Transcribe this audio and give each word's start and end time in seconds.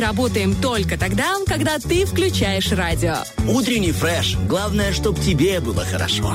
работаем 0.00 0.54
только 0.54 0.98
тогда, 0.98 1.36
когда 1.46 1.78
ты 1.78 2.06
включаешь 2.06 2.70
радио. 2.72 3.16
Утренний 3.48 3.92
фреш. 3.92 4.36
Главное, 4.48 4.92
чтобы 4.92 5.20
тебе 5.20 5.60
было 5.60 5.84
хорошо. 5.84 6.34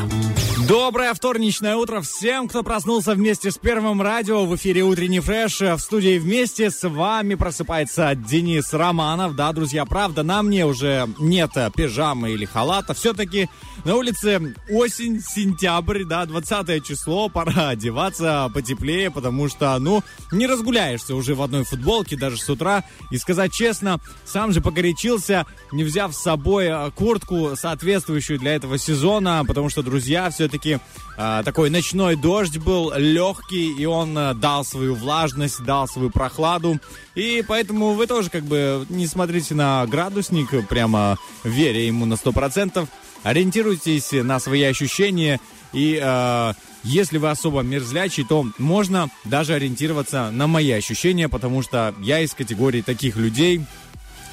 Доброе 0.68 1.14
вторничное 1.14 1.76
утро 1.76 2.00
всем, 2.00 2.48
кто 2.48 2.64
проснулся 2.64 3.16
вместе 3.16 3.52
с 3.52 3.58
Первым 3.58 4.02
радио. 4.02 4.46
В 4.46 4.56
эфире 4.56 4.84
«Утренний 4.84 5.20
фреш». 5.20 5.60
В 5.60 5.80
студии 5.80 6.18
вместе 6.18 6.72
с 6.72 6.88
вами 6.88 7.36
просыпается 7.36 8.16
Денис 8.16 8.72
Романов. 8.72 9.36
Да, 9.36 9.52
друзья, 9.52 9.84
правда, 9.84 10.24
на 10.24 10.42
мне 10.42 10.66
уже 10.66 11.10
нет 11.20 11.52
пижамы 11.76 12.32
или 12.32 12.46
халата. 12.46 12.94
Все-таки 12.94 13.50
на 13.84 13.96
улице 13.96 14.56
осень, 14.70 15.22
сентябрь, 15.22 16.06
да, 16.06 16.26
20 16.26 16.86
число. 16.86 17.28
Пора 17.28 17.70
одеваться 17.70 18.50
потеплее, 18.54 19.12
потому 19.12 19.50
что, 19.50 19.78
ну, 19.80 20.02
не 20.32 20.48
разгуляешься 20.48 21.16
уже 21.16 21.36
в 21.36 21.42
одной 21.42 21.66
футболке 21.66 22.16
даже 22.16 22.38
с 22.38 22.50
утра. 22.50 22.86
И 23.12 23.18
сказать 23.18 23.52
честно, 23.52 24.00
сам 24.24 24.54
же 24.54 24.62
погорячился, 24.62 25.46
не 25.74 25.84
взяв 25.84 26.16
с 26.16 26.22
собой 26.22 26.70
а, 26.70 26.90
куртку, 26.92 27.52
соответствующую 27.56 28.40
для 28.40 28.56
этого 28.56 28.78
сезона, 28.78 29.44
потому 29.46 29.70
что, 29.70 29.84
друзья, 29.84 30.32
все-таки 30.54 30.80
э, 31.18 31.42
такой 31.44 31.72
ночной 31.72 32.16
дождь 32.16 32.60
был 32.60 32.94
легкий, 32.96 33.74
и 33.76 33.86
он 33.86 34.16
э, 34.16 34.34
дал 34.36 34.64
свою 34.64 34.94
влажность, 34.94 35.64
дал 35.64 35.88
свою 35.88 36.12
прохладу. 36.12 36.80
И 37.16 37.44
поэтому 37.48 37.94
вы 37.94 38.06
тоже 38.06 38.30
как 38.30 38.44
бы 38.44 38.86
не 38.90 39.08
смотрите 39.08 39.56
на 39.56 39.84
градусник, 39.88 40.68
прямо 40.68 41.18
веря 41.44 41.84
ему 41.84 42.06
на 42.06 42.14
100%. 42.14 42.88
Ориентируйтесь 43.24 44.12
на 44.12 44.40
свои 44.40 44.64
ощущения 44.64 45.40
и 45.72 46.00
э, 46.00 46.54
если 46.84 47.18
вы 47.18 47.32
особо 47.32 47.62
мерзлячий, 47.62 48.26
то 48.26 48.46
можно 48.60 49.10
даже 49.24 49.56
ориентироваться 49.56 50.30
на 50.30 50.46
мои 50.46 50.70
ощущения, 50.70 51.30
потому 51.30 51.64
что 51.64 51.96
я 52.00 52.20
из 52.20 52.34
категории 52.36 52.82
таких 52.82 53.16
людей, 53.16 53.62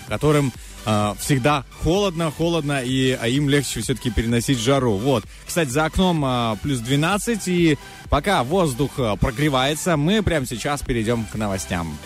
которым 0.06 0.52
э, 0.86 1.14
всегда 1.18 1.64
холодно, 1.82 2.30
холодно, 2.30 2.82
и 2.82 3.12
а 3.20 3.28
им 3.28 3.48
легче 3.48 3.80
все-таки 3.80 4.10
переносить 4.10 4.58
жару. 4.58 4.96
Вот. 4.96 5.24
Кстати, 5.46 5.70
за 5.70 5.86
окном 5.86 6.24
э, 6.24 6.56
плюс 6.62 6.78
12, 6.78 7.48
и 7.48 7.78
пока 8.08 8.42
воздух 8.42 8.92
прогревается, 9.20 9.96
мы 9.96 10.22
прямо 10.22 10.46
сейчас 10.46 10.82
перейдем 10.82 11.24
к 11.24 11.34
новостям. 11.36 11.96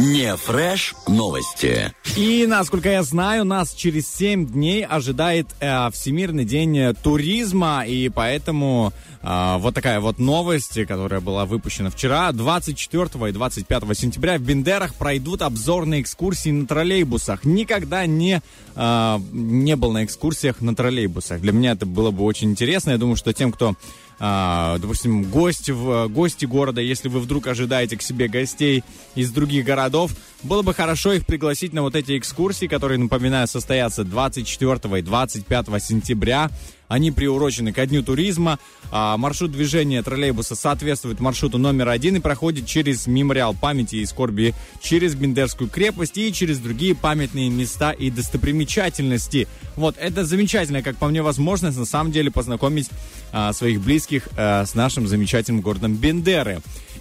Не 0.00 0.34
фреш 0.34 0.94
новости. 1.06 1.92
И, 2.16 2.46
насколько 2.48 2.88
я 2.88 3.02
знаю, 3.02 3.44
нас 3.44 3.74
через 3.74 4.10
7 4.10 4.46
дней 4.46 4.82
ожидает 4.82 5.48
э, 5.60 5.90
Всемирный 5.90 6.46
день 6.46 6.94
туризма, 7.02 7.84
и 7.86 8.08
поэтому 8.08 8.94
э, 9.20 9.56
вот 9.58 9.74
такая 9.74 10.00
вот 10.00 10.18
новость, 10.18 10.86
которая 10.86 11.20
была 11.20 11.44
выпущена 11.44 11.90
вчера. 11.90 12.32
24 12.32 13.28
и 13.28 13.32
25 13.32 13.82
сентября 13.94 14.38
в 14.38 14.40
Бендерах 14.40 14.94
пройдут 14.94 15.42
обзорные 15.42 16.00
экскурсии 16.00 16.48
на 16.48 16.66
троллейбусах. 16.66 17.44
Никогда 17.44 18.06
не, 18.06 18.40
э, 18.76 19.18
не 19.32 19.76
был 19.76 19.92
на 19.92 20.04
экскурсиях 20.04 20.62
на 20.62 20.74
троллейбусах. 20.74 21.42
Для 21.42 21.52
меня 21.52 21.72
это 21.72 21.84
было 21.84 22.10
бы 22.10 22.24
очень 22.24 22.52
интересно. 22.52 22.92
Я 22.92 22.96
думаю, 22.96 23.16
что 23.16 23.34
тем, 23.34 23.52
кто 23.52 23.76
а, 24.22 24.78
допустим, 24.78 25.24
гости, 25.24 25.70
в, 25.70 26.08
гости 26.08 26.44
города, 26.44 26.82
если 26.82 27.08
вы 27.08 27.20
вдруг 27.20 27.46
ожидаете 27.46 27.96
к 27.96 28.02
себе 28.02 28.28
гостей 28.28 28.84
из 29.14 29.30
других 29.32 29.64
городов, 29.64 30.12
было 30.42 30.60
бы 30.60 30.74
хорошо 30.74 31.14
их 31.14 31.24
пригласить 31.24 31.72
на 31.72 31.80
вот 31.80 31.96
эти 31.96 32.18
экскурсии, 32.18 32.66
которые, 32.66 32.98
напоминаю, 32.98 33.48
состоятся 33.48 34.04
24 34.04 34.98
и 34.98 35.02
25 35.02 35.66
сентября. 35.82 36.50
Они 36.90 37.12
приурочены 37.12 37.72
ко 37.72 37.86
Дню 37.86 38.02
туризма. 38.02 38.58
А, 38.90 39.16
маршрут 39.16 39.52
движения 39.52 40.02
троллейбуса 40.02 40.56
соответствует 40.56 41.20
маршруту 41.20 41.56
номер 41.56 41.88
один 41.88 42.16
и 42.16 42.20
проходит 42.20 42.66
через 42.66 43.06
мемориал 43.06 43.54
памяти 43.54 43.96
и 43.96 44.06
скорби, 44.06 44.54
через 44.82 45.14
Бендерскую 45.14 45.70
крепость 45.70 46.18
и 46.18 46.32
через 46.32 46.58
другие 46.58 46.96
памятные 46.96 47.48
места 47.48 47.92
и 47.92 48.10
достопримечательности. 48.10 49.46
Вот, 49.76 49.94
это 49.98 50.24
замечательная, 50.24 50.82
как 50.82 50.96
по 50.96 51.06
мне, 51.06 51.22
возможность 51.22 51.78
на 51.78 51.84
самом 51.84 52.10
деле 52.10 52.32
познакомить 52.32 52.90
а, 53.32 53.52
своих 53.52 53.80
близких 53.80 54.28
а, 54.36 54.66
с 54.66 54.74
нашим 54.74 55.06
замечательным 55.06 55.60
городом 55.60 55.94
Бендеры. 55.94 56.60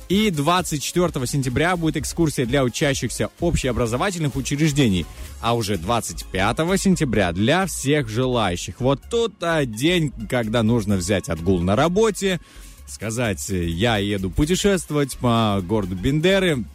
И 0.09 0.31
24 0.31 1.27
сентября 1.27 1.77
будет 1.77 1.97
экскурсия 1.97 2.47
для 2.47 2.63
учащихся 2.63 3.29
общеобразовательных 3.39 4.35
учреждений. 4.35 5.05
А 5.39 5.55
уже 5.55 5.77
25 5.77 6.57
сентября 6.81 7.31
для 7.31 7.67
всех 7.67 8.09
желающих. 8.09 8.79
Вот 8.79 9.01
тут 9.11 9.35
а, 9.41 9.65
день, 9.65 10.11
когда 10.27 10.63
нужно 10.63 10.95
взять 10.95 11.29
отгул 11.29 11.61
на 11.61 11.75
работе, 11.75 12.39
сказать, 12.87 13.47
я 13.49 13.97
еду 13.97 14.31
путешествовать 14.31 15.15
по 15.17 15.61
городу 15.63 15.95
Бендеры, 15.95 16.65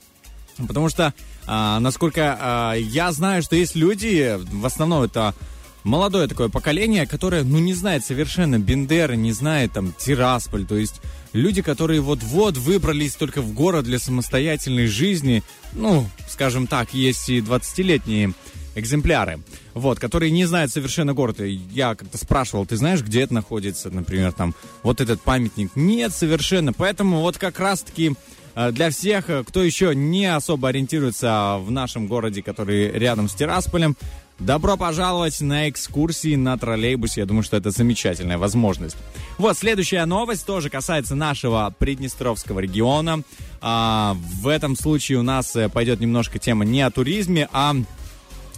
потому 0.57 0.89
что, 0.89 1.13
а, 1.47 1.81
насколько 1.81 2.39
а, 2.41 2.75
я 2.75 3.11
знаю, 3.11 3.43
что 3.43 3.57
есть 3.57 3.75
люди, 3.75 4.39
в 4.39 4.65
основном 4.65 5.03
это 5.03 5.35
молодое 5.83 6.29
такое 6.29 6.49
поколение, 6.49 7.05
которое, 7.05 7.43
ну, 7.43 7.59
не 7.59 7.75
знает 7.75 8.05
совершенно 8.05 8.61
Бендеры, 8.61 9.17
не 9.17 9.33
знает 9.33 9.73
там 9.73 9.93
Тирасполь, 9.99 10.67
то 10.67 10.77
есть 10.77 11.01
люди, 11.35 11.61
которые 11.61 12.01
вот-вот 12.01 12.57
выбрались 12.57 13.17
только 13.17 13.43
в 13.43 13.53
город 13.53 13.85
для 13.85 13.99
самостоятельной 13.99 14.87
жизни, 14.87 15.43
ну, 15.75 16.07
скажем 16.29 16.67
так, 16.67 16.95
есть 16.95 17.29
и 17.29 17.41
20-летние 17.41 18.33
экземпляры, 18.77 19.41
вот, 19.75 19.99
которые 19.99 20.31
не 20.31 20.47
знают 20.47 20.73
совершенно 20.73 21.13
город. 21.13 21.41
Я 21.41 21.95
как-то 21.95 22.17
спрашивал, 22.17 22.67
ты 22.67 22.77
знаешь, 22.77 23.03
где 23.03 23.23
это 23.23 23.35
находится, 23.35 23.91
например, 23.91 24.33
там, 24.33 24.55
вот 24.83 25.01
этот 25.01 25.21
памятник? 25.21 25.71
Нет, 25.75 26.13
совершенно. 26.13 26.73
Поэтому 26.73 27.21
вот 27.21 27.39
как 27.39 27.61
раз-таки 27.61 28.15
э, 28.55 28.73
для 28.73 28.91
всех, 28.91 29.31
э, 29.31 29.45
кто 29.45 29.63
еще 29.63 29.95
не 29.95 30.27
особо 30.27 30.69
ориентируется 30.69 31.59
в 31.61 31.71
нашем 31.71 32.09
городе, 32.09 32.43
который 32.43 32.91
рядом 32.91 33.29
с 33.29 33.35
Тирасполем, 33.35 33.97
Добро 34.39 34.77
пожаловать 34.77 35.41
на 35.41 35.69
экскурсии 35.69 36.35
на 36.35 36.59
троллейбусе. 36.59 37.21
Я 37.21 37.27
думаю, 37.27 37.45
что 37.45 37.57
это 37.57 37.71
замечательная 37.71 38.37
возможность. 38.37 38.97
Вот, 39.39 39.57
следующая 39.57 40.05
новость 40.07 40.45
тоже 40.45 40.71
касается 40.71 41.15
нашего 41.15 41.73
Приднестровского 41.79 42.59
региона. 42.59 43.23
А, 43.61 44.17
в 44.43 44.49
этом 44.49 44.77
случае 44.77 45.19
у 45.19 45.23
нас 45.23 45.55
э, 45.55 45.69
пойдет 45.69 46.01
немножко 46.01 46.39
тема 46.39 46.65
не 46.65 46.83
о 46.83 46.91
туризме, 46.91 47.49
а, 47.53 47.75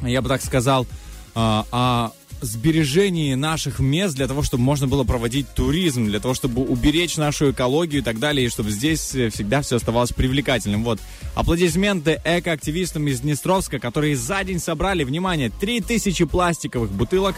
я 0.01 0.23
бы 0.23 0.29
так 0.29 0.43
сказал, 0.43 0.87
а, 1.35 1.67
о 1.71 2.11
сбережении 2.41 3.35
наших 3.35 3.79
мест 3.79 4.15
для 4.15 4.27
того, 4.27 4.43
чтобы 4.43 4.63
можно 4.63 4.87
было 4.87 5.05
проводить 5.05 5.47
туризм, 5.55 6.07
для 6.07 6.21
того, 6.21 6.35
чтобы 6.35 6.63
уберечь 6.63 7.17
нашу 7.17 7.51
экологию 7.51 8.03
и 8.03 8.05
так 8.05 8.19
далее, 8.19 8.47
и 8.47 8.51
чтобы 8.51 8.71
здесь 8.71 9.15
э, 9.15 9.31
всегда 9.31 9.63
все 9.63 9.77
оставалось 9.77 10.13
привлекательным. 10.13 10.85
Вот. 10.85 11.01
Аплодисменты 11.35 12.21
экоактивистам 12.25 13.09
из 13.09 13.21
Днестровска, 13.21 13.79
которые 13.79 14.17
за 14.17 14.45
день 14.45 14.59
собрали, 14.59 15.05
внимание, 15.05 15.51
3000 15.51 16.25
пластиковых 16.25 16.91
бутылок 16.91 17.37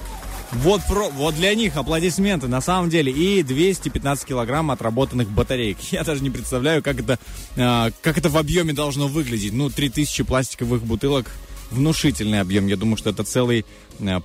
вот, 0.53 0.81
про, 0.89 1.11
вот 1.11 1.35
для 1.35 1.55
них 1.55 1.77
аплодисменты 1.77 2.49
на 2.49 2.61
самом 2.61 2.91
деле. 2.91 3.13
И 3.13 3.43
215 3.43 4.27
килограмм 4.27 4.71
отработанных 4.71 5.31
батареек. 5.31 5.79
Я 5.91 6.05
даже 6.05 6.23
не 6.23 6.31
представляю, 6.31 6.83
как 6.83 7.01
это, 7.01 7.19
э, 7.57 7.91
как 8.03 8.19
это 8.19 8.29
в 8.29 8.37
объеме 8.37 8.73
должно 8.73 9.09
выглядеть. 9.09 9.53
Ну, 9.53 9.71
3000 9.71 10.25
пластиковых 10.25 10.83
бутылок 10.83 11.27
внушительный 11.71 12.41
объем. 12.41 12.67
Я 12.67 12.77
думаю, 12.77 12.97
что 12.97 13.11
это 13.11 13.25
целый 13.25 13.67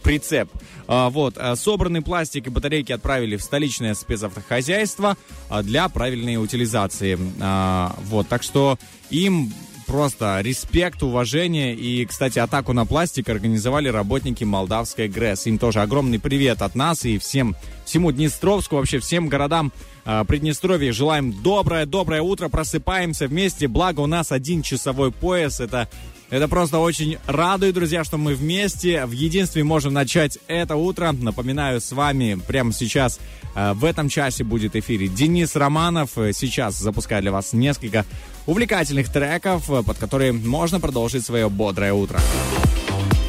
прицеп. 0.01 0.49
А, 0.87 1.09
вот, 1.09 1.35
а, 1.37 1.55
собранный 1.55 2.01
пластик 2.01 2.47
и 2.47 2.49
батарейки 2.49 2.91
отправили 2.91 3.37
в 3.37 3.41
столичное 3.41 3.93
спецавтохозяйство 3.93 5.17
а, 5.49 5.63
для 5.63 5.87
правильной 5.89 6.37
утилизации. 6.37 7.17
А, 7.39 7.95
вот, 8.05 8.27
так 8.27 8.43
что 8.43 8.77
им 9.09 9.51
просто 9.83 10.39
респект, 10.41 11.03
уважение. 11.03 11.75
И, 11.75 12.05
кстати, 12.05 12.39
атаку 12.39 12.73
на 12.73 12.85
пластик 12.85 13.29
организовали 13.29 13.89
работники 13.89 14.43
молдавской 14.43 15.07
ГРЭС. 15.07 15.47
Им 15.47 15.57
тоже 15.57 15.81
огромный 15.81 16.19
привет 16.19 16.61
от 16.61 16.75
нас 16.75 17.05
и 17.05 17.17
всем, 17.17 17.55
всему 17.85 18.11
Днестровску, 18.11 18.77
вообще 18.77 18.99
всем 18.99 19.27
городам 19.27 19.71
э, 20.05 20.23
Приднестровья. 20.27 20.91
Желаем 20.93 21.33
доброе-доброе 21.43 22.21
утро, 22.21 22.49
просыпаемся 22.49 23.27
вместе. 23.27 23.67
Благо 23.67 23.99
у 23.99 24.07
нас 24.07 24.31
один 24.31 24.61
часовой 24.61 25.11
пояс. 25.11 25.59
Это 25.59 25.89
это 26.33 26.47
просто 26.47 26.79
очень 26.79 27.19
радует, 27.27 27.75
друзья, 27.75 28.03
что 28.03 28.17
мы 28.17 28.33
вместе 28.33 29.05
в 29.05 29.11
единстве 29.11 29.63
можем 29.63 29.93
начать 29.93 30.39
это 30.47 30.75
утро. 30.75 31.11
Напоминаю, 31.11 31.79
с 31.79 31.91
вами 31.91 32.39
прямо 32.47 32.73
сейчас 32.73 33.19
э, 33.53 33.73
в 33.73 33.85
этом 33.85 34.09
часе 34.09 34.43
будет 34.43 34.75
эфире 34.75 35.09
Денис 35.09 35.55
Романов. 35.55 36.17
Э, 36.17 36.33
сейчас 36.33 36.79
запускаю 36.79 37.21
для 37.21 37.31
вас 37.31 37.53
несколько 37.53 38.03
увлекательных 38.47 39.11
треков, 39.11 39.69
э, 39.69 39.83
под 39.83 39.99
которые 39.99 40.33
можно 40.33 40.79
продолжить 40.79 41.23
свое 41.23 41.49
бодрое 41.49 41.93
утро. 41.93 42.19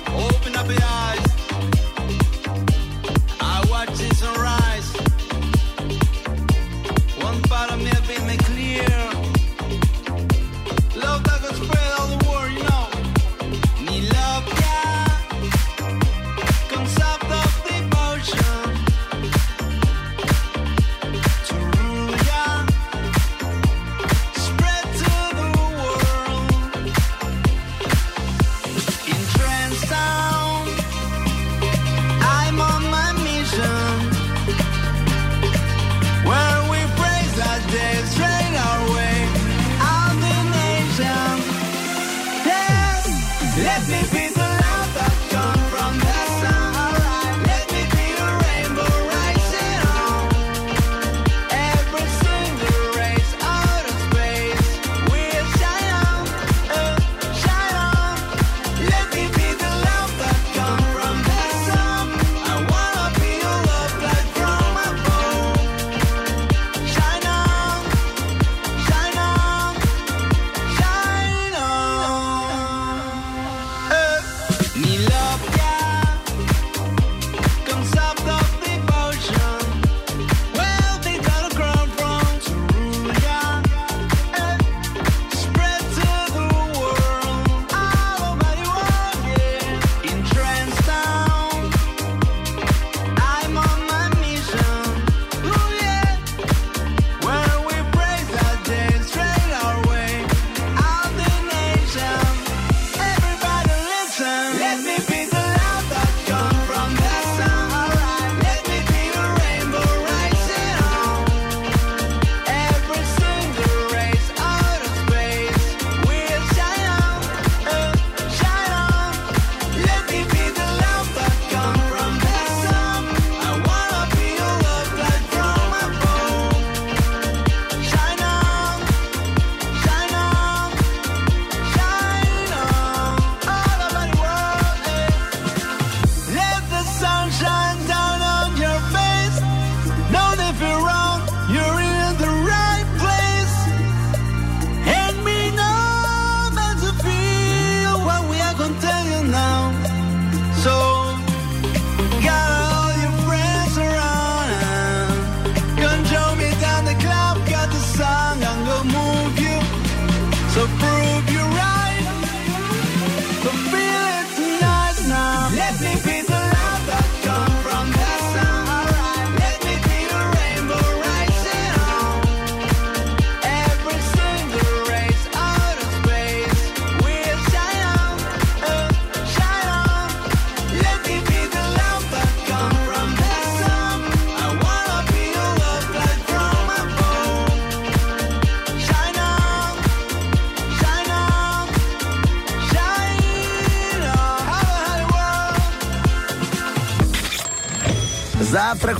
Open 0.06 0.54
up 0.56 0.66
your 0.66 0.78
eyes. 0.80 1.13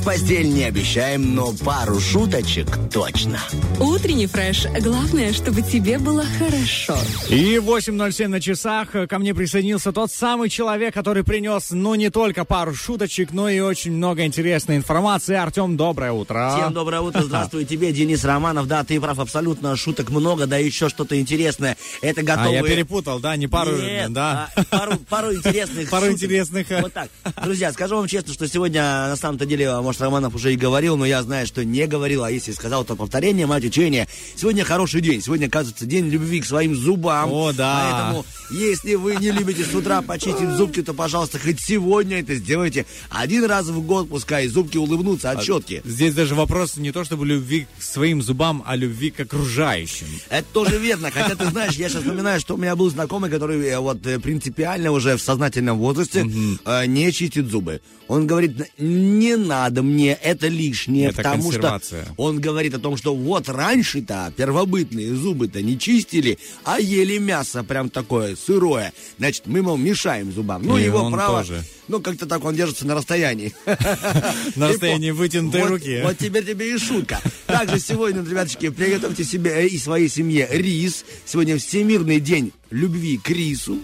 Постель 0.05 0.49
не 0.53 0.65
обещаем, 0.65 1.35
но 1.35 1.53
пару 1.65 1.99
шуточек 1.99 2.67
точно. 2.93 3.41
Утренний 3.81 4.27
фреш. 4.27 4.67
Главное, 4.81 5.33
чтобы 5.33 5.63
тебе 5.63 5.99
было 5.99 6.25
хорошо. 6.39 6.97
И 7.29 7.57
8.07 7.57 8.29
на 8.29 8.41
часах 8.41 8.91
ко 9.09 9.19
мне 9.19 9.35
присоединился 9.35 9.93
тот 9.93 10.11
самый 10.13 10.51
человек, 10.51 10.93
который 10.93 11.25
принес, 11.25 11.71
ну, 11.71 11.95
не 11.95 12.11
только 12.11 12.45
пару 12.45 12.75
шуточек, 12.75 13.33
но 13.33 13.49
и 13.49 13.61
очень 13.61 13.93
много 13.93 14.25
интересной 14.27 14.77
информации. 14.77 15.35
Артем, 15.37 15.77
доброе 15.77 16.13
утро. 16.13 16.55
Всем 16.55 16.73
доброе 16.75 17.01
утро. 17.01 17.23
Здравствуй 17.25 17.65
тебе, 17.65 17.91
Денис 17.93 18.25
Романов. 18.25 18.67
Да, 18.69 18.85
ты 18.85 19.01
прав, 19.01 19.19
абсолютно. 19.19 19.75
Шуток 19.77 20.11
много, 20.11 20.47
да 20.47 20.59
еще 20.59 20.89
что-то 20.91 21.19
интересное. 21.19 21.77
Это 22.03 22.23
готовые... 22.23 22.61
А, 22.61 22.63
я 22.67 22.75
перепутал, 22.75 23.21
да, 23.21 23.37
не 23.37 23.47
пару... 23.47 23.75
Нет, 23.77 24.13
да. 24.13 24.51
а, 24.55 24.65
пару, 24.65 24.99
пару 25.09 25.35
интересных 25.35 25.89
Пару 25.89 26.07
шуток. 26.07 26.23
интересных. 26.23 26.67
Вот 26.83 26.93
так. 26.93 27.09
Друзья, 27.43 27.73
скажу 27.73 27.97
вам 27.97 28.07
честно, 28.07 28.35
что 28.35 28.47
сегодня 28.47 28.83
на 28.83 29.17
самом-то 29.17 29.47
деле, 29.47 29.73
может, 29.81 29.94
Романов 30.01 30.35
уже 30.35 30.53
и 30.53 30.57
говорил, 30.57 30.97
но 30.97 31.05
я 31.05 31.23
знаю, 31.23 31.47
что 31.47 31.65
не 31.65 31.87
говорил, 31.87 32.25
а 32.25 32.31
если 32.31 32.53
сказал, 32.53 32.85
то 32.85 32.97
повторение, 32.97 33.47
мать 33.47 33.65
учения. 33.65 34.09
Сегодня 34.37 34.65
хороший 34.65 35.01
день. 35.01 35.23
Сегодня, 35.23 35.47
оказывается, 35.47 35.87
день 35.87 36.09
любви 36.09 36.41
к 36.41 36.47
своим 36.47 36.75
зубам. 36.75 37.33
О, 37.33 37.53
да. 37.53 37.91
Поэтому, 37.91 38.27
если 38.51 38.95
вы 38.95 39.17
не 39.17 39.31
любите 39.31 39.65
с 39.65 39.75
утра 39.75 40.03
почистить 40.03 40.51
зубки, 40.51 40.83
то, 40.83 40.95
пожалуйста, 40.95 41.39
хоть 41.39 41.61
сегодня 41.61 42.21
это 42.21 42.35
сделайте. 42.35 42.87
Один 43.11 43.45
раз 43.45 43.67
в 43.67 43.81
год, 43.83 44.09
пускай 44.09 44.49
зубки 44.49 44.77
улыбнутся 44.77 45.31
от 45.31 45.43
щетки. 45.43 45.83
Здесь 45.85 46.15
даже 46.15 46.35
вопрос 46.35 46.77
не 46.77 46.93
то 46.93 47.05
чтобы 47.05 47.27
любви 47.27 47.67
к 47.79 47.83
своим 47.83 48.23
зубам, 48.23 48.63
а 48.67 48.77
любви 48.77 49.11
к 49.11 49.21
окружающим. 49.21 50.07
Это 50.29 50.47
тоже 50.53 50.79
верно. 50.79 51.11
Хотя, 51.11 51.35
ты 51.35 51.47
знаешь, 51.47 51.75
я 51.75 51.89
сейчас 51.89 52.03
вспоминаю, 52.03 52.41
что 52.41 52.55
у 52.55 52.57
меня 52.57 52.77
был 52.77 52.91
знакомый, 52.91 53.31
который 53.31 53.65
э, 53.67 53.79
вот 53.79 54.07
э, 54.07 54.19
принципиально 54.19 54.91
уже 54.91 55.17
в 55.17 55.23
сознательном 55.23 55.79
возрасте 55.79 56.27
э, 56.65 56.87
не 56.87 57.13
чистит 57.13 57.51
зубы. 57.51 57.81
Он 58.09 58.27
говорит, 58.27 58.71
не 58.79 59.37
надо 59.37 59.83
мне, 59.85 60.13
это 60.15 60.49
лишнее, 60.49 61.09
Это 61.09 61.19
потому 61.19 61.53
что 61.53 61.81
он 62.17 62.41
говорит 62.41 62.75
о 62.75 62.79
том, 62.79 62.97
что 62.97 63.15
вот 63.15 63.49
раньше-то 63.49 64.33
первобытные 64.37 65.15
зубы-то 65.15 65.63
не 65.63 65.79
чистили, 65.79 66.39
а 66.65 66.81
ели 66.81 67.19
мясо 67.19 67.63
прям 67.63 67.91
такое 67.91 68.37
сырое. 68.37 68.93
Значит, 69.19 69.47
мы, 69.47 69.63
мол, 69.63 69.77
мешаем 69.77 70.33
зубам. 70.33 70.63
Ну, 70.63 70.79
И 70.79 70.83
его 70.85 71.11
право. 71.11 71.41
тоже. 71.41 71.63
Ну, 71.89 72.01
как-то 72.01 72.27
так 72.27 72.45
он 72.45 72.55
держится 72.57 72.87
на 72.87 72.95
расстоянии. 72.95 73.55
На 74.57 74.69
расстоянии 74.69 75.11
вытянутой 75.11 75.63
руки. 75.65 76.01
Вот 76.03 76.17
теперь 76.19 76.45
тебе 76.45 76.75
и 76.75 76.79
шутка. 76.79 77.21
Также 77.47 77.79
сегодня, 77.79 78.23
ребяточки, 78.23 78.71
приготовьте 78.71 79.25
себе 79.25 79.67
и 79.67 79.79
своей 79.79 80.09
семье 80.09 80.49
рис. 80.51 81.05
Сегодня 81.27 81.59
Всемирный 81.59 82.21
день 82.21 82.53
любви 82.71 83.19
к 83.19 83.29
рису. 83.31 83.79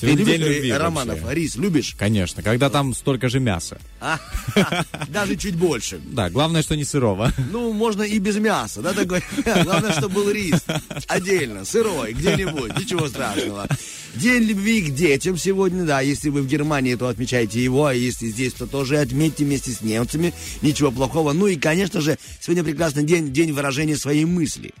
Сегодня 0.00 0.24
день 0.24 0.40
любви 0.40 0.72
Романов, 0.72 1.20
вообще. 1.22 1.40
рис 1.40 1.56
любишь? 1.56 1.94
Конечно, 1.98 2.42
когда 2.42 2.70
там 2.70 2.94
столько 2.94 3.28
же 3.28 3.40
мяса. 3.40 3.78
А? 4.00 4.18
Даже 5.08 5.36
чуть 5.36 5.56
больше. 5.56 6.00
Да, 6.12 6.30
главное, 6.30 6.62
что 6.62 6.76
не 6.76 6.84
сырого. 6.84 7.32
Ну, 7.50 7.72
можно 7.72 8.02
и 8.02 8.18
без 8.18 8.36
мяса, 8.36 8.80
да, 8.80 8.92
такой. 8.92 9.22
Главное, 9.64 9.92
чтобы 9.92 10.14
был 10.16 10.30
рис. 10.30 10.64
Отдельно, 11.08 11.64
сырой, 11.64 12.12
где-нибудь, 12.12 12.78
ничего 12.78 13.08
страшного. 13.08 13.66
День 14.14 14.44
любви 14.44 14.82
к 14.82 14.94
детям 14.94 15.36
сегодня, 15.36 15.84
да, 15.84 16.00
если 16.00 16.28
вы 16.28 16.42
в 16.42 16.46
Германии, 16.46 16.94
то 16.94 17.08
отмечайте 17.08 17.62
его, 17.62 17.86
а 17.86 17.94
если 17.94 18.28
здесь, 18.28 18.52
то 18.52 18.66
тоже 18.66 18.98
отметьте 18.98 19.44
вместе 19.44 19.72
с 19.72 19.80
немцами, 19.80 20.32
ничего 20.62 20.92
плохого. 20.92 21.32
Ну 21.32 21.46
и, 21.48 21.56
конечно 21.56 22.00
же, 22.00 22.18
сегодня 22.40 22.62
прекрасный 22.62 23.02
день, 23.02 23.32
день 23.32 23.52
выражения 23.52 23.96
своей 23.96 24.24
мысли. 24.24 24.72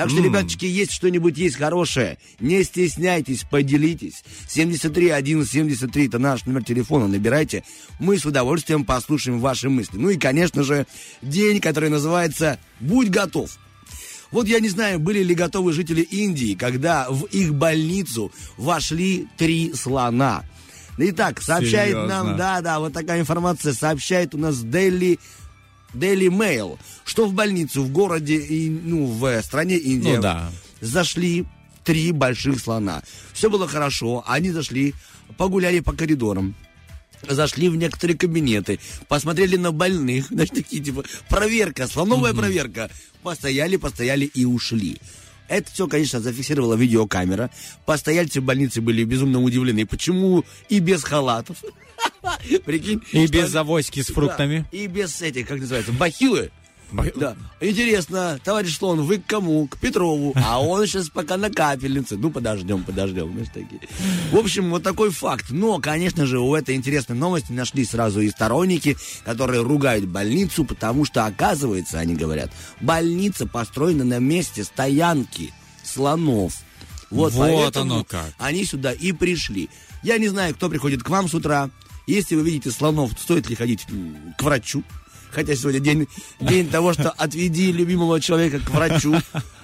Так 0.00 0.08
что, 0.08 0.22
ребяточки, 0.22 0.64
есть 0.64 0.92
что-нибудь 0.92 1.36
есть 1.36 1.56
хорошее, 1.56 2.16
не 2.40 2.64
стесняйтесь, 2.64 3.44
поделитесь. 3.44 4.24
73 4.48 5.10
11 5.10 5.52
73 5.52 6.06
это 6.06 6.18
наш 6.18 6.46
номер 6.46 6.64
телефона, 6.64 7.06
набирайте. 7.06 7.64
Мы 7.98 8.16
с 8.16 8.24
удовольствием 8.24 8.86
послушаем 8.86 9.40
ваши 9.40 9.68
мысли. 9.68 9.98
Ну 9.98 10.08
и, 10.08 10.16
конечно 10.16 10.62
же, 10.62 10.86
день, 11.20 11.60
который 11.60 11.90
называется 11.90 12.58
«Будь 12.80 13.10
готов». 13.10 13.58
Вот 14.30 14.48
я 14.48 14.60
не 14.60 14.70
знаю, 14.70 15.00
были 15.00 15.22
ли 15.22 15.34
готовы 15.34 15.74
жители 15.74 16.00
Индии, 16.00 16.54
когда 16.54 17.06
в 17.10 17.24
их 17.24 17.52
больницу 17.54 18.32
вошли 18.56 19.28
три 19.36 19.74
слона. 19.74 20.44
Итак, 20.96 21.42
сообщает 21.42 21.90
Серьезно? 21.90 22.24
нам, 22.24 22.36
да-да, 22.38 22.78
вот 22.78 22.94
такая 22.94 23.20
информация 23.20 23.74
сообщает 23.74 24.34
у 24.34 24.38
нас 24.38 24.56
Daily, 24.62 25.18
Daily 25.94 26.28
Mail, 26.28 26.78
что 27.04 27.26
в 27.26 27.32
больницу 27.34 27.82
в 27.82 27.90
городе, 27.90 28.36
и, 28.36 28.68
ну, 28.68 29.06
в 29.06 29.24
э, 29.24 29.42
стране 29.42 29.76
Индия 29.76 30.16
Ну 30.16 30.22
да. 30.22 30.52
зашли 30.80 31.46
три 31.84 32.12
больших 32.12 32.60
слона. 32.60 33.02
Все 33.32 33.50
было 33.50 33.66
хорошо, 33.66 34.24
они 34.26 34.50
зашли, 34.50 34.94
погуляли 35.36 35.80
по 35.80 35.92
коридорам 35.92 36.54
зашли 37.28 37.68
в 37.68 37.76
некоторые 37.76 38.16
кабинеты, 38.16 38.80
посмотрели 39.08 39.56
на 39.56 39.72
больных, 39.72 40.26
значит, 40.30 40.54
такие, 40.54 40.82
типа, 40.82 41.04
проверка, 41.28 41.86
слоновая 41.86 42.32
проверка. 42.32 42.90
Постояли, 43.22 43.76
постояли 43.76 44.24
и 44.24 44.44
ушли. 44.44 44.98
Это 45.50 45.68
все, 45.72 45.88
конечно, 45.88 46.20
зафиксировала 46.20 46.74
видеокамера. 46.74 47.50
Постояльцы 47.84 48.40
больницы 48.40 48.80
были 48.80 49.02
безумно 49.02 49.42
удивлены. 49.42 49.84
Почему 49.84 50.44
и 50.68 50.78
без 50.78 51.02
халатов? 51.02 51.64
Прикинь. 52.64 53.02
И 53.10 53.26
без 53.26 53.52
авоськи 53.56 54.00
с 54.00 54.06
фруктами. 54.06 54.64
и 54.70 54.86
без 54.86 55.20
этих, 55.20 55.48
как 55.48 55.58
называется, 55.58 55.92
бахилы. 55.92 56.52
Да. 57.16 57.36
Интересно, 57.60 58.40
товарищ 58.42 58.76
Слон, 58.76 59.02
вы 59.02 59.18
к 59.18 59.26
кому? 59.26 59.66
К 59.68 59.78
Петрову. 59.78 60.34
А 60.50 60.60
он 60.60 60.86
сейчас 60.86 61.08
пока 61.08 61.36
на 61.36 61.50
капельнице. 61.50 62.16
Ну, 62.16 62.30
подождем, 62.30 62.82
подождем. 62.82 63.32
Знаешь, 63.32 63.48
такие. 63.54 63.80
В 64.32 64.36
общем, 64.36 64.70
вот 64.70 64.82
такой 64.82 65.10
факт. 65.10 65.46
Но, 65.50 65.78
конечно 65.78 66.26
же, 66.26 66.40
у 66.40 66.54
этой 66.54 66.74
интересной 66.74 67.14
новости 67.16 67.52
нашли 67.52 67.84
сразу 67.84 68.20
и 68.20 68.30
сторонники, 68.30 68.96
которые 69.24 69.62
ругают 69.62 70.06
больницу, 70.06 70.64
потому 70.64 71.04
что, 71.04 71.26
оказывается, 71.26 72.00
они 72.00 72.14
говорят, 72.14 72.50
больница 72.80 73.46
построена 73.46 74.04
на 74.04 74.18
месте 74.18 74.64
стоянки 74.64 75.52
слонов. 75.84 76.54
Вот, 77.10 77.32
вот 77.32 77.76
оно 77.76 78.04
как. 78.04 78.32
Они 78.38 78.64
сюда 78.64 78.92
и 78.92 79.12
пришли. 79.12 79.68
Я 80.02 80.18
не 80.18 80.28
знаю, 80.28 80.54
кто 80.54 80.68
приходит 80.68 81.02
к 81.02 81.08
вам 81.08 81.28
с 81.28 81.34
утра. 81.34 81.70
Если 82.06 82.34
вы 82.34 82.42
видите 82.42 82.70
слонов, 82.70 83.12
стоит 83.18 83.48
ли 83.48 83.54
ходить 83.54 83.86
к 84.36 84.42
врачу? 84.42 84.82
Хотя 85.30 85.54
сегодня 85.54 85.80
день, 85.80 86.08
день 86.40 86.68
того, 86.68 86.92
что 86.92 87.10
отведи 87.10 87.72
любимого 87.72 88.20
человека 88.20 88.60
к 88.60 88.70
врачу. 88.70 89.14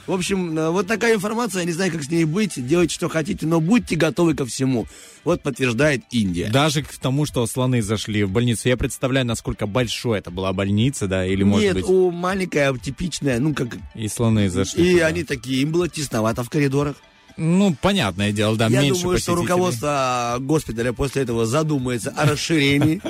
В 0.07 0.13
общем, 0.13 0.57
э, 0.57 0.71
вот 0.71 0.87
такая 0.87 1.17
информация, 1.17 1.61
я 1.61 1.67
не 1.67 1.73
знаю, 1.73 1.91
как 1.91 2.05
с 2.05 2.11
ней 2.11 2.25
быть, 2.25 2.65
делайте, 2.65 2.95
что 2.95 3.09
хотите, 3.09 3.45
но 3.45 3.61
будьте 3.61 3.97
готовы 3.97 4.35
ко 4.35 4.47
всему. 4.47 4.87
Вот 5.25 5.43
подтверждает 5.43 6.05
Индия. 6.13 6.49
Даже 6.49 6.83
к 6.83 6.93
тому, 6.93 7.27
что 7.27 7.45
слоны 7.47 7.83
зашли 7.83 8.23
в 8.23 8.31
больницу. 8.31 8.69
Я 8.69 8.77
представляю, 8.77 9.27
насколько 9.27 9.67
большой 9.67 10.21
это 10.21 10.31
была 10.31 10.53
больница, 10.53 11.09
да, 11.09 11.27
или 11.27 11.43
может 11.43 11.65
Нет, 11.65 11.75
быть... 11.75 11.85
у 11.85 12.13
маленькая, 12.13 12.73
типичная, 12.79 13.41
ну 13.41 13.53
как... 13.53 13.77
И 13.97 14.07
слоны 14.07 14.49
зашли. 14.49 14.91
И 14.91 14.93
туда. 14.95 15.07
они 15.07 15.25
такие, 15.25 15.63
им 15.63 15.73
было 15.73 15.89
тесновато 15.89 16.45
в 16.45 16.51
коридорах. 16.51 16.97
Ну, 17.37 17.77
понятное 17.81 18.33
дело, 18.33 18.57
да, 18.57 18.69
Я 18.69 18.81
меньше 18.81 19.03
думаю, 19.03 19.19
что 19.19 19.35
руководство 19.35 20.37
госпиталя 20.41 20.93
после 20.93 21.23
этого 21.23 21.45
задумается 21.47 22.11
о 22.17 22.27
расширении 22.27 23.01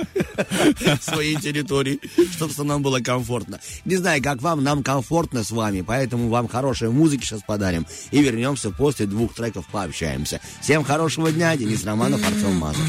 своей 1.00 1.36
территории, 1.36 2.00
чтобы 2.32 2.52
нам 2.64 2.82
было 2.82 3.00
комфортно. 3.00 3.60
Не 3.84 3.96
знаю, 3.96 4.22
как 4.22 4.42
вам, 4.42 4.64
нам 4.64 4.82
комфортно 4.82 5.44
с 5.44 5.50
вами, 5.50 5.82
поэтому 5.82 6.28
вам 6.28 6.48
хорошей 6.48 6.90
музыки 6.90 7.24
сейчас 7.24 7.42
подарим. 7.42 7.86
И 8.10 8.20
вернемся 8.20 8.70
после 8.70 9.06
двух 9.06 9.34
треков, 9.34 9.66
пообщаемся. 9.70 10.40
Всем 10.60 10.82
хорошего 10.82 11.30
дня, 11.30 11.56
Денис 11.56 11.84
Романов, 11.84 12.20
Артем 12.26 12.56
Мазур. 12.56 12.84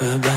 You 0.00 0.27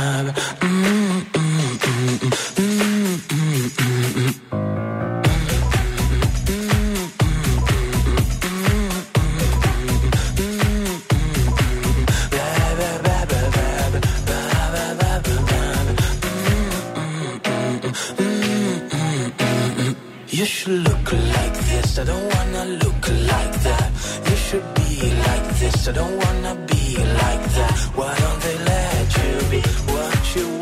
I 25.87 25.91
don't 25.93 26.15
wanna 26.15 26.53
be 26.67 26.95
like 26.95 27.43
that. 27.55 27.77
Why 27.95 28.15
don't 28.19 28.41
they 28.41 28.57
let 28.65 29.17
you 29.17 29.49
be 29.49 29.61
what 29.91 30.35
you 30.35 30.47
want 30.47 30.60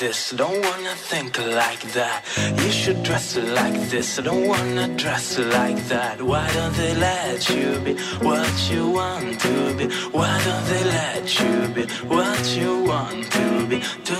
this, 0.00 0.30
don't 0.30 0.62
wanna 0.64 0.94
think 1.10 1.38
like 1.38 1.82
that. 1.92 2.24
You 2.62 2.70
should 2.70 3.02
dress 3.02 3.36
like 3.36 3.78
this, 3.90 4.18
I 4.18 4.22
don't 4.22 4.46
wanna 4.46 4.88
dress 4.96 5.38
like 5.38 5.76
that. 5.88 6.22
Why 6.22 6.50
don't 6.54 6.74
they 6.74 6.94
let 6.94 7.48
you 7.50 7.78
be 7.84 7.94
what 8.28 8.54
you 8.70 8.90
want 8.90 9.38
to 9.40 9.74
be? 9.76 9.86
Why 10.16 10.32
don't 10.46 10.66
they 10.72 10.84
let 10.84 11.24
you 11.40 11.54
be 11.76 11.84
what 12.16 12.42
you 12.56 12.70
want 12.84 13.30
to 13.32 13.66
be? 13.66 13.78
Do 14.08 14.19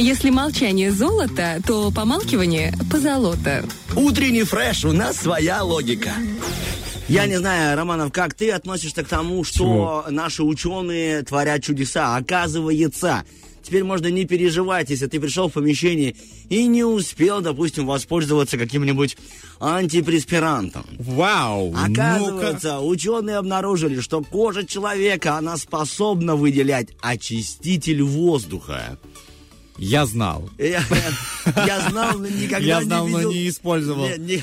Если 0.00 0.30
молчание 0.30 0.92
золото, 0.92 1.60
то 1.66 1.90
помалкивание 1.90 2.72
позолота. 2.90 3.62
Утренний 3.94 4.44
фреш, 4.44 4.86
у 4.86 4.92
нас 4.92 5.18
своя 5.18 5.62
логика. 5.62 6.14
Я 7.06 7.26
не 7.26 7.38
знаю, 7.38 7.76
Романов, 7.76 8.10
как 8.10 8.32
ты 8.32 8.50
относишься 8.50 9.04
к 9.04 9.08
тому, 9.08 9.44
что 9.44 10.06
наши 10.08 10.42
ученые 10.42 11.22
творят 11.22 11.62
чудеса? 11.62 12.16
Оказывается, 12.16 13.24
теперь 13.62 13.84
можно 13.84 14.06
не 14.06 14.24
переживать, 14.24 14.88
если 14.88 15.06
ты 15.06 15.20
пришел 15.20 15.50
в 15.50 15.52
помещение 15.52 16.16
и 16.48 16.66
не 16.66 16.82
успел, 16.82 17.42
допустим, 17.42 17.84
воспользоваться 17.84 18.56
каким-нибудь 18.56 19.18
антипреспирантом. 19.60 20.86
Вау! 20.98 21.74
Оказывается, 21.76 22.80
ученые 22.80 23.36
обнаружили, 23.36 24.00
что 24.00 24.22
кожа 24.22 24.64
человека, 24.64 25.36
она 25.36 25.58
способна 25.58 26.36
выделять 26.36 26.88
очиститель 27.02 28.02
воздуха. 28.02 28.98
Я 29.78 30.04
знал. 30.06 30.48
Я, 30.58 30.82
я 31.66 31.88
знал, 31.88 32.18
но 32.18 32.26
никогда 32.26 32.66
Я 32.66 32.82
знал, 32.82 33.06
не 33.06 33.12
но 33.12 33.18
видел. 33.18 33.32
не 33.32 33.48
использовал. 33.48 34.08
Не- 34.08 34.18
не- 34.18 34.42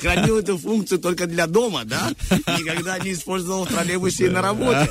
Хранил 0.00 0.38
эту 0.38 0.58
функцию 0.58 0.98
только 0.98 1.26
для 1.26 1.46
дома, 1.46 1.82
да? 1.84 2.10
Никогда 2.58 2.98
не 2.98 3.12
использовал 3.12 3.64
в 3.64 3.68
троллейбусе 3.68 4.26
и 4.26 4.28
на 4.28 4.42
работе. 4.42 4.90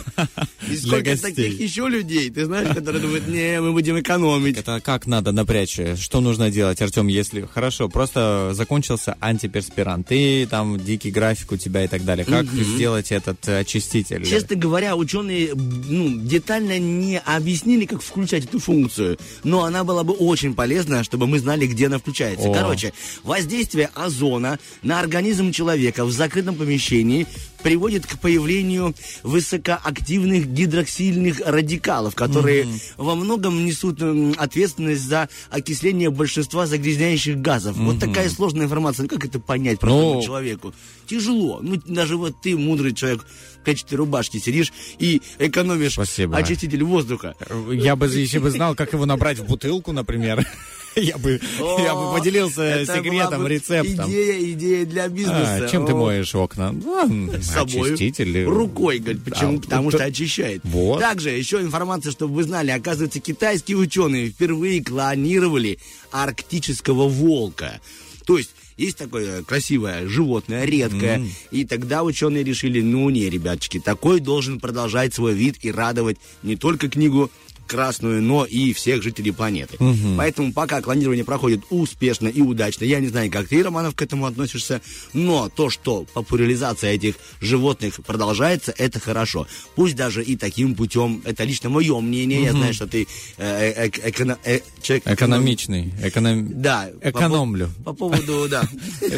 И 0.70 0.76
сколько 0.78 1.18
таких 1.18 1.60
еще 1.60 1.88
людей, 1.88 2.30
ты 2.30 2.46
знаешь, 2.46 2.74
которые 2.74 3.02
думают, 3.02 3.28
не, 3.28 3.62
мы 3.62 3.72
будем 3.72 4.00
экономить. 4.00 4.58
Это 4.58 4.80
как 4.82 5.06
надо 5.08 5.32
напрячь? 5.32 5.80
Что 6.00 6.22
нужно 6.22 6.50
делать, 6.52 6.82
Артем, 6.82 7.08
если... 7.08 7.48
Хорошо, 7.54 7.90
просто 7.90 8.52
закончился 8.54 9.16
антиперспирант, 9.22 10.08
ты 10.08 10.48
там 10.48 10.80
дикий 10.80 11.12
график 11.12 11.52
у 11.52 11.58
тебя 11.58 11.84
и 11.84 11.88
так 11.88 12.04
далее. 12.04 12.26
Как 12.26 12.46
сделать 12.46 13.12
этот 13.12 13.48
очиститель? 13.48 14.26
Честно 14.26 14.56
говоря, 14.56 14.96
ученые 14.96 15.54
ну, 15.56 16.20
детально 16.22 16.80
не 16.80 17.20
объяснили, 17.20 17.86
как 17.86 18.02
включать 18.02 18.50
эту 18.56 18.60
функцию, 18.60 19.18
но 19.44 19.64
она 19.64 19.84
была 19.84 20.04
бы 20.04 20.14
очень 20.14 20.54
полезна, 20.54 21.04
чтобы 21.04 21.28
мы 21.28 21.40
знали, 21.40 21.68
где 21.68 21.88
она 21.88 21.98
включается. 22.00 22.50
О. 22.50 22.54
Короче, 22.54 22.94
воздействие 23.24 23.90
озона 23.94 24.60
на 24.84 25.00
организм 25.00 25.52
человека 25.52 26.06
в 26.06 26.12
закрытом 26.12 26.56
помещении 26.56 27.28
приводит 27.64 28.06
к 28.06 28.20
появлению 28.20 28.94
высокоактивных 29.24 30.48
гидроксильных 30.48 31.42
радикалов, 31.44 32.14
которые 32.14 32.68
во 32.96 33.16
многом 33.16 33.66
несут 33.66 34.00
ответственность 34.38 35.02
за 35.02 35.30
окисление 35.50 36.12
большинства 36.12 36.68
загрязняющих 36.68 37.38
газов. 37.42 37.76
Вот 37.78 38.00
такая 38.00 38.30
сложная 38.30 38.66
информация. 38.66 39.04
Ну, 39.04 39.10
как 39.10 39.26
это 39.26 39.40
понять 39.40 39.80
простому 39.80 40.16
Ну, 40.16 40.22
человеку? 40.22 40.74
Тяжело. 41.08 41.60
Ну, 41.62 41.82
даже 41.86 42.18
вот 42.18 42.36
ты, 42.42 42.56
мудрый 42.56 42.94
человек, 42.94 43.26
качестве 43.66 43.98
рубашки 43.98 44.38
сидишь 44.38 44.72
и 45.00 45.22
экономишь 45.40 45.94
Спасибо. 45.94 46.38
очиститель 46.38 46.84
воздуха. 46.84 47.36
Я 47.72 47.96
бы, 47.96 48.08
если 48.08 48.38
бы 48.40 48.50
знал, 48.52 48.76
как 48.76 48.94
его 48.94 49.06
набрать 49.06 49.40
в 49.40 49.46
бутылку, 49.46 49.92
например, 49.92 50.46
я 50.96 51.18
бы, 51.18 51.42
я 51.60 51.94
бы 51.96 52.02
О, 52.12 52.18
поделился 52.18 52.86
секретом, 52.86 53.44
бы 53.44 53.50
рецептом. 53.50 54.10
Идея, 54.10 54.52
идея 54.54 54.86
для 54.86 55.08
бизнеса. 55.10 55.66
А, 55.66 55.68
чем 55.70 55.86
ты 55.86 55.92
О, 55.92 55.98
моешь 55.98 56.34
окна? 56.36 56.72
Ну, 56.72 57.32
С 57.34 57.48
собой. 57.52 57.90
очиститель. 57.94 58.46
Рукой, 58.46 59.00
говорит, 59.00 59.24
почему? 59.26 59.58
А, 59.58 59.62
Потому 59.62 59.90
это- 59.90 59.98
что 59.98 60.06
очищает. 60.08 60.62
Вот. 60.64 61.02
Также 61.02 61.32
еще 61.32 61.60
информация, 61.62 62.12
чтобы 62.12 62.36
вы 62.36 62.44
знали, 62.44 62.72
оказывается, 62.72 63.20
китайские 63.20 63.78
ученые 63.78 64.30
впервые 64.30 64.84
клонировали 64.84 65.80
арктического 66.12 67.08
волка. 67.10 67.82
То 68.26 68.38
есть 68.38 68.52
есть 68.78 68.98
такое 68.98 69.44
красивое 69.44 70.08
животное, 70.08 70.66
редкое. 70.66 71.26
И 71.52 71.66
тогда 71.66 72.04
ученые 72.04 72.44
решили, 72.44 72.82
ну 72.82 73.10
не, 73.10 73.30
ребяточки, 73.30 73.80
такой 73.80 74.20
должен 74.20 74.60
продолжать 74.60 75.14
свой 75.14 75.34
вид 75.34 75.58
и 75.62 75.72
радовать 75.72 76.18
не 76.44 76.56
только 76.56 76.90
книгу 76.90 77.32
красную, 77.68 78.22
но 78.22 78.46
и 78.46 78.74
всех 78.74 79.02
жителей 79.04 79.32
планеты. 79.32 79.78
Поэтому 80.18 80.54
пока 80.54 80.82
клонирование 80.82 81.24
проходит 81.26 81.62
успешно 81.70 82.28
и 82.28 82.42
удачно, 82.42 82.86
я 82.86 83.00
не 83.00 83.08
знаю, 83.08 83.32
как 83.32 83.48
ты, 83.48 83.64
Романов, 83.64 83.96
к 83.96 84.02
этому 84.02 84.26
относишься, 84.26 84.82
но 85.14 85.50
то, 85.50 85.70
что 85.70 86.06
популяризация 86.14 86.92
этих 86.92 87.16
животных 87.42 87.96
продолжается, 88.06 88.74
это 88.78 89.00
хорошо. 89.00 89.48
Пусть 89.76 89.96
даже 89.96 90.24
и 90.24 90.36
таким 90.36 90.76
путем, 90.76 91.22
это 91.26 91.44
лично 91.44 91.70
мое 91.70 92.00
мнение, 92.00 92.44
я 92.44 92.52
знаю, 92.52 92.74
что 92.74 92.88
ты 92.88 93.08
э, 93.38 93.74
э, 93.76 93.88
эк- 93.88 94.02
эконо- 94.12 94.38
э, 94.44 94.60
человек 94.82 95.08
Экономичный. 95.08 95.94
Эконом... 96.02 96.62
Да. 96.62 96.90
по 97.02 97.10
Экономлю. 97.10 97.68
пов- 97.80 97.84
По, 97.84 97.94
поводу, 97.94 98.48
да. 98.50 98.64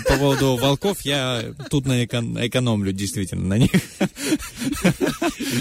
По 0.06 0.18
поводу 0.18 0.56
волков 0.56 1.02
я 1.02 1.54
тут 1.70 1.86
на 1.86 2.04
экон- 2.06 2.38
экономлю 2.46 2.92
действительно 2.94 3.46
на 3.48 3.58
них. 3.58 3.72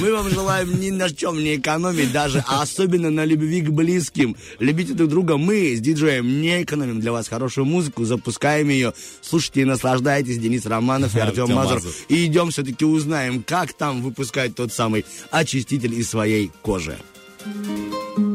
Мы 0.00 0.12
вам 0.12 0.28
желаем 0.30 0.80
ни 0.80 0.90
на 0.90 1.10
чем 1.10 1.42
не 1.42 1.56
экономить, 1.56 2.12
даже 2.12 2.44
а 2.46 2.62
особенно 2.76 3.10
на 3.10 3.24
любви 3.24 3.62
к 3.62 3.70
близким. 3.70 4.36
Любите 4.58 4.92
друг 4.92 5.08
друга. 5.08 5.38
Мы 5.38 5.74
с 5.74 5.80
диджеем 5.80 6.42
не 6.42 6.62
экономим 6.62 7.00
для 7.00 7.10
вас 7.10 7.28
хорошую 7.28 7.64
музыку, 7.64 8.04
запускаем 8.04 8.68
ее. 8.68 8.92
Слушайте 9.22 9.62
и 9.62 9.64
наслаждайтесь. 9.64 10.38
Денис 10.38 10.66
Романов 10.66 11.16
и 11.16 11.20
Артем 11.20 11.52
Мазур. 11.52 11.80
И 12.08 12.26
идем 12.26 12.50
все-таки 12.50 12.84
узнаем, 12.84 13.42
как 13.42 13.72
там 13.72 14.02
выпускать 14.02 14.54
тот 14.54 14.72
самый 14.72 15.06
очиститель 15.30 15.94
из 15.94 16.10
своей 16.10 16.50
кожи. 16.62 16.98
When 17.46 18.25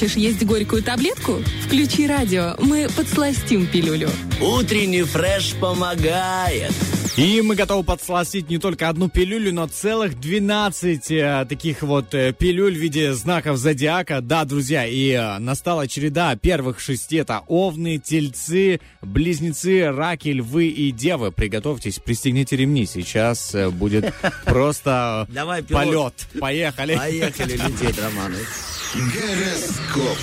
хочешь 0.00 0.16
есть 0.16 0.46
горькую 0.46 0.82
таблетку? 0.82 1.42
Включи 1.66 2.06
радио, 2.06 2.54
мы 2.58 2.88
подсластим 2.96 3.66
пилюлю. 3.66 4.08
Утренний 4.40 5.02
фреш 5.02 5.52
помогает. 5.60 6.72
И 7.16 7.42
мы 7.42 7.54
готовы 7.54 7.84
подсластить 7.84 8.48
не 8.48 8.56
только 8.56 8.88
одну 8.88 9.10
пилюлю, 9.10 9.52
но 9.52 9.66
целых 9.66 10.18
12 10.18 11.10
э, 11.10 11.46
таких 11.46 11.82
вот 11.82 12.14
э, 12.14 12.32
пилюль 12.32 12.74
в 12.74 12.78
виде 12.78 13.12
знаков 13.12 13.58
зодиака. 13.58 14.22
Да, 14.22 14.44
друзья, 14.46 14.86
и 14.86 15.10
э, 15.10 15.38
настала 15.38 15.86
череда 15.86 16.34
первых 16.36 16.80
шести. 16.80 17.16
Это 17.16 17.42
овны, 17.46 17.98
тельцы, 17.98 18.80
близнецы, 19.02 19.90
раки, 19.90 20.28
львы 20.28 20.68
и 20.68 20.92
девы. 20.92 21.30
Приготовьтесь, 21.30 21.98
пристегните 21.98 22.56
ремни. 22.56 22.86
Сейчас 22.86 23.54
э, 23.54 23.68
будет 23.68 24.14
просто 24.46 25.28
полет. 25.68 26.14
Поехали. 26.40 26.96
Поехали 26.96 27.52
лететь, 27.52 27.98
Роман. 27.98 28.32
Гороскоп. 28.94 30.18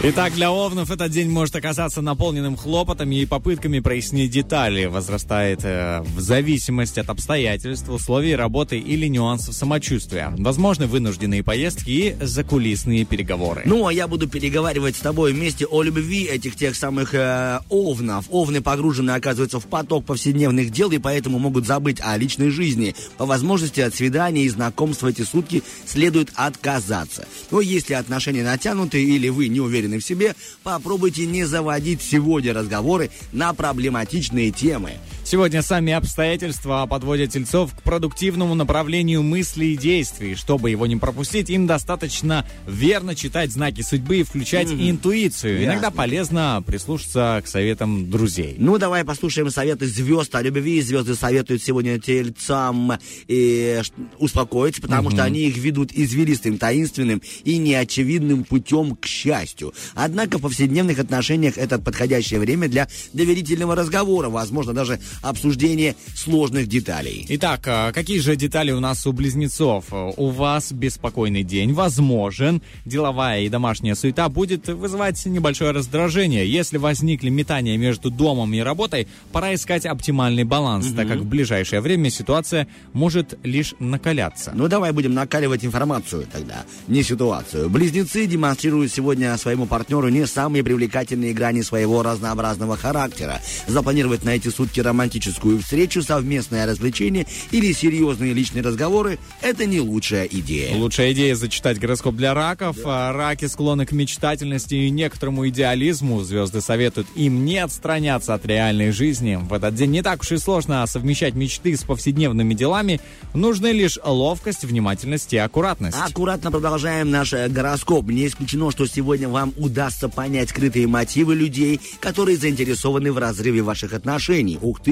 Итак, 0.00 0.32
для 0.34 0.50
овнов 0.50 0.90
этот 0.90 1.12
день 1.12 1.30
может 1.30 1.54
оказаться 1.54 2.00
наполненным 2.00 2.56
хлопотами 2.56 3.16
и 3.20 3.26
попытками 3.26 3.78
прояснить 3.78 4.32
детали. 4.32 4.86
Возрастает 4.86 5.60
э, 5.62 6.00
в 6.00 6.20
зависимости 6.20 6.98
от 6.98 7.08
обстоятельств, 7.08 7.88
условий 7.88 8.34
работы 8.34 8.78
или 8.78 9.06
нюансов 9.06 9.54
самочувствия. 9.54 10.34
Возможны 10.36 10.88
вынужденные 10.88 11.44
поездки 11.44 11.90
и 11.90 12.16
закулисные 12.20 13.04
переговоры. 13.04 13.62
Ну, 13.64 13.86
а 13.86 13.92
я 13.92 14.08
буду 14.08 14.28
переговаривать 14.28 14.96
с 14.96 15.00
тобой 15.00 15.32
вместе 15.34 15.66
о 15.66 15.82
любви 15.82 16.24
этих 16.24 16.56
тех 16.56 16.74
самых 16.74 17.14
э, 17.14 17.60
овнов. 17.68 18.24
Овны 18.30 18.60
погружены, 18.60 19.12
оказывается, 19.12 19.60
в 19.60 19.66
поток 19.66 20.04
повседневных 20.04 20.70
дел 20.70 20.90
и 20.90 20.98
поэтому 20.98 21.38
могут 21.38 21.64
забыть 21.66 22.00
о 22.00 22.16
личной 22.16 22.50
жизни. 22.50 22.96
По 23.18 23.26
возможности 23.26 23.80
от 23.80 23.94
свидания 23.94 24.42
и 24.42 24.48
знакомств 24.48 25.04
в 25.04 25.06
эти 25.06 25.22
сутки 25.22 25.62
следует 25.86 26.32
отказаться. 26.34 27.28
Но 27.52 27.60
если 27.60 27.94
отношения 27.94 28.42
натянуты 28.42 29.00
или 29.00 29.28
вы 29.28 29.46
не 29.46 29.60
уверены 29.60 29.81
в 29.98 30.04
себе, 30.04 30.34
попробуйте 30.62 31.26
не 31.26 31.44
заводить 31.44 32.02
сегодня 32.02 32.52
разговоры 32.54 33.10
на 33.32 33.52
проблематичные 33.54 34.50
темы. 34.50 34.92
Сегодня 35.24 35.62
сами 35.62 35.92
обстоятельства 35.92 36.84
подводят 36.86 37.30
тельцов 37.30 37.74
к 37.74 37.82
продуктивному 37.82 38.54
направлению 38.54 39.22
мыслей 39.22 39.74
и 39.74 39.76
действий. 39.76 40.34
Чтобы 40.34 40.70
его 40.70 40.86
не 40.86 40.96
пропустить, 40.96 41.48
им 41.48 41.66
достаточно 41.66 42.44
верно 42.66 43.14
читать 43.14 43.50
знаки 43.50 43.82
судьбы 43.82 44.18
и 44.18 44.22
включать 44.24 44.68
интуицию. 44.70 45.60
Ясно. 45.60 45.72
Иногда 45.72 45.90
полезно 45.90 46.62
прислушаться 46.66 47.40
к 47.42 47.48
советам 47.48 48.10
друзей. 48.10 48.56
Ну, 48.58 48.78
давай 48.78 49.04
послушаем 49.04 49.50
советы 49.50 49.86
звезд 49.86 50.34
о 50.34 50.42
любви. 50.42 50.82
Звезды 50.82 51.14
советуют 51.14 51.62
сегодня 51.62 51.98
тельцам 51.98 52.92
и 53.26 53.80
успокоиться, 54.18 54.82
потому 54.82 55.10
что 55.10 55.22
они 55.24 55.46
их 55.46 55.56
ведут 55.56 55.92
извилистым, 55.92 56.58
таинственным 56.58 57.22
и 57.44 57.56
неочевидным 57.58 58.44
путем 58.44 58.96
к 58.96 59.06
счастью. 59.06 59.72
Однако 59.94 60.38
в 60.38 60.42
повседневных 60.42 60.98
отношениях 60.98 61.56
это 61.56 61.78
подходящее 61.78 62.40
время 62.40 62.68
для 62.68 62.88
доверительного 63.12 63.76
разговора, 63.76 64.28
возможно, 64.28 64.74
даже 64.74 65.00
обсуждения 65.20 65.94
сложных 66.14 66.66
деталей. 66.66 67.26
Итак, 67.28 67.62
а 67.66 67.92
какие 67.92 68.18
же 68.18 68.36
детали 68.36 68.70
у 68.70 68.80
нас 68.80 69.06
у 69.06 69.12
близнецов? 69.12 69.86
У 69.90 70.30
вас 70.30 70.72
беспокойный 70.72 71.42
день, 71.42 71.72
возможен. 71.72 72.62
Деловая 72.84 73.42
и 73.42 73.48
домашняя 73.48 73.94
суета 73.94 74.28
будет 74.28 74.68
вызывать 74.68 75.24
небольшое 75.26 75.72
раздражение. 75.72 76.50
Если 76.50 76.78
возникли 76.78 77.28
метания 77.28 77.76
между 77.76 78.10
домом 78.10 78.54
и 78.54 78.60
работой, 78.60 79.08
пора 79.32 79.54
искать 79.54 79.86
оптимальный 79.86 80.44
баланс, 80.44 80.92
так 80.92 81.08
как 81.08 81.18
в 81.18 81.26
ближайшее 81.26 81.80
время 81.80 82.10
ситуация 82.10 82.68
может 82.92 83.38
лишь 83.42 83.74
накаляться. 83.78 84.52
Ну, 84.54 84.68
давай 84.68 84.92
будем 84.92 85.14
накаливать 85.14 85.64
информацию 85.64 86.26
тогда, 86.32 86.64
не 86.88 87.02
ситуацию. 87.02 87.68
Близнецы 87.68 88.26
демонстрируют 88.26 88.92
сегодня 88.92 89.36
своему 89.36 89.66
партнеру 89.66 90.08
не 90.08 90.26
самые 90.26 90.62
привлекательные 90.62 91.32
грани 91.32 91.62
своего 91.62 92.02
разнообразного 92.02 92.76
характера. 92.76 93.40
Запланировать 93.66 94.24
на 94.24 94.30
эти 94.30 94.48
сутки 94.48 94.80
романтическую 95.02 95.58
встречу, 95.60 96.02
совместное 96.02 96.64
развлечение 96.64 97.26
или 97.50 97.72
серьезные 97.72 98.32
личные 98.32 98.62
разговоры– 98.62 99.18
это 99.42 99.66
не 99.66 99.80
лучшая 99.80 100.26
идея. 100.26 100.76
Лучшая 100.76 101.12
идея 101.12 101.34
зачитать 101.34 101.80
гороскоп 101.80 102.14
для 102.14 102.34
раков. 102.34 102.76
А 102.84 103.12
Раки 103.12 103.46
склонны 103.46 103.84
к 103.84 103.92
мечтательности 103.92 104.74
и 104.74 104.90
некоторому 104.90 105.48
идеализму. 105.48 106.22
Звезды 106.22 106.60
советуют 106.60 107.08
им 107.16 107.44
не 107.44 107.58
отстраняться 107.58 108.34
от 108.34 108.46
реальной 108.46 108.92
жизни. 108.92 109.38
В 109.42 109.52
этот 109.52 109.74
день 109.74 109.90
не 109.90 110.02
так 110.02 110.22
уж 110.22 110.32
и 110.32 110.38
сложно 110.38 110.86
совмещать 110.86 111.34
мечты 111.34 111.76
с 111.76 111.82
повседневными 111.82 112.54
делами. 112.54 113.00
Нужны 113.34 113.72
лишь 113.72 113.98
ловкость, 114.04 114.64
внимательность 114.64 115.32
и 115.32 115.36
аккуратность. 115.36 115.98
Аккуратно 116.00 116.52
продолжаем 116.52 117.10
наш 117.10 117.32
э, 117.32 117.48
гороскоп. 117.48 118.08
Не 118.08 118.28
исключено, 118.28 118.70
что 118.70 118.86
сегодня 118.86 119.28
вам 119.28 119.52
удастся 119.56 120.08
понять 120.08 120.50
скрытые 120.50 120.86
мотивы 120.86 121.34
людей, 121.34 121.80
которые 121.98 122.36
заинтересованы 122.36 123.12
в 123.12 123.18
разрыве 123.18 123.62
ваших 123.62 123.94
отношений. 123.94 124.58
Ух 124.60 124.80
ты! 124.80 124.91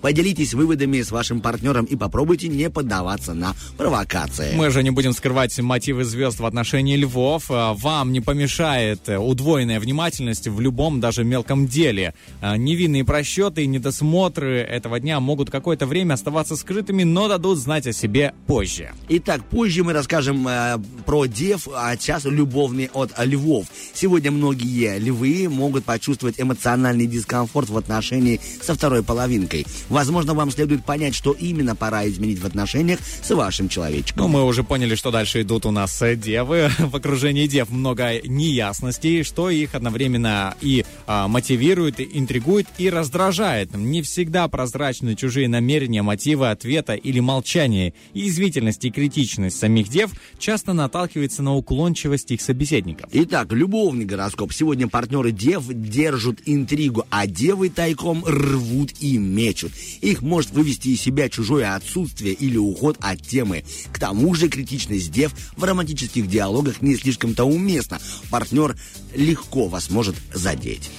Поделитесь 0.00 0.54
выводами 0.54 1.02
с 1.02 1.10
вашим 1.10 1.40
партнером 1.40 1.84
и 1.84 1.96
попробуйте 1.96 2.48
не 2.48 2.70
поддаваться 2.70 3.34
на 3.34 3.54
провокации. 3.76 4.54
Мы 4.54 4.70
же 4.70 4.82
не 4.82 4.90
будем 4.90 5.12
скрывать 5.12 5.58
мотивы 5.58 6.04
звезд 6.04 6.40
в 6.40 6.46
отношении 6.46 6.96
львов. 6.96 7.44
А, 7.50 7.74
Вам 7.74 8.12
не 8.12 8.20
помешает 8.20 9.08
удвоенная 9.08 9.80
внимательность 9.80 10.48
в 10.48 10.60
любом, 10.60 11.00
даже 11.00 11.24
мелком 11.24 11.66
деле. 11.66 12.14
А, 12.40 12.56
Невинные 12.56 13.04
просчеты 13.04 13.64
и 13.64 13.66
недосмотры 13.66 14.58
этого 14.58 15.00
дня 15.00 15.20
могут 15.20 15.50
какое-то 15.50 15.86
время 15.86 16.14
оставаться 16.14 16.56
скрытыми, 16.56 17.02
но 17.04 17.28
дадут 17.28 17.58
знать 17.58 17.86
о 17.86 17.92
себе 17.92 18.34
позже. 18.46 18.92
Итак, 19.08 19.44
позже 19.44 19.84
мы 19.84 19.92
расскажем 19.92 20.46
э, 20.48 20.78
про 21.06 21.26
дев, 21.26 21.68
а 21.74 21.96
сейчас 21.96 22.24
любовный 22.24 22.90
от 22.92 23.12
львов. 23.24 23.66
Сегодня 23.92 24.30
многие 24.30 24.98
львы 24.98 25.48
могут 25.48 25.84
почувствовать 25.84 26.40
эмоциональный 26.40 27.06
дискомфорт 27.06 27.70
в 27.70 27.76
отношении 27.76 28.40
со 28.62 28.74
второй 28.74 29.02
половинкой. 29.34 29.66
Возможно, 29.88 30.34
вам 30.34 30.50
следует 30.50 30.84
понять, 30.84 31.14
что 31.14 31.32
именно 31.32 31.76
пора 31.76 32.06
изменить 32.08 32.38
в 32.38 32.46
отношениях 32.46 33.00
с 33.22 33.34
вашим 33.34 33.68
человечком. 33.68 34.22
Ну, 34.22 34.28
мы 34.28 34.44
уже 34.44 34.62
поняли, 34.62 34.94
что 34.94 35.10
дальше 35.10 35.42
идут 35.42 35.66
у 35.66 35.70
нас 35.70 36.00
э, 36.02 36.16
девы. 36.16 36.70
В 36.78 36.96
окружении 36.96 37.46
дев 37.46 37.70
много 37.70 38.20
неясностей, 38.24 39.22
что 39.24 39.50
их 39.50 39.74
одновременно 39.74 40.54
и 40.60 40.84
а, 41.06 41.28
мотивирует, 41.28 42.00
и 42.00 42.08
интригует 42.12 42.66
и 42.78 42.90
раздражает. 42.90 43.74
Не 43.74 44.02
всегда 44.02 44.48
прозрачны 44.48 45.16
чужие 45.16 45.48
намерения, 45.48 46.02
мотивы 46.02 46.50
ответа 46.50 46.94
или 46.94 47.20
молчание. 47.20 47.94
Язвительность 48.12 48.84
и 48.84 48.90
критичность 48.90 49.58
самих 49.58 49.88
дев 49.88 50.10
часто 50.38 50.72
наталкивается 50.72 51.42
на 51.42 51.54
уклончивость 51.54 52.30
их 52.30 52.40
собеседников. 52.40 53.08
Итак, 53.12 53.52
любовный 53.52 54.04
гороскоп. 54.04 54.52
Сегодня 54.52 54.88
партнеры 54.88 55.32
дев 55.32 55.64
держат 55.68 56.40
интригу, 56.46 57.04
а 57.10 57.26
девы 57.26 57.68
тайком 57.68 58.24
рвут 58.24 58.92
и 59.00 59.18
мечут. 59.24 59.72
Их 60.00 60.22
может 60.22 60.50
вывести 60.50 60.88
из 60.88 61.00
себя 61.00 61.28
чужое 61.28 61.74
отсутствие 61.74 62.34
или 62.34 62.56
уход 62.56 62.96
от 63.00 63.22
темы. 63.22 63.64
К 63.92 63.98
тому 63.98 64.34
же 64.34 64.48
критичность 64.48 65.10
дев 65.10 65.32
в 65.56 65.64
романтических 65.64 66.28
диалогах 66.28 66.82
не 66.82 66.96
слишком-то 66.96 67.44
уместна. 67.44 68.00
Партнер 68.30 68.76
легко 69.14 69.68
вас 69.68 69.90
может 69.90 70.16
задеть. 70.32 70.90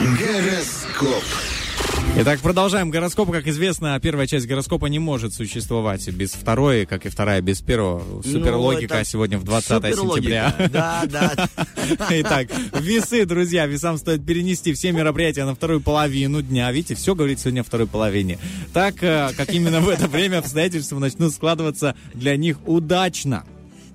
Гороскоп. 0.00 1.24
Итак, 2.16 2.38
продолжаем 2.40 2.90
гороскоп. 2.90 3.32
Как 3.32 3.48
известно, 3.48 3.98
первая 4.00 4.28
часть 4.28 4.46
гороскопа 4.46 4.86
не 4.86 5.00
может 5.00 5.34
существовать 5.34 6.08
без 6.10 6.30
второй, 6.32 6.86
как 6.86 7.06
и 7.06 7.08
вторая 7.08 7.40
без 7.40 7.60
первого. 7.60 8.22
Суперлогика 8.22 8.98
Ну, 8.98 9.04
сегодня 9.04 9.36
в 9.36 9.42
20 9.42 9.68
суперлогика. 9.68 10.14
сентября. 10.16 10.68
Да, 10.72 11.02
да. 11.10 11.48
Итак, 12.10 12.48
весы, 12.80 13.26
друзья, 13.26 13.66
весам 13.66 13.98
стоит 13.98 14.24
перенести 14.24 14.72
все 14.74 14.92
мероприятия 14.92 15.44
на 15.44 15.56
вторую 15.56 15.80
половину 15.80 16.40
дня. 16.40 16.70
Видите, 16.70 16.94
все 16.94 17.16
говорит 17.16 17.40
сегодня 17.40 17.62
о 17.62 17.64
второй 17.64 17.88
половине. 17.88 18.38
Так, 18.72 19.02
э, 19.02 19.30
как 19.36 19.52
именно 19.52 19.80
в 19.80 19.88
это 19.88 20.06
время 20.06 20.38
обстоятельства 20.38 21.00
начнут 21.00 21.32
складываться 21.34 21.96
для 22.14 22.36
них 22.36 22.58
удачно. 22.66 23.44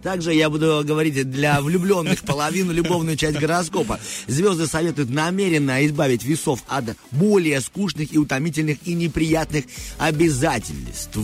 Также 0.04 0.34
я 0.34 0.50
буду 0.50 0.82
говорить 0.86 1.30
для 1.30 1.62
влюбленных 1.62 2.22
половину 2.22 2.72
любовную 2.72 3.18
часть 3.18 3.38
гороскопа. 3.38 4.00
Звезды 4.28 4.68
советуют 4.68 5.10
намеренно 5.10 5.86
избавить 5.86 6.24
весов 6.24 6.64
от 6.68 6.86
более 7.12 7.60
скучных 7.60 8.14
и 8.14 8.18
утомительных 8.18 8.78
и 8.86 8.94
неприятных 8.94 9.66
обязательств. 9.98 11.18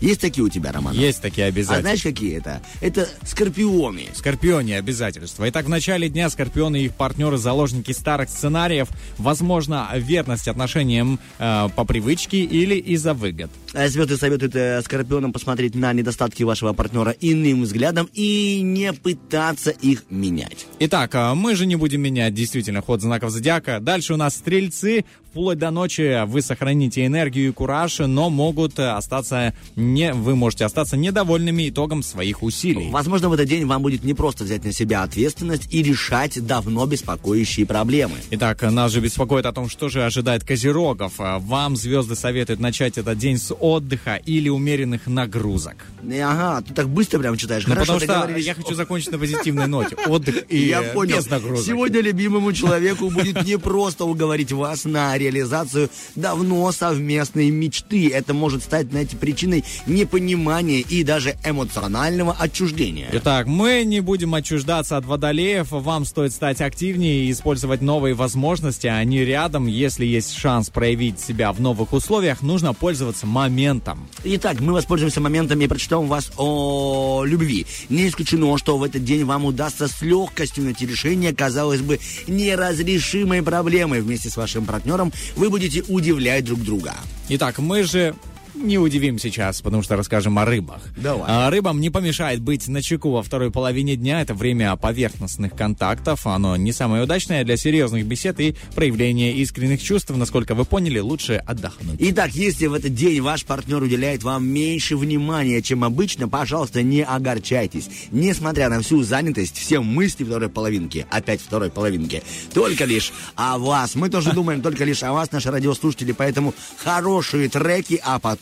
Есть 0.00 0.20
такие 0.20 0.42
у 0.44 0.48
тебя, 0.48 0.72
Роман? 0.72 0.94
Есть 0.94 1.20
такие 1.22 1.46
А 1.46 1.48
обязательства. 1.48 1.80
знаешь, 1.82 2.02
какие 2.02 2.36
это? 2.38 2.62
Это 2.80 3.08
скорпионы. 3.24 4.08
Скорпионе 4.14 4.78
обязательства. 4.78 5.48
Итак, 5.48 5.66
в 5.66 5.68
начале 5.68 6.08
дня 6.08 6.30
Скорпионы 6.30 6.80
и 6.82 6.84
их 6.86 6.94
партнеры 6.94 7.36
заложники 7.38 7.92
старых 7.92 8.30
сценариев. 8.30 8.88
Возможно, 9.18 9.88
верность 9.94 10.48
отношениям 10.48 11.18
э, 11.38 11.68
по 11.74 11.84
привычке 11.84 12.38
или 12.44 12.76
из-за 12.76 13.14
выгод. 13.14 13.50
А 13.74 13.88
Звезды 13.88 14.16
советуют 14.16 14.56
э, 14.56 14.80
скорпионам 14.82 15.32
посмотреть 15.32 15.74
на 15.74 15.92
недостатки 15.92 16.42
вашего 16.42 16.72
партнера 16.72 17.14
иным 17.20 17.62
взглядом 17.62 18.08
и 18.12 18.60
не 18.62 18.92
пытаться 18.92 19.70
их 19.70 20.04
менять. 20.10 20.66
Итак, 20.78 21.14
а 21.14 21.34
мы 21.34 21.54
же 21.54 21.66
не 21.66 21.76
будем 21.76 22.00
менять 22.00 22.34
действительно 22.34 22.80
ход 22.82 23.02
знаков 23.02 23.30
зодиака. 23.30 23.80
Дальше 23.80 24.14
у 24.14 24.16
нас 24.16 24.34
стрельцы. 24.34 25.04
Вплоть 25.30 25.58
до 25.58 25.70
ночи 25.70 26.24
вы 26.26 26.42
сохраните 26.42 27.06
энергию 27.06 27.48
и 27.48 27.52
кураж, 27.52 27.98
но 28.00 28.30
могут 28.30 28.78
э, 28.78 28.90
остаться 28.90 29.54
не, 29.76 30.12
вы 30.12 30.34
можете 30.34 30.64
остаться 30.64 30.96
недовольными 30.96 31.68
итогом 31.68 32.02
своих 32.02 32.42
усилий. 32.42 32.90
Возможно, 32.90 33.28
в 33.28 33.32
этот 33.32 33.46
день 33.48 33.64
вам 33.64 33.82
будет 33.82 34.02
непросто 34.02 34.42
взять 34.42 34.64
на 34.64 34.72
себя 34.72 35.04
ответственность 35.04 35.72
и 35.72 35.82
решать 35.82 36.44
давно 36.44 36.84
беспокоящие 36.86 37.64
проблемы. 37.64 38.14
Итак, 38.30 38.62
нас 38.62 38.90
же 38.92 39.00
беспокоит 39.00 39.46
о 39.46 39.52
том, 39.52 39.68
что 39.68 39.88
же 39.88 40.04
ожидает 40.04 40.42
козерогов. 40.42 41.14
А 41.18 41.38
Вам 41.38 41.76
звезды 41.76 42.16
советуют 42.16 42.58
начать 42.58 42.98
этот 42.98 43.16
день 43.16 43.38
с 43.38 43.54
отдыха 43.54 44.16
или 44.16 44.48
умеренных 44.48 45.06
нагрузок. 45.06 45.76
И, 46.08 46.18
Ага, 46.18 46.62
ты 46.66 46.74
так 46.74 46.88
быстро 46.88 47.20
прям 47.20 47.36
читаешь. 47.36 47.66
Ну, 47.66 47.76
потому 47.76 48.00
что 48.00 48.06
говоришь. 48.06 48.44
я 48.44 48.54
хочу 48.54 48.74
закончить 48.74 49.12
на 49.12 49.18
позитивной 49.18 49.66
ноте. 49.68 49.96
Отдых 50.06 50.44
и 50.48 50.58
Я 50.66 50.82
э, 50.82 50.92
понял. 50.92 51.18
без 51.18 51.30
нагрузок. 51.30 51.64
Сегодня 51.66 52.00
любимому 52.00 52.52
человеку 52.52 53.10
будет 53.10 53.44
непросто 53.46 54.04
уговорить 54.06 54.50
вас 54.50 54.84
на 54.84 55.19
реализацию 55.20 55.90
давно 56.16 56.70
совместной 56.72 57.50
мечты. 57.50 58.10
Это 58.10 58.34
может 58.34 58.62
стать, 58.62 58.88
знаете, 58.90 59.16
причиной 59.16 59.64
непонимания 59.86 60.80
и 60.80 61.04
даже 61.04 61.36
эмоционального 61.44 62.36
отчуждения. 62.38 63.08
Итак, 63.12 63.46
мы 63.46 63.84
не 63.84 64.00
будем 64.00 64.34
отчуждаться 64.34 64.96
от 64.96 65.04
водолеев. 65.04 65.70
Вам 65.70 66.04
стоит 66.04 66.32
стать 66.32 66.60
активнее 66.60 67.26
и 67.26 67.30
использовать 67.30 67.82
новые 67.82 68.14
возможности. 68.14 68.86
Они 68.86 69.24
рядом. 69.24 69.66
Если 69.66 70.04
есть 70.04 70.34
шанс 70.36 70.70
проявить 70.70 71.20
себя 71.20 71.52
в 71.52 71.60
новых 71.60 71.92
условиях, 71.92 72.42
нужно 72.42 72.74
пользоваться 72.74 73.26
моментом. 73.26 74.08
Итак, 74.24 74.60
мы 74.60 74.72
воспользуемся 74.72 75.20
моментом 75.20 75.60
и 75.60 75.66
прочитаем 75.66 76.06
вас 76.06 76.32
о 76.36 77.24
любви. 77.24 77.66
Не 77.88 78.08
исключено, 78.08 78.56
что 78.58 78.78
в 78.78 78.84
этот 78.84 79.04
день 79.04 79.24
вам 79.24 79.44
удастся 79.44 79.88
с 79.88 80.02
легкостью 80.02 80.64
найти 80.64 80.86
решение, 80.86 81.34
казалось 81.34 81.80
бы, 81.80 81.98
неразрешимой 82.26 83.42
проблемы. 83.42 84.00
Вместе 84.00 84.30
с 84.30 84.36
вашим 84.36 84.64
партнером 84.64 85.09
вы 85.36 85.50
будете 85.50 85.82
удивлять 85.88 86.44
друг 86.44 86.60
друга. 86.60 86.94
Итак, 87.28 87.58
мы 87.58 87.82
же 87.82 88.14
не 88.54 88.78
удивим 88.78 89.18
сейчас, 89.18 89.60
потому 89.60 89.82
что 89.82 89.96
расскажем 89.96 90.38
о 90.38 90.44
рыбах. 90.44 90.82
Давай. 90.96 91.24
А, 91.26 91.50
рыбам 91.50 91.80
не 91.80 91.90
помешает 91.90 92.40
быть 92.40 92.68
на 92.68 92.82
чеку 92.82 93.10
во 93.12 93.22
второй 93.22 93.50
половине 93.50 93.96
дня. 93.96 94.20
Это 94.20 94.34
время 94.34 94.76
поверхностных 94.76 95.54
контактов. 95.54 96.26
Оно 96.26 96.56
не 96.56 96.72
самое 96.72 97.04
удачное 97.04 97.44
для 97.44 97.56
серьезных 97.56 98.04
бесед 98.06 98.40
и 98.40 98.56
проявления 98.74 99.34
искренних 99.34 99.82
чувств. 99.82 100.10
Насколько 100.10 100.54
вы 100.54 100.64
поняли, 100.64 100.98
лучше 100.98 101.42
отдохнуть. 101.46 101.96
Итак, 101.98 102.32
если 102.32 102.66
в 102.66 102.74
этот 102.74 102.94
день 102.94 103.20
ваш 103.20 103.44
партнер 103.44 103.82
уделяет 103.82 104.22
вам 104.22 104.46
меньше 104.46 104.96
внимания, 104.96 105.62
чем 105.62 105.84
обычно, 105.84 106.28
пожалуйста, 106.28 106.82
не 106.82 107.02
огорчайтесь. 107.02 107.88
Несмотря 108.10 108.68
на 108.68 108.80
всю 108.82 109.02
занятость, 109.02 109.56
все 109.56 109.80
мысли 109.80 110.24
второй 110.24 110.48
половинки, 110.48 111.06
опять 111.10 111.40
второй 111.40 111.70
половинки, 111.70 112.22
только 112.52 112.84
лишь 112.84 113.12
о 113.36 113.58
вас. 113.58 113.94
Мы 113.94 114.10
тоже 114.10 114.32
думаем 114.32 114.60
только 114.62 114.84
лишь 114.84 115.02
о 115.02 115.12
вас, 115.12 115.32
наши 115.32 115.50
радиослушатели, 115.50 116.12
поэтому 116.12 116.54
хорошие 116.78 117.48
треки, 117.48 118.00
а 118.04 118.18
потом 118.18 118.39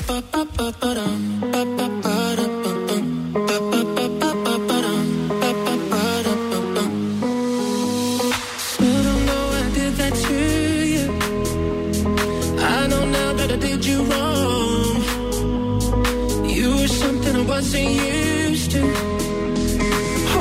that 17.33 17.47
wasn't 17.59 17.91
used 17.91 18.71
to. 18.71 18.81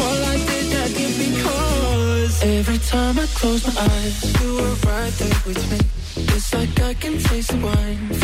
All 0.00 0.20
I 0.32 0.36
did 0.48 0.68
I 0.84 0.88
did 0.98 1.14
because 1.26 2.42
every 2.42 2.78
time 2.78 3.18
I 3.18 3.26
close 3.38 3.66
my 3.66 3.82
eyes, 3.82 4.40
you 4.40 4.54
were 4.54 4.74
right 4.86 5.12
there 5.18 5.42
with 5.46 5.72
me. 5.72 5.87
Wine, 7.54 8.17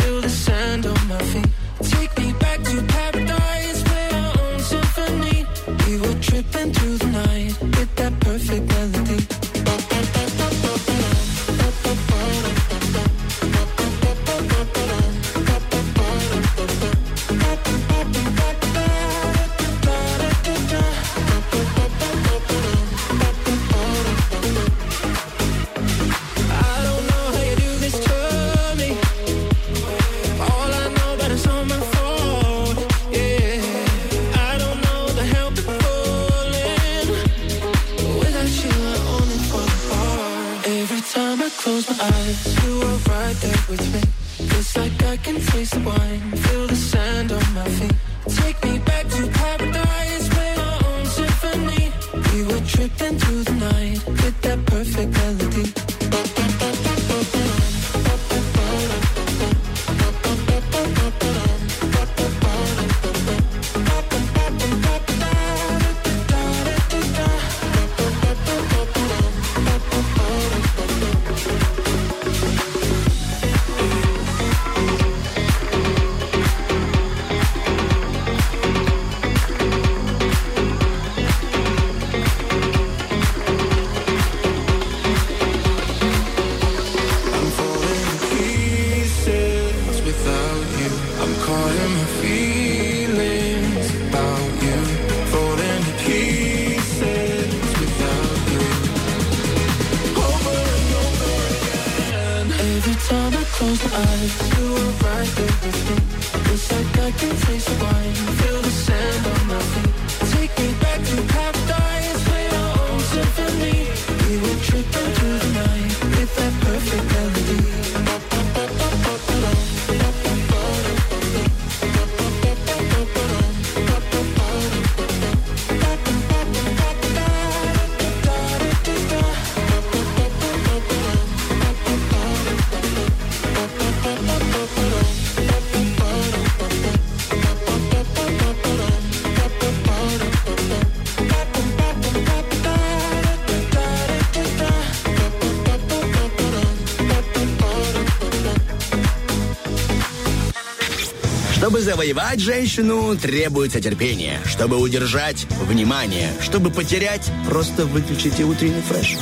завоевать 151.95 152.41
женщину, 152.41 153.15
требуется 153.15 153.79
терпение. 153.79 154.41
Чтобы 154.43 154.77
удержать– 154.77 155.47
внимание. 155.61 156.29
Чтобы 156.41 156.69
потерять– 156.69 157.31
просто 157.49 157.85
выключите 157.85 158.43
утренний 158.43 158.81
фреш. 158.81 159.15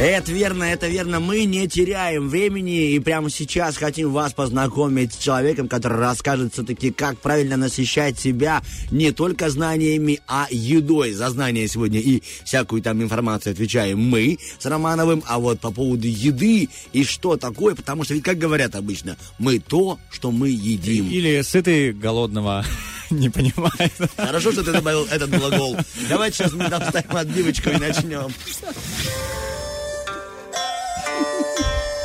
Это 0.00 0.32
верно, 0.32 0.64
это 0.64 0.88
верно. 0.88 1.20
Мы 1.20 1.44
не 1.44 1.68
теряем 1.68 2.30
времени 2.30 2.92
и 2.92 2.98
прямо 3.00 3.28
сейчас 3.28 3.76
хотим 3.76 4.12
вас 4.12 4.32
познакомить 4.32 5.12
с 5.12 5.18
человеком, 5.18 5.68
который 5.68 5.98
расскажет 5.98 6.54
все-таки, 6.54 6.90
как 6.90 7.18
правильно 7.18 7.58
насыщать 7.58 8.18
себя 8.18 8.62
не 8.90 9.12
только 9.12 9.50
знаниями, 9.50 10.20
а 10.26 10.46
едой. 10.50 11.12
За 11.12 11.28
знания 11.28 11.68
сегодня 11.68 12.00
и 12.00 12.22
всякую 12.44 12.80
там 12.80 13.02
информацию 13.02 13.52
отвечаем 13.52 13.98
мы 13.98 14.38
с 14.58 14.64
Романовым, 14.64 15.22
а 15.26 15.38
вот 15.38 15.60
по 15.60 15.70
поводу 15.70 16.06
еды 16.06 16.70
и 16.94 17.04
что 17.04 17.36
такое, 17.36 17.74
потому 17.74 18.02
что 18.04 18.14
ведь, 18.14 18.22
как 18.22 18.38
говорят 18.38 18.76
обычно, 18.76 19.18
мы 19.38 19.58
то, 19.58 19.98
что 20.10 20.30
мы 20.30 20.48
едим. 20.48 21.10
Или 21.10 21.42
сытый 21.42 21.92
голодного 21.92 22.64
не 23.10 23.28
понимает. 23.28 23.92
Хорошо, 24.16 24.50
что 24.50 24.64
ты 24.64 24.72
добавил 24.72 25.04
этот 25.10 25.28
глагол. 25.28 25.76
Давайте 26.08 26.38
сейчас 26.38 26.54
мы 26.54 26.70
там 26.70 26.82
ставим 26.88 27.14
отбивочку 27.14 27.68
и 27.68 27.76
начнем. 27.76 28.32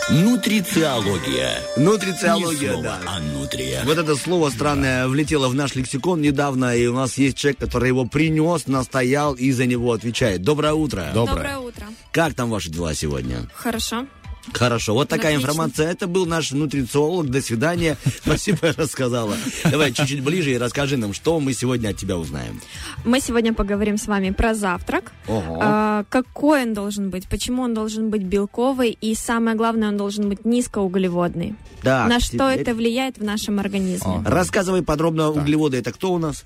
Нутрициология. 0.07 1.63
Нутрициология, 1.77 2.77
да. 2.79 2.99
а 3.07 3.19
нутрия. 3.19 3.81
Вот 3.85 3.97
это 3.97 4.15
слово 4.15 4.51
странное 4.51 5.07
влетело 5.07 5.47
в 5.47 5.55
наш 5.55 5.73
лексикон 5.73 6.21
недавно, 6.21 6.75
и 6.75 6.85
у 6.85 6.93
нас 6.93 7.17
есть 7.17 7.37
человек, 7.37 7.59
который 7.59 7.87
его 7.87 8.05
принес, 8.05 8.67
настоял 8.67 9.33
и 9.33 9.51
за 9.51 9.65
него 9.65 9.93
отвечает. 9.93 10.43
Доброе 10.43 10.73
утро. 10.73 11.09
Доброе. 11.11 11.57
утро. 11.57 11.87
Как 12.11 12.35
там 12.35 12.51
ваши 12.51 12.69
дела 12.69 12.93
сегодня? 12.93 13.49
Хорошо. 13.55 14.05
Хорошо, 14.53 14.93
вот 14.93 15.09
такая 15.09 15.33
Отлично. 15.33 15.51
информация. 15.51 15.91
Это 15.91 16.07
был 16.07 16.25
наш 16.25 16.51
нутрициолог. 16.51 17.29
До 17.29 17.41
свидания. 17.41 17.97
Спасибо, 18.23 18.73
рассказала. 18.77 19.35
Давай 19.69 19.91
чуть-чуть 19.91 20.23
ближе 20.23 20.51
и 20.51 20.57
расскажи 20.57 20.97
нам, 20.97 21.13
что 21.13 21.39
мы 21.39 21.53
сегодня 21.53 21.89
от 21.89 21.97
тебя 21.97 22.17
узнаем. 22.17 22.61
Мы 23.03 23.19
сегодня 23.19 23.53
поговорим 23.53 23.97
с 23.97 24.07
вами 24.07 24.31
про 24.31 24.53
завтрак. 24.53 25.11
Ого. 25.27 25.59
А, 25.61 26.05
какой 26.09 26.63
он 26.63 26.73
должен 26.73 27.09
быть, 27.09 27.27
почему 27.27 27.63
он 27.63 27.73
должен 27.73 28.09
быть 28.09 28.23
белковый 28.23 28.97
и 28.99 29.15
самое 29.15 29.55
главное, 29.57 29.89
он 29.89 29.97
должен 29.97 30.29
быть 30.29 30.45
низкоуглеводный. 30.45 31.55
Так, 31.81 32.09
На 32.09 32.19
что 32.19 32.31
теперь 32.51 32.61
это 32.61 32.73
влияет 32.73 33.17
в 33.17 33.23
нашем 33.23 33.59
организме? 33.59 34.21
Рассказывай 34.25 34.81
подробно 34.83 35.29
углеводы. 35.29 35.77
Это 35.77 35.91
кто 35.91 36.13
у 36.13 36.17
нас? 36.17 36.45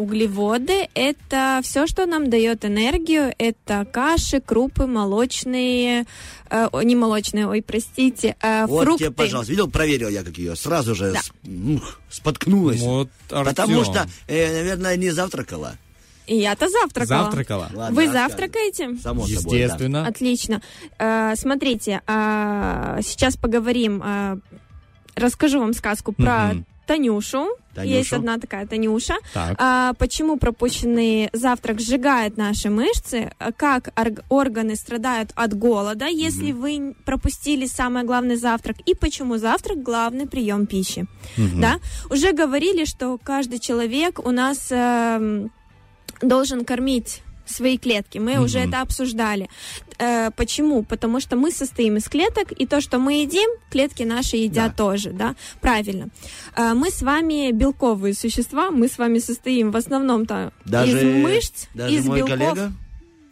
Углеводы– 0.00 0.88
это 0.94 1.60
все, 1.62 1.86
что 1.86 2.06
нам 2.06 2.30
дает 2.30 2.64
энергию. 2.64 3.34
Это 3.36 3.84
каши, 3.84 4.40
крупы, 4.40 4.86
молочные, 4.86 6.06
э, 6.48 6.68
не 6.84 6.96
молочные, 6.96 7.46
ой, 7.46 7.60
простите, 7.62 8.34
э, 8.40 8.64
Вот 8.66 8.84
фрукты. 8.84 9.04
тебе, 9.04 9.10
пожалуйста. 9.12 9.52
Видел, 9.52 9.68
проверил 9.70 10.08
я, 10.08 10.22
как 10.24 10.38
ее. 10.38 10.56
Сразу 10.56 10.94
же 10.94 11.12
Да. 11.12 11.20
с- 11.20 11.32
ух, 11.46 12.00
споткнулась. 12.08 12.80
Вот, 12.80 13.10
Потому 13.28 13.84
что, 13.84 14.08
э, 14.26 14.52
наверное, 14.62 14.96
не 14.96 15.10
завтракала. 15.10 15.76
Я-то 16.26 16.68
завтракала. 16.70 17.24
Завтракала. 17.24 17.70
Ладно, 17.74 17.94
Вы 17.96 18.08
завтракаете? 18.08 18.96
Само 19.02 19.26
собой, 19.26 19.58
да. 19.58 19.64
Естественно. 19.64 20.06
Отлично. 20.06 20.62
Э, 20.98 21.34
смотрите, 21.36 22.00
а, 22.06 23.00
сейчас 23.02 23.36
поговорим, 23.36 24.00
а, 24.02 24.38
расскажу 25.14 25.58
вам 25.60 25.74
сказку 25.74 26.12
про 26.12 26.52
Мгм. 26.54 26.66
Танюшу. 26.86 27.48
Танюшу. 27.74 27.94
Есть 27.96 28.12
одна 28.12 28.38
такая 28.38 28.66
Танюша. 28.66 29.14
Так. 29.32 29.56
А, 29.58 29.92
почему 29.94 30.36
пропущенный 30.36 31.30
завтрак 31.32 31.80
сжигает 31.80 32.36
наши 32.36 32.68
мышцы? 32.68 33.30
А 33.38 33.52
Как 33.52 33.88
орг- 33.96 34.24
органы 34.28 34.74
страдают 34.76 35.30
от 35.34 35.54
голода, 35.54 36.06
если 36.06 36.52
вы 36.52 36.76
н- 36.76 36.94
пропустили 37.04 37.66
самый 37.66 38.02
главный 38.04 38.36
завтрак? 38.36 38.76
И 38.86 38.94
почему 38.94 39.36
завтрак 39.38 39.82
главный 39.82 40.26
прием 40.26 40.66
пищи? 40.66 41.06
Да? 41.36 41.78
Уже 42.10 42.32
говорили, 42.32 42.84
что 42.84 43.18
каждый 43.22 43.58
человек 43.60 44.18
у 44.24 44.30
нас 44.32 44.66
эм, 44.70 45.50
должен 46.22 46.64
кормить 46.64 47.22
свои 47.50 47.78
клетки. 47.78 48.18
Мы 48.18 48.38
уже 48.40 48.58
это 48.58 48.80
обсуждали. 48.80 49.48
Э, 49.98 50.30
почему? 50.30 50.82
Потому 50.82 51.20
что 51.20 51.36
мы 51.36 51.50
состоим 51.50 51.96
из 51.96 52.08
клеток, 52.08 52.52
и 52.52 52.66
то, 52.66 52.80
что 52.80 52.98
мы 52.98 53.22
едим, 53.22 53.48
клетки 53.70 54.02
наши 54.02 54.36
едят 54.36 54.70
Да. 54.76 54.84
тоже, 54.84 55.10
да? 55.10 55.34
Правильно. 55.60 56.08
Э, 56.56 56.74
мы 56.74 56.90
с 56.90 57.02
вами 57.02 57.52
белковые 57.52 58.14
существа, 58.14 58.70
мы 58.70 58.88
с 58.88 58.98
вами 58.98 59.18
состоим 59.18 59.70
в 59.70 59.76
основном-то 59.76 60.52
из 60.66 61.02
мышц, 61.24 61.66
даже 61.74 61.94
из 61.94 62.06
мой 62.06 62.18
белков. 62.18 62.38
коллега 62.38 62.72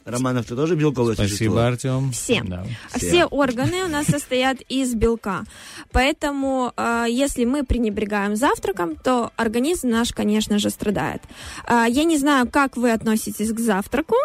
Романов, 0.09 0.47
ты 0.47 0.57
тоже 0.57 0.75
белковое 0.75 1.15
Спасибо, 1.15 1.37
существо? 1.37 1.59
Артем. 1.59 2.13
Все. 2.13 2.43
Да. 2.45 2.65
Все. 2.97 3.07
Все. 3.09 3.25
органы 3.27 3.85
у 3.85 3.89
нас 3.89 4.07
состоят 4.07 4.59
из 4.69 4.95
белка. 4.95 5.45
Поэтому, 5.93 6.73
э, 6.77 7.07
если 7.09 7.45
мы 7.45 7.65
пренебрегаем 7.65 8.37
завтраком, 8.37 8.97
то 8.97 9.31
организм 9.37 9.89
наш, 9.91 10.13
конечно 10.13 10.59
же, 10.59 10.71
страдает. 10.71 11.23
Э, 11.69 11.85
я 11.89 12.05
не 12.05 12.17
знаю, 12.17 12.49
как 12.51 12.77
вы 12.77 12.93
относитесь 12.93 13.53
к 13.53 13.59
завтраку, 13.61 14.17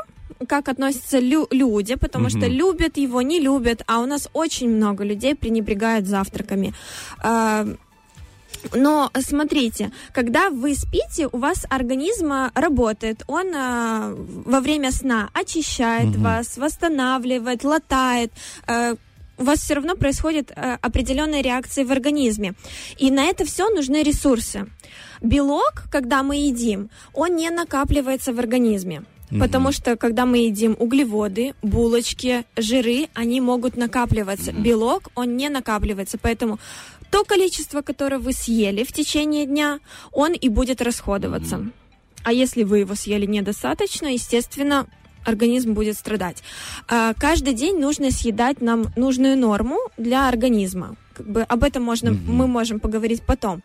как 0.48 0.68
относятся 0.70 1.20
лю- 1.20 1.48
люди, 1.52 1.96
потому 1.96 2.30
что 2.30 2.48
любят 2.48 2.98
его, 2.98 3.22
не 3.22 3.40
любят, 3.40 3.84
а 3.88 4.00
у 4.00 4.06
нас 4.06 4.30
очень 4.34 4.70
много 4.70 5.04
людей 5.04 5.36
пренебрегают 5.36 6.08
завтраками. 6.08 6.74
Э, 7.24 7.76
но 8.74 9.12
смотрите, 9.20 9.92
когда 10.14 10.50
вы 10.50 10.76
спите, 10.76 11.28
у 11.32 11.38
вас 11.38 11.66
организм 11.70 12.32
а, 12.32 12.52
работает, 12.56 13.24
он 13.28 13.54
а, 13.56 14.16
во 14.16 14.60
время 14.62 14.92
сна 14.92 15.30
очищает 15.34 16.16
вас, 16.16 16.58
восстанавливает, 16.58 17.64
латает. 17.64 18.32
э, 18.68 18.96
у 19.38 19.44
вас 19.44 19.60
все 19.60 19.74
равно 19.74 19.96
происходят 19.96 20.52
э, 20.56 20.78
определенные 20.82 21.42
реакции 21.42 21.84
в 21.84 21.92
организме. 21.92 22.54
И 22.98 23.12
на 23.12 23.26
это 23.26 23.46
все 23.46 23.70
нужны 23.70 24.04
ресурсы. 24.04 24.68
Белок, 25.22 25.84
когда 25.92 26.22
мы 26.24 26.36
едим, 26.36 26.90
он 27.14 27.36
не 27.36 27.50
накапливается 27.50 28.34
в 28.34 28.40
организме. 28.40 29.04
Потому 29.40 29.72
что, 29.72 29.96
когда 29.96 30.26
мы 30.26 30.38
едим 30.40 30.76
углеводы, 30.78 31.56
булочки, 31.62 32.46
жиры, 32.56 33.08
они 33.14 33.42
могут 33.42 33.78
накапливаться. 33.78 34.52
Белок, 34.52 35.10
он 35.16 35.38
не 35.38 35.50
накапливается. 35.50 36.18
Поэтому 36.22 36.60
то 37.14 37.24
количество, 37.24 37.84
которое 37.84 38.18
вы 38.18 38.34
съели 38.34 38.84
в 38.84 38.92
течение 38.92 39.46
дня, 39.46 39.80
он 40.12 40.34
и 40.34 40.50
будет 40.50 40.82
расходоваться. 40.82 41.70
А 42.24 42.34
если 42.34 42.64
вы 42.64 42.80
его 42.80 42.96
съели 42.96 43.28
недостаточно, 43.28 44.08
естественно, 44.08 44.88
организм 45.24 45.74
будет 45.74 45.96
страдать. 45.96 46.42
А, 46.88 47.14
Каждый 47.14 47.54
день 47.54 47.78
нужно 47.78 48.10
съедать 48.10 48.62
нам 48.62 48.92
нужную 48.96 49.38
норму 49.38 49.78
для 49.96 50.28
организма. 50.28 50.96
Как 51.14 51.30
бы 51.30 51.44
об 51.44 51.64
этом 51.64 51.84
можно, 51.84 52.14
мы 52.14 52.48
можем 52.48 52.80
поговорить 52.80 53.22
потом. 53.22 53.62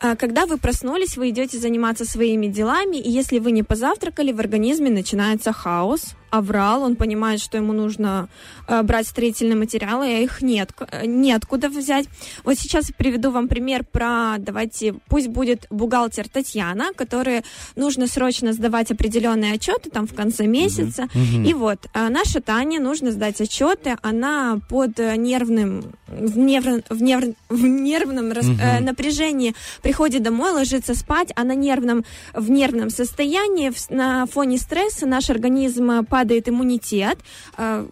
А, 0.00 0.14
Когда 0.14 0.46
вы 0.46 0.56
проснулись, 0.56 1.16
вы 1.16 1.30
идете 1.30 1.58
заниматься 1.58 2.04
своими 2.04 2.46
делами, 2.46 2.98
и 2.98 3.10
если 3.10 3.40
вы 3.40 3.50
не 3.50 3.64
позавтракали, 3.64 4.30
в 4.30 4.38
организме 4.38 4.90
начинается 4.90 5.52
хаос, 5.52 6.14
аврал, 6.32 6.82
он 6.82 6.96
понимает, 6.96 7.40
что 7.40 7.58
ему 7.58 7.72
нужно 7.74 8.28
э, 8.66 8.82
брать 8.82 9.06
строительные 9.06 9.56
материалы, 9.56 10.06
а 10.06 10.18
их 10.18 10.40
нет, 10.40 10.70
э, 10.90 11.06
неоткуда 11.06 11.68
взять. 11.68 12.06
Вот 12.42 12.58
сейчас 12.58 12.88
я 12.88 12.94
приведу 12.96 13.30
вам 13.30 13.48
пример 13.48 13.84
про, 13.84 14.36
давайте, 14.38 14.94
пусть 15.08 15.28
будет 15.28 15.66
бухгалтер 15.70 16.28
Татьяна, 16.28 16.92
которой 16.96 17.42
нужно 17.76 18.06
срочно 18.06 18.54
сдавать 18.54 18.90
определенные 18.90 19.52
отчеты 19.54 19.90
там 19.90 20.06
в 20.06 20.14
конце 20.14 20.46
месяца. 20.46 21.08
И 21.46 21.52
вот, 21.54 21.78
э, 21.92 22.08
наша 22.08 22.40
Таня 22.40 22.80
нужно 22.80 23.10
сдать 23.10 23.40
отчеты, 23.40 23.96
она 24.00 24.58
под 24.70 24.98
э, 24.98 25.16
нервным, 25.16 25.92
в, 26.08 26.38
нерв- 26.38 26.84
в, 26.88 27.02
нерв- 27.02 27.36
в 27.50 27.64
нервном 27.66 28.32
рас- 28.32 28.46
э, 28.58 28.80
напряжении 28.80 29.54
приходит 29.82 30.22
домой, 30.22 30.52
ложится 30.52 30.94
спать, 30.94 31.30
а 31.36 31.44
на 31.44 31.54
нервном, 31.54 32.04
в 32.32 32.50
нервном 32.50 32.88
состоянии, 32.88 33.68
в 33.68 33.90
на 33.90 34.24
фоне 34.26 34.56
стресса 34.56 35.06
наш 35.06 35.28
организм 35.28 35.90
э, 35.90 36.02
падает 36.22 36.48
иммунитет, 36.48 37.18
э, 37.58 37.86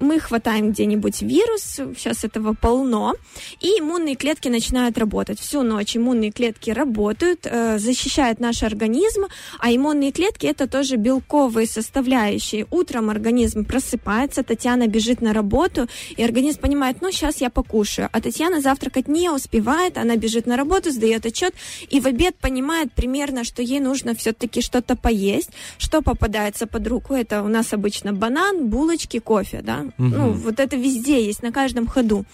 мы 0.00 0.18
хватаем 0.18 0.72
где-нибудь 0.72 1.22
вирус, 1.22 1.80
сейчас 1.96 2.24
этого 2.24 2.54
полно, 2.54 3.14
и 3.60 3.68
иммунные 3.78 4.16
клетки 4.16 4.48
начинают 4.48 4.98
работать. 4.98 5.38
Всю 5.38 5.62
ночь 5.62 5.96
иммунные 5.96 6.32
клетки 6.32 6.70
работают, 6.70 7.40
э, 7.44 7.78
защищают 7.78 8.40
наш 8.40 8.62
организм, 8.62 9.26
а 9.58 9.70
иммунные 9.70 10.10
клетки 10.12 10.46
это 10.46 10.66
тоже 10.66 10.96
белковые 10.96 11.66
составляющие. 11.66 12.66
Утром 12.70 13.10
организм 13.10 13.64
просыпается, 13.64 14.42
Татьяна 14.42 14.86
бежит 14.86 15.20
на 15.20 15.32
работу, 15.32 15.86
и 16.16 16.24
организм 16.24 16.60
понимает, 16.60 16.96
ну 17.02 17.12
сейчас 17.12 17.40
я 17.40 17.50
покушаю. 17.50 18.08
А 18.12 18.20
Татьяна 18.20 18.60
завтракать 18.60 19.08
не 19.08 19.30
успевает, 19.30 19.98
она 19.98 20.16
бежит 20.16 20.46
на 20.46 20.56
работу, 20.56 20.90
сдает 20.90 21.26
отчет, 21.26 21.54
и 21.90 22.00
в 22.00 22.06
обед 22.06 22.36
понимает 22.36 22.92
примерно, 22.92 23.44
что 23.44 23.62
ей 23.62 23.80
нужно 23.80 24.14
все-таки 24.14 24.62
что-то 24.62 24.96
поесть. 24.96 25.50
Что 25.78 26.00
попадается 26.02 26.66
под 26.66 26.86
руку? 26.86 27.14
Это 27.14 27.42
у 27.42 27.48
нас 27.48 27.72
обычно 27.72 28.12
банан, 28.12 28.68
булочки, 28.68 29.18
кофе, 29.18 29.60
да? 29.62 29.89
Ну, 29.98 30.32
вот 30.32 30.60
это 30.60 30.76
везде 30.76 31.24
есть, 31.24 31.42
на 31.42 31.52
каждом 31.52 31.86
ходу. 31.86 32.24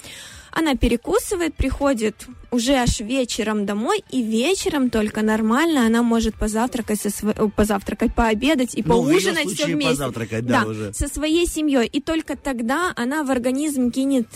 Она 0.58 0.74
перекусывает, 0.74 1.54
приходит 1.54 2.26
уже 2.50 2.72
аж 2.76 3.00
вечером 3.00 3.66
домой, 3.66 4.02
и 4.10 4.22
вечером 4.22 4.88
только 4.88 5.20
нормально 5.20 5.84
она 5.84 6.02
может 6.02 6.34
позавтракать, 6.34 6.98
со 6.98 7.08
сво- 7.08 7.34
э, 7.36 7.50
позавтракать, 7.54 8.14
пообедать 8.14 8.74
и 8.74 8.82
Ну, 8.82 8.88
поужинать 8.94 9.50
все 9.50 9.66
вместе. 9.66 9.90
позавтракать, 9.90 10.46
да, 10.46 10.64
уже. 10.64 10.94
со 10.94 11.08
своей 11.08 11.46
семьей. 11.46 11.86
И 11.86 12.00
только 12.00 12.36
тогда 12.38 12.92
она 12.96 13.22
в 13.22 13.30
организм 13.30 13.90
кинет 13.90 14.28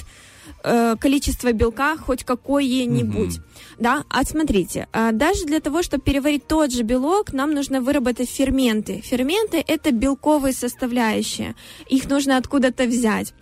э, 0.63 0.97
количество 1.01 1.53
белка 1.53 1.97
хоть 1.97 2.25
какое-нибудь. 2.25 3.39
Да, 3.79 4.05
а 4.09 4.25
смотрите, 4.25 4.89
а, 4.93 5.13
даже 5.13 5.45
для 5.47 5.61
того, 5.61 5.83
чтобы 5.83 6.03
переварить 6.03 6.47
тот 6.47 6.73
же 6.73 6.83
белок, 6.83 7.33
нам 7.33 7.55
нужно 7.55 7.81
выработать 7.81 8.29
ферменты. 8.29 9.01
Ферменты 9.01 9.65
это 9.67 9.91
белковые 9.91 10.53
составляющие. 10.53 11.55
Их 11.89 12.09
нужно 12.09 12.37
откуда-то 12.37 12.85
взять 12.85 13.35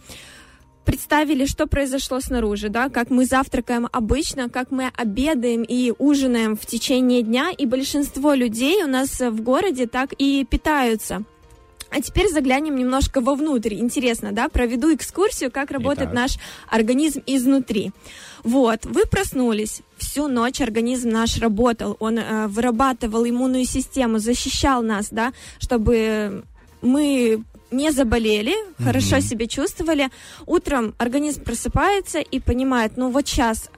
представили, 0.89 1.45
что 1.45 1.67
произошло 1.67 2.19
снаружи, 2.19 2.71
да, 2.71 2.89
как 2.89 3.11
мы 3.11 3.27
завтракаем 3.27 3.89
обычно, 3.93 4.49
как 4.49 4.71
мы 4.71 4.91
обедаем 4.97 5.63
и 5.63 5.93
ужинаем 5.99 6.57
в 6.57 6.65
течение 6.65 7.23
дня, 7.23 7.51
и 7.51 7.67
большинство 7.67 8.33
людей 8.33 8.83
у 8.83 8.87
нас 8.87 9.21
в 9.21 9.43
городе 9.43 9.87
так 9.87 10.15
и 10.17 10.47
питаются. 10.49 11.25
А 11.91 12.03
теперь 12.03 12.29
заглянем 12.29 12.77
немножко 12.77 13.21
вовнутрь. 13.21 13.75
Интересно, 13.75 14.33
да? 14.33 14.49
Проведу 14.49 14.95
экскурсию, 14.95 15.51
как 15.51 15.71
работает 15.71 16.11
Итак. 16.11 16.15
наш 16.15 16.39
организм 16.69 17.23
изнутри. 17.27 17.93
Вот, 18.45 18.85
вы 18.85 19.05
проснулись, 19.07 19.83
всю 19.97 20.29
ночь 20.29 20.61
организм 20.61 21.09
наш 21.09 21.39
работал, 21.39 21.97
он 21.99 22.19
э, 22.19 22.47
вырабатывал 22.47 23.29
иммунную 23.29 23.65
систему, 23.65 24.19
защищал 24.19 24.83
нас, 24.83 25.09
да, 25.11 25.33
чтобы 25.59 26.45
мы 26.83 27.43
не 27.71 27.91
заболели, 27.91 28.55
хорошо 28.83 29.21
себя 29.21 29.47
чувствовали. 29.47 30.11
Утром 30.47 30.95
организм 30.99 31.43
просыпается 31.43 32.21
и 32.21 32.41
понимает, 32.41 32.93
ну 32.97 33.11
вот 33.11 33.27
сейчас 33.27 33.71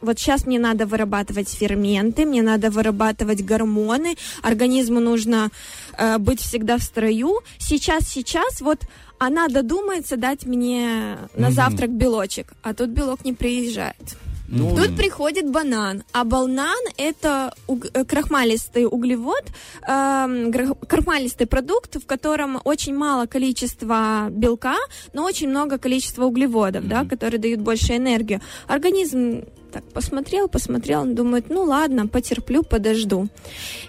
вот 0.00 0.18
сейчас 0.18 0.46
мне 0.46 0.58
надо 0.58 0.86
вырабатывать 0.86 1.48
ферменты, 1.48 2.24
мне 2.24 2.42
надо 2.42 2.70
вырабатывать 2.70 3.44
гормоны, 3.44 4.16
организму 4.42 5.00
нужно 5.00 5.50
э, 5.96 6.18
быть 6.18 6.40
всегда 6.40 6.76
в 6.78 6.82
строю. 6.82 7.40
Сейчас, 7.58 8.04
сейчас, 8.08 8.60
вот 8.60 8.78
она 9.18 9.48
додумается 9.48 10.16
дать 10.16 10.44
мне 10.46 11.18
на 11.34 11.46
Мгм. 11.48 11.52
завтрак 11.54 11.90
белочек, 11.90 12.52
а 12.62 12.72
тут 12.74 12.90
белок 12.90 13.24
не 13.24 13.32
приезжает. 13.32 14.16
Ну, 14.50 14.74
Тут 14.74 14.96
приходит 14.96 15.50
банан, 15.50 16.04
а 16.12 16.24
банан 16.24 16.78
это 16.96 17.52
уг- 17.66 17.90
э, 17.92 18.04
крахмалистый 18.06 18.86
углевод, 18.86 19.44
эм, 19.86 20.50
крахмалистый 20.88 21.46
продукт, 21.46 21.96
в 21.96 22.06
котором 22.06 22.58
очень 22.64 22.94
мало 22.96 23.26
количества 23.26 24.28
белка, 24.30 24.76
но 25.12 25.24
очень 25.24 25.50
много 25.50 25.76
количества 25.76 26.24
углеводов, 26.24 26.88
да, 26.88 27.04
которые 27.04 27.38
дают 27.40 27.60
больше 27.60 27.96
энергию. 27.96 28.40
Организм 28.68 29.42
так 29.72 29.84
посмотрел, 29.92 30.48
посмотрел, 30.48 31.02
он 31.02 31.14
думает, 31.14 31.46
ну 31.50 31.62
ладно, 31.64 32.06
потерплю, 32.06 32.62
подожду. 32.62 33.28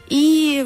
И 0.09 0.65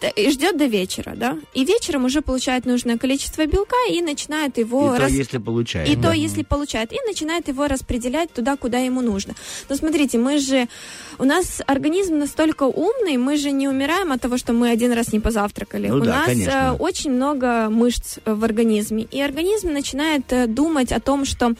т- 0.00 0.12
и 0.16 0.30
ждет 0.30 0.56
до 0.56 0.66
вечера, 0.66 1.14
да, 1.16 1.36
и 1.54 1.64
вечером 1.64 2.04
уже 2.04 2.20
получает 2.22 2.66
нужное 2.66 2.98
количество 2.98 3.46
белка 3.46 3.76
и 3.90 4.00
начинает 4.00 4.58
его 4.58 4.94
и 4.94 4.96
то, 4.96 5.02
рас- 5.02 5.10
если 5.12 5.38
получается. 5.38 5.92
и 5.92 5.96
то, 5.96 6.12
если 6.12 6.42
получает, 6.44 6.92
и 6.92 6.96
начинает 7.06 7.48
его 7.48 7.66
распределять 7.66 8.32
туда, 8.32 8.56
куда 8.56 8.78
ему 8.78 9.00
нужно. 9.02 9.34
Но 9.68 9.76
смотрите, 9.76 10.18
мы 10.18 10.38
же, 10.38 10.68
у 11.18 11.24
нас 11.24 11.60
организм 11.66 12.18
настолько 12.18 12.62
умный, 12.64 13.16
мы 13.16 13.36
же 13.36 13.50
не 13.50 13.66
умираем 13.68 14.12
от 14.12 14.20
того, 14.20 14.36
что 14.38 14.52
мы 14.52 14.70
один 14.70 14.92
раз 14.92 15.12
не 15.12 15.20
позавтракали. 15.20 15.88
Ну 15.88 15.96
у 15.96 16.00
да, 16.00 16.16
нас 16.18 16.26
конечно. 16.26 16.76
э, 16.78 16.82
очень 16.82 17.10
много 17.10 17.68
мышц 17.70 18.18
э, 18.24 18.34
в 18.34 18.44
организме, 18.44 19.02
и 19.10 19.20
организм 19.20 19.72
начинает 19.72 20.32
э, 20.32 20.46
думать 20.46 20.92
о 20.92 21.00
том, 21.00 21.24
что 21.24 21.54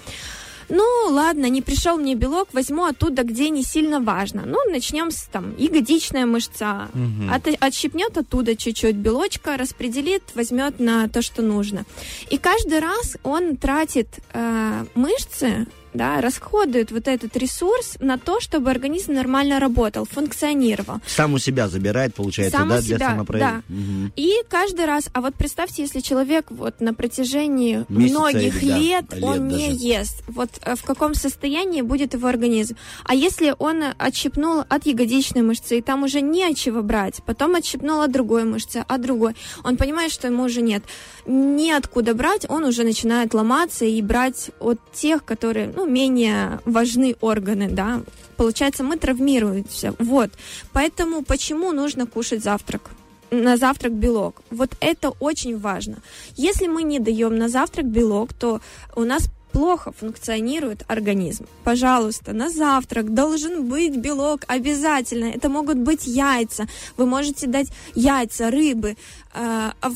ну, 0.69 0.85
ладно, 1.11 1.47
не 1.49 1.63
пришел 1.63 1.97
мне 1.99 2.15
белок, 2.15 2.49
возьму 2.53 2.85
оттуда, 2.85 3.23
где 3.23 3.49
не 3.51 3.63
сильно 3.63 4.01
важно. 4.01 4.43
Ну, 4.47 4.59
начнем 4.71 5.11
с 5.11 5.23
там 5.33 5.55
ягодичная 5.57 6.27
мышца. 6.27 6.89
От- 7.31 7.57
отщипнет 7.61 8.17
оттуда 8.19 8.57
чуть-чуть 8.57 8.97
белочка, 8.97 9.57
распределит, 9.57 10.23
возьмет 10.35 10.81
на 10.81 11.09
то, 11.09 11.23
что 11.23 11.43
нужно. 11.43 11.85
И 12.31 12.39
каждый 12.39 12.81
раз 12.81 13.17
он 13.23 13.57
тратит 13.57 14.09
э, 14.33 14.85
мышцы, 14.95 15.67
да, 15.95 16.21
расходует 16.21 16.93
вот 16.93 17.09
этот 17.09 17.37
ресурс 17.37 17.97
на 18.01 18.19
то, 18.19 18.41
чтобы 18.41 18.71
организм 18.71 19.15
нормально 19.15 19.59
работал, 19.61 20.05
функционировал. 20.05 21.01
Сам 21.07 21.35
у 21.35 21.39
себя 21.39 21.69
забирает, 21.69 22.15
получается, 22.15 22.59
Сам 22.59 22.69
да, 22.69 22.81
для 22.81 22.97
себя, 22.97 23.11
самопроявления. 23.11 23.63
да. 23.69 23.75
Мгм. 23.75 24.13
И 24.17 24.33
каждый 24.49 24.85
раз, 24.85 25.09
а 25.13 25.21
вот 25.21 25.35
представьте, 25.35 25.83
если 25.83 26.01
человек 26.01 26.47
вот 26.51 26.81
на 26.81 26.95
протяжении 26.95 27.85
Месяца 27.89 28.19
многих 28.21 28.63
или, 28.63 28.71
да, 28.71 28.79
лет, 28.79 29.13
лет 29.13 29.25
он 29.25 29.49
не 29.49 29.69
даже. 29.69 29.79
ест, 29.87 30.23
вот 30.29 30.51
э, 30.63 30.75
в 30.77 30.83
каком 30.83 31.15
состоянии 31.15 31.83
будет 31.83 32.15
его 32.15 32.29
организм. 32.29 32.77
А 33.05 33.15
если 33.15 33.55
он 33.59 33.83
отщипнул 33.99 34.65
от 34.69 34.87
ягодичной 34.87 35.43
мышцы, 35.43 35.79
и 35.79 35.83
там 35.83 36.03
уже 36.03 36.21
не 36.21 36.45
от 36.45 36.57
чего 36.57 36.83
брать, 36.83 37.23
потом 37.25 37.55
отщипнул 37.55 38.01
от 38.01 38.13
другой 38.13 38.45
мышцы, 38.45 38.85
от 38.87 39.01
другой, 39.01 39.35
он 39.65 39.77
понимает, 39.77 40.13
что 40.13 40.27
ему 40.29 40.45
уже 40.45 40.61
нет 40.63 40.83
неоткуда 41.27 42.15
брать, 42.15 42.47
он 42.49 42.65
уже 42.65 42.85
начинает 42.85 43.35
ломаться 43.35 43.85
и 43.85 44.01
брать 44.03 44.51
от 44.61 44.79
тех, 44.93 45.25
которые, 45.25 45.69
ну, 45.79 45.87
менее 45.87 46.61
важны 46.65 47.15
органы, 47.21 47.69
да. 47.71 48.03
Получается, 48.37 48.83
мы 48.83 48.97
травмируемся. 48.97 49.95
Вот. 50.01 50.31
Поэтому 50.73 51.23
почему 51.23 51.73
нужно 51.73 52.07
кушать 52.07 52.43
завтрак? 52.43 52.91
на 53.31 53.59
завтрак 53.59 53.93
белок. 53.93 54.41
Вот 54.51 54.71
это 54.81 55.11
очень 55.21 55.59
важно. 55.59 55.97
Если 56.35 56.67
мы 56.67 56.83
не 56.83 56.99
даем 56.99 57.37
на 57.37 57.51
завтрак 57.51 57.85
белок, 57.85 58.33
то 58.33 58.63
у 58.97 59.03
нас 59.03 59.29
плохо 59.53 59.93
функционирует 59.93 60.85
организм. 60.89 61.47
Пожалуйста, 61.63 62.33
на 62.33 62.49
завтрак 62.49 63.13
должен 63.13 63.69
быть 63.69 63.97
белок 63.97 64.45
обязательно. 64.47 65.27
Это 65.27 65.51
могут 65.51 65.77
быть 65.77 66.07
яйца. 66.07 66.67
Вы 66.97 67.05
можете 67.05 67.47
дать 67.47 67.69
яйца, 67.95 68.51
рыбы, 68.51 68.91
э, 68.91 68.97
а 69.35 69.91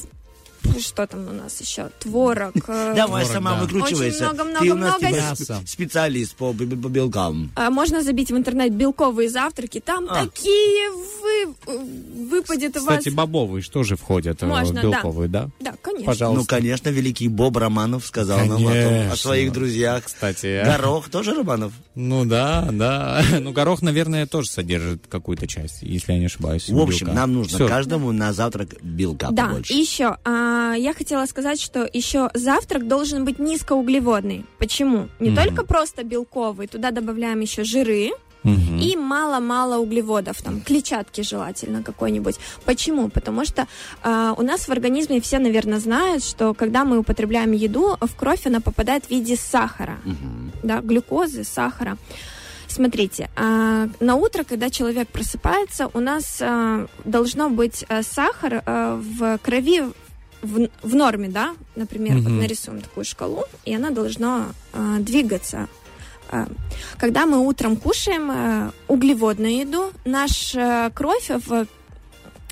что 0.81 1.07
там 1.07 1.29
у 1.29 1.33
нас 1.33 1.61
еще? 1.61 1.91
Творог. 2.01 2.53
э, 2.69 2.93
Давай, 2.97 3.25
сама 3.27 3.55
да. 3.57 3.63
выкручивайся. 3.63 4.31
Очень 4.31 4.35
много, 4.43 4.61
Ты 4.61 4.73
у 4.73 4.77
много, 4.77 4.81
нас 4.93 5.01
много. 5.01 5.07
теперь 5.17 5.23
Мясо. 5.23 5.53
сп- 5.55 5.67
специалист 5.67 6.35
по, 6.37 6.53
белкам. 6.53 7.51
А, 7.55 7.71
Можно 7.71 8.03
забить 8.03 8.31
в 8.31 8.37
интернет 8.37 8.73
белковые 8.75 9.29
завтраки. 9.29 9.81
Там 9.81 10.07
А. 10.09 10.25
такие 10.27 10.91
вы, 10.91 11.55
выпадет 12.29 12.77
у 12.77 12.85
вас. 12.85 12.99
Кстати, 12.99 13.15
бобовые 13.15 13.63
что 13.63 13.83
же 13.83 13.97
входят 13.97 14.43
э, 14.43 14.47
да. 14.47 14.83
белковые, 14.83 15.29
да? 15.29 15.49
Да, 15.61 15.75
конечно. 15.83 16.07
Пожалуйста. 16.07 16.41
Ну, 16.41 16.47
конечно, 16.47 16.89
великий 16.89 17.29
Боб 17.29 17.57
Романов 17.57 18.07
сказал 18.07 18.45
нам 18.47 18.67
о, 18.67 19.17
своих 19.17 19.53
друзьях. 19.53 20.05
Кстати, 20.05 20.63
Горох 20.65 21.09
тоже 21.09 21.35
Романов? 21.35 21.73
ну 21.95 22.25
да, 22.25 22.69
да. 22.73 23.23
Ну, 23.43 23.53
горох, 23.53 23.83
наверное, 23.83 24.27
тоже 24.27 24.49
содержит 24.49 25.07
какую-то 25.09 25.47
часть, 25.47 25.83
если 25.83 26.13
я 26.13 26.19
не 26.19 26.27
ошибаюсь. 26.27 26.69
В 26.69 26.79
общем, 26.79 27.09
нам 27.15 27.33
нужно 27.33 27.67
каждому 27.67 28.13
на 28.13 28.33
завтрак 28.33 28.77
белка 28.83 29.31
Да, 29.33 29.47
побольше. 29.47 29.73
и 29.73 29.79
еще, 29.81 30.17
а, 30.25 30.52
я 30.77 30.93
хотела 30.95 31.27
сказать, 31.27 31.61
что 31.61 31.89
еще 31.93 32.31
завтрак 32.35 32.87
должен 32.89 33.25
быть 33.25 33.39
низкоуглеводный. 33.39 34.45
Почему? 34.59 35.09
Не 35.21 35.31
Мгм. 35.31 35.37
только 35.37 35.65
просто 35.65 36.05
белковый, 36.05 36.67
туда 36.67 36.91
добавляем 36.91 37.41
еще 37.41 37.65
жиры 37.65 38.11
Мгм. 38.45 38.79
и 38.79 38.97
мало-мало 38.97 39.79
углеводов, 39.79 40.43
там, 40.43 40.61
клетчатки 40.61 41.21
желательно 41.23 41.83
какой-нибудь. 41.85 42.39
Почему? 42.65 43.09
Потому 43.09 43.45
что 43.45 43.67
а, 44.03 44.35
у 44.37 44.43
нас 44.43 44.67
в 44.67 44.71
организме 44.73 45.21
все, 45.21 45.39
наверное, 45.39 45.79
знают, 45.79 46.25
что 46.25 46.53
когда 46.53 46.85
мы 46.85 46.99
употребляем 46.99 47.53
еду, 47.53 47.97
в 48.01 48.15
кровь 48.17 48.47
она 48.47 48.61
попадает 48.61 49.05
в 49.07 49.11
виде 49.11 49.37
сахара, 49.37 49.99
Мгм. 50.05 50.53
да, 50.65 50.81
глюкозы, 50.81 51.45
сахара. 51.45 51.97
Смотрите, 52.67 53.29
а, 53.37 53.89
на 54.01 54.15
утро, 54.17 54.45
когда 54.45 54.71
человек 54.71 55.07
просыпается, 55.09 55.89
у 55.95 56.01
нас 56.01 56.39
а, 56.41 56.87
должно 57.05 57.51
быть 57.51 57.85
а, 57.89 58.03
сахар 58.03 58.63
а, 58.65 58.97
в 58.97 59.39
крови 59.39 59.83
в, 60.43 60.69
в 60.83 60.95
норме, 60.95 61.29
да, 61.29 61.55
например, 61.77 62.17
вот 62.17 62.25
Мгм. 62.27 62.39
нарисуем 62.39 62.81
такую 62.81 63.05
шкалу, 63.05 63.45
и 63.65 63.75
она 63.75 63.91
должна 63.91 64.47
а, 64.73 64.99
двигаться. 64.99 65.69
А, 66.31 66.47
Когда 66.99 67.27
мы 67.27 67.39
утром 67.47 67.77
кушаем 67.77 68.31
а, 68.31 68.73
углеводную 68.89 69.57
еду, 69.57 69.93
наша 70.05 70.91
кровь 70.95 71.31
в 71.31 71.67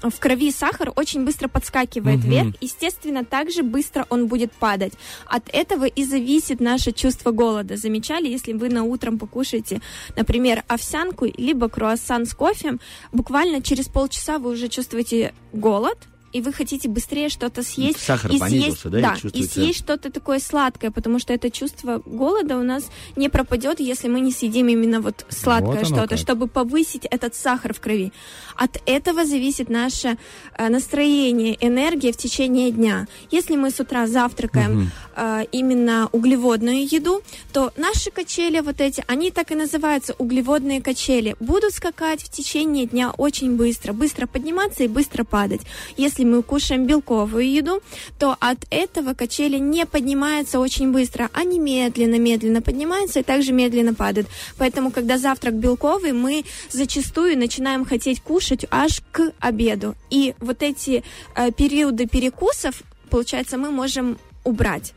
в 0.02 0.18
крови 0.18 0.50
сахар 0.50 0.92
очень 0.96 1.26
быстро 1.26 1.46
подскакивает 1.48 2.20
Мгм. 2.20 2.28
вверх, 2.30 2.54
естественно, 2.62 3.22
также 3.22 3.62
быстро 3.62 4.06
он 4.08 4.28
будет 4.28 4.50
падать. 4.50 4.94
От 5.26 5.50
этого 5.52 5.84
и 5.84 6.04
зависит 6.04 6.58
наше 6.58 6.92
чувство 6.92 7.32
голода. 7.32 7.76
Замечали, 7.76 8.26
если 8.26 8.54
вы 8.54 8.70
на 8.70 8.84
утром 8.84 9.18
покушаете, 9.18 9.82
например, 10.16 10.64
овсянку, 10.68 11.26
либо 11.36 11.68
круассан 11.68 12.24
с 12.24 12.32
кофе, 12.32 12.78
буквально 13.12 13.60
через 13.60 13.88
полчаса 13.88 14.38
вы 14.38 14.52
уже 14.52 14.68
чувствуете 14.68 15.34
голод, 15.52 15.98
и 16.32 16.40
вы 16.40 16.52
хотите 16.52 16.88
быстрее 16.88 17.28
что-то 17.28 17.62
съесть. 17.62 18.00
Сахар 18.00 18.30
и 18.30 18.38
понизился, 18.38 18.88
да, 18.88 18.98
и 18.98 19.02
да, 19.02 19.16
и 19.32 19.42
съесть 19.44 19.78
что-то 19.78 20.10
такое 20.10 20.38
сладкое, 20.38 20.90
потому 20.90 21.18
что 21.18 21.32
это 21.32 21.50
чувство 21.50 22.02
голода 22.04 22.56
у 22.56 22.62
нас 22.62 22.84
не 23.16 23.28
пропадет, 23.28 23.80
если 23.80 24.08
мы 24.08 24.20
не 24.20 24.32
съедим 24.32 24.68
именно 24.68 25.00
вот 25.00 25.26
сладкое 25.28 25.84
Вот 25.84 25.86
что-то, 25.86 26.16
чтобы 26.16 26.46
повысить 26.46 27.04
этот 27.04 27.34
сахар 27.34 27.74
в 27.74 27.80
крови. 27.80 28.12
От 28.56 28.80
этого 28.86 29.24
зависит 29.24 29.68
наше 29.70 30.18
э, 30.56 30.68
настроение, 30.68 31.56
энергия 31.60 32.12
в 32.12 32.16
течение 32.16 32.70
дня. 32.70 33.06
Если 33.30 33.56
мы 33.56 33.70
с 33.70 33.80
утра 33.80 34.06
завтракаем 34.06 34.90
э, 35.16 35.44
именно 35.52 36.08
углеводную 36.12 36.86
еду, 36.86 37.22
то 37.52 37.72
наши 37.76 38.10
качели 38.10 38.60
вот 38.60 38.80
эти, 38.80 39.04
они 39.06 39.30
так 39.30 39.50
и 39.50 39.54
называются 39.54 40.14
углеводные 40.18 40.82
качели, 40.82 41.36
будут 41.40 41.72
скакать 41.72 42.22
в 42.22 42.28
течение 42.28 42.86
дня 42.86 43.12
очень 43.16 43.56
быстро, 43.56 43.92
быстро 43.92 44.26
подниматься 44.26 44.84
и 44.84 44.88
быстро 44.88 45.24
падать. 45.24 45.62
Если 45.96 46.19
если 46.20 46.30
мы 46.30 46.42
кушаем 46.42 46.86
белковую 46.86 47.50
еду, 47.50 47.80
то 48.18 48.36
от 48.40 48.58
этого 48.70 49.14
качели 49.14 49.58
не 49.58 49.86
поднимаются 49.86 50.60
очень 50.60 50.92
быстро, 50.92 51.30
они 51.32 51.58
медленно-медленно 51.58 52.60
поднимаются 52.60 53.20
и 53.20 53.22
также 53.22 53.52
медленно 53.52 53.94
падают. 53.94 54.28
Поэтому, 54.58 54.90
когда 54.90 55.16
завтрак 55.16 55.54
белковый, 55.54 56.12
мы 56.12 56.44
зачастую 56.70 57.38
начинаем 57.38 57.86
хотеть 57.86 58.20
кушать 58.20 58.66
аж 58.70 59.00
к 59.12 59.32
обеду. 59.40 59.94
И 60.10 60.34
вот 60.40 60.62
эти 60.62 61.02
э, 61.34 61.52
периоды 61.52 62.06
перекусов, 62.06 62.82
получается, 63.08 63.56
мы 63.56 63.70
можем 63.70 64.18
убрать. 64.44 64.92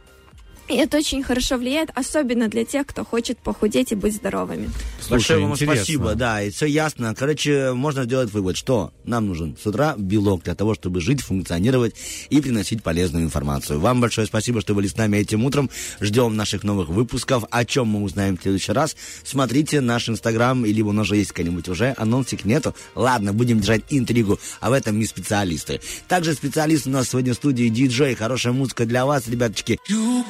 И 0.70 0.76
это 0.76 0.97
очень 0.97 1.24
хорошо 1.24 1.57
влияет, 1.57 1.89
особенно 1.93 2.47
для 2.47 2.64
тех, 2.64 2.88
кто 2.88 3.03
хочет 3.03 3.38
похудеть 3.38 3.91
и 3.91 3.95
быть 3.95 4.16
здоровыми. 4.16 4.70
Большое 5.09 5.39
вам 5.39 5.51
интересно. 5.51 5.76
спасибо, 5.76 6.16
да, 6.16 6.41
и 6.41 6.51
все 6.51 6.66
ясно. 6.66 7.14
Короче, 7.14 7.74
можно 7.74 8.05
сделать 8.05 8.32
вывод, 8.32 8.55
что 8.55 8.93
нам 9.03 9.28
нужен 9.28 9.57
с 9.61 9.66
утра 9.66 9.95
белок 9.97 10.43
для 10.43 10.55
того, 10.55 10.74
чтобы 10.74 11.01
жить, 11.01 11.22
функционировать 11.22 11.95
и 12.30 12.39
приносить 12.39 12.82
полезную 12.82 13.26
информацию. 13.26 13.80
Вам 13.80 13.99
большое 13.99 14.26
спасибо, 14.26 14.61
что 14.61 14.74
были 14.74 14.88
с 14.88 14.95
нами 14.95 15.18
этим 15.18 15.43
утром. 15.43 15.70
Ждем 15.99 16.36
наших 16.38 16.64
новых 16.64 16.88
выпусков. 16.88 17.43
О 17.51 17.66
чем 17.66 17.88
мы 17.88 18.01
узнаем 18.01 18.38
в 18.38 18.41
следующий 18.41 18.72
раз. 18.72 18.95
Смотрите 19.24 19.82
наш 19.82 20.07
инстаграм, 20.07 20.66
или 20.66 20.82
у 20.82 20.93
нас 20.93 21.07
же 21.07 21.18
есть 21.18 21.32
какой-нибудь 21.32 21.68
уже, 21.68 21.93
анонсик 21.97 22.45
нету. 22.45 22.74
Ладно, 22.95 23.34
будем 23.34 23.59
держать 23.59 23.84
интригу, 23.89 24.39
а 24.61 24.70
в 24.70 24.74
этом 24.74 24.97
мы 24.97 25.05
специалисты. 25.05 25.82
Также 26.07 26.34
специалист 26.34 26.88
у 26.88 26.89
нас 26.89 27.09
сегодня 27.09 27.34
в 27.34 27.36
студии 27.36 27.68
диджей. 27.68 28.16
Хорошая 28.16 28.53
музыка 28.53 28.86
для 28.86 29.05
вас, 29.05 29.28
ребяточки. 29.28 29.78
You 29.89 30.24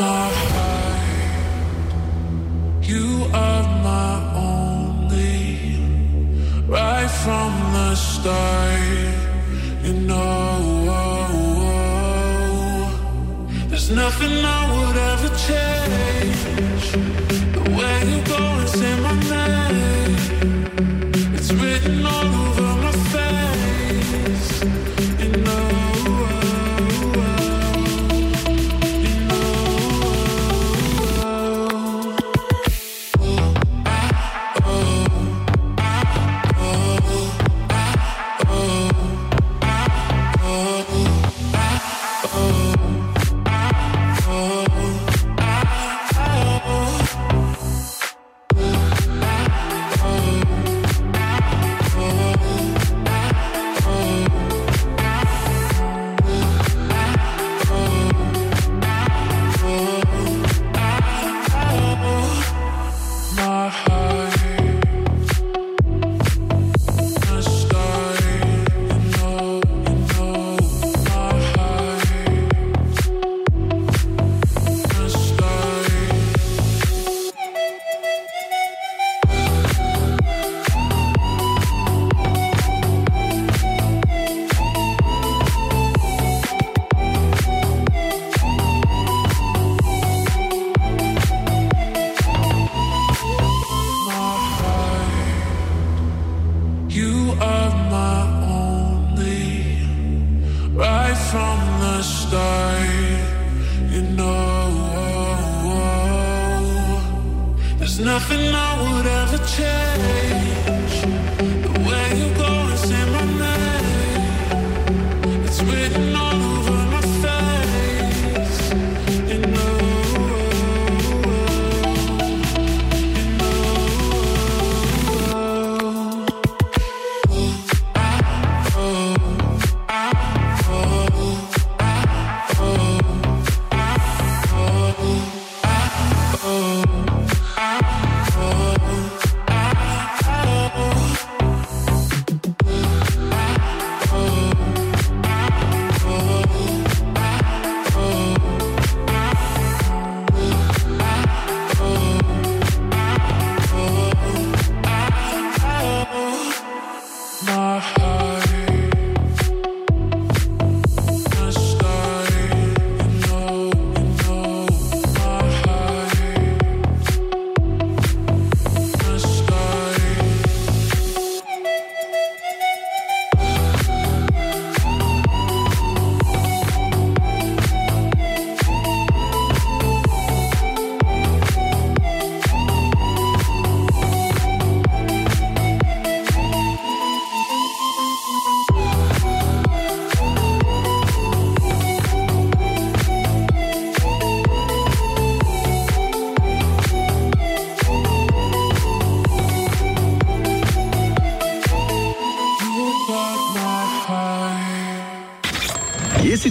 my. 0.00 0.30
You 2.82 3.06
are 3.32 3.64
my 3.88 4.14
only. 4.50 5.40
Right 6.66 7.10
from 7.24 7.52
the 7.74 7.94
start. 7.94 8.80
You 9.84 9.94
know. 10.08 10.38
There's 13.68 13.90
nothing 13.90 14.34
I 14.58 14.60
would 14.72 14.96
ever 15.12 15.30
change. 15.48 16.40
The 17.56 17.64
way 17.76 17.96
you 18.10 18.18
go 18.34 18.40
and 18.60 18.68
say 18.78 18.92
my 19.06 19.14
name. 19.34 20.14
It's 21.36 21.50
written 21.52 22.04
all 22.04 22.28
over 22.46 22.67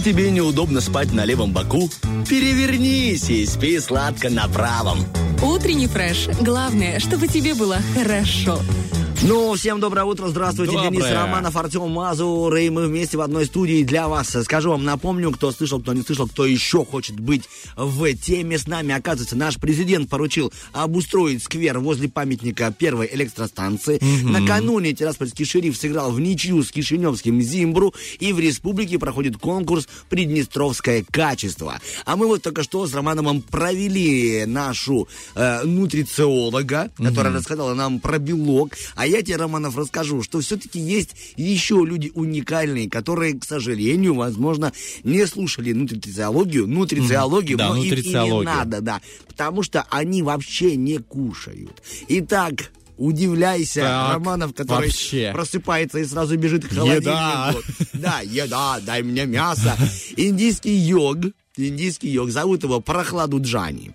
тебе 0.08 0.30
неудобно 0.30 0.80
спать 0.80 1.12
на 1.12 1.26
левом 1.26 1.52
боку, 1.52 1.90
перевернись 2.26 3.28
и 3.28 3.44
спи 3.44 3.78
сладко 3.78 4.30
на 4.30 4.48
правом. 4.48 5.04
Утренний 5.42 5.86
фреш. 5.86 6.28
Главное, 6.40 6.98
чтобы 6.98 7.28
тебе 7.28 7.54
было 7.54 7.76
хорошо. 7.94 8.58
Ну, 9.24 9.54
всем 9.54 9.80
доброе 9.80 10.04
утро, 10.04 10.28
здравствуйте, 10.28 10.74
Доброе. 10.74 10.90
Денис 10.92 11.10
Романов, 11.10 11.56
Артем 11.56 11.90
Мазур, 11.90 12.54
и 12.54 12.70
мы 12.70 12.86
вместе 12.86 13.16
в 13.16 13.20
одной 13.20 13.46
студии 13.46 13.82
для 13.82 14.06
вас. 14.06 14.28
Скажу 14.44 14.70
вам, 14.70 14.84
напомню, 14.84 15.32
кто 15.32 15.50
слышал, 15.50 15.80
кто 15.80 15.92
не 15.92 16.02
слышал, 16.02 16.28
кто 16.28 16.46
еще 16.46 16.84
хочет 16.84 17.18
быть 17.18 17.42
в 17.74 18.14
теме 18.14 18.58
с 18.58 18.68
нами. 18.68 18.94
Оказывается, 18.94 19.34
наш 19.34 19.56
президент 19.56 20.08
поручил 20.08 20.52
обустроить 20.72 21.42
сквер 21.42 21.80
возле 21.80 22.08
памятника 22.08 22.72
первой 22.76 23.10
электростанции. 23.12 23.98
Накануне 24.22 24.92
Тираспольский 24.92 25.44
шериф 25.44 25.76
сыграл 25.76 26.12
в 26.12 26.20
ничью 26.20 26.62
с 26.62 26.70
Кишиневским 26.70 27.42
Зимбру, 27.42 27.94
и 28.20 28.32
в 28.32 28.38
республике 28.38 29.00
проходит 29.00 29.36
конкурс 29.36 29.88
«Приднестровское 30.08 31.04
качество». 31.10 31.80
А 32.04 32.14
мы 32.14 32.28
вот 32.28 32.42
только 32.42 32.62
что 32.62 32.86
с 32.86 32.94
Романовым 32.94 33.42
провели 33.42 34.44
нашу 34.46 35.08
э, 35.34 35.64
нутрициолога, 35.64 36.92
которая 36.96 37.32
рассказала 37.32 37.74
нам 37.74 37.98
про 37.98 38.18
белок. 38.18 38.74
А 38.94 39.07
я 39.08 39.22
тебе, 39.22 39.36
Романов, 39.36 39.76
расскажу, 39.76 40.22
что 40.22 40.40
все-таки 40.40 40.78
есть 40.78 41.10
еще 41.36 41.82
люди 41.84 42.10
уникальные, 42.14 42.88
которые, 42.90 43.34
к 43.38 43.44
сожалению, 43.44 44.14
возможно, 44.14 44.72
не 45.04 45.26
слушали 45.26 45.72
нутрициологию, 45.72 46.66
нутрициологию, 46.68 47.58
Да, 47.58 47.68
но 47.70 47.76
им 47.76 47.82
и 47.82 47.84
не 47.84 47.90
нутрициологию. 47.90 48.44
надо, 48.44 48.80
да, 48.80 49.00
потому 49.26 49.62
что 49.62 49.84
они 49.90 50.22
вообще 50.22 50.76
не 50.76 50.98
кушают. 50.98 51.82
Итак, 52.08 52.70
удивляйся, 52.96 53.80
Так, 53.80 54.14
Романов, 54.14 54.54
который 54.54 54.86
вообще. 54.88 55.30
просыпается 55.32 55.98
и 55.98 56.04
сразу 56.04 56.36
бежит 56.36 56.66
к 56.66 56.72
холодильнику. 56.74 57.08
Еда. 57.10 57.54
Да, 57.94 58.20
еда, 58.24 58.80
дай 58.80 59.02
мне 59.02 59.24
мясо. 59.26 59.76
Индийский 60.16 60.74
йог, 60.74 61.18
индийский 61.56 62.08
йог, 62.10 62.30
зовут 62.30 62.62
его 62.64 62.80
Прохладу 62.80 63.40
Джани. 63.40 63.92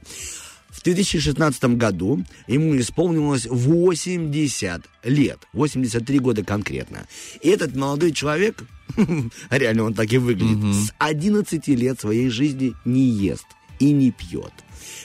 В 0.84 0.86
2016 0.86 1.64
году 1.78 2.26
ему 2.46 2.78
исполнилось 2.78 3.48
80 3.50 4.82
лет, 5.06 5.40
83 5.54 6.20
года 6.20 6.44
конкретно. 6.44 7.08
И 7.40 7.48
этот 7.48 7.74
молодой 7.74 8.12
человек, 8.12 8.62
реально 9.50 9.84
он 9.84 9.94
так 9.94 10.12
и 10.12 10.18
выглядит, 10.18 10.76
с 10.76 10.94
11 11.00 11.66
лет 11.70 12.02
своей 12.02 12.28
жизни 12.28 12.74
не 12.84 13.04
ест 13.04 13.46
и 13.80 13.94
не 13.94 14.12
пьет. 14.12 14.52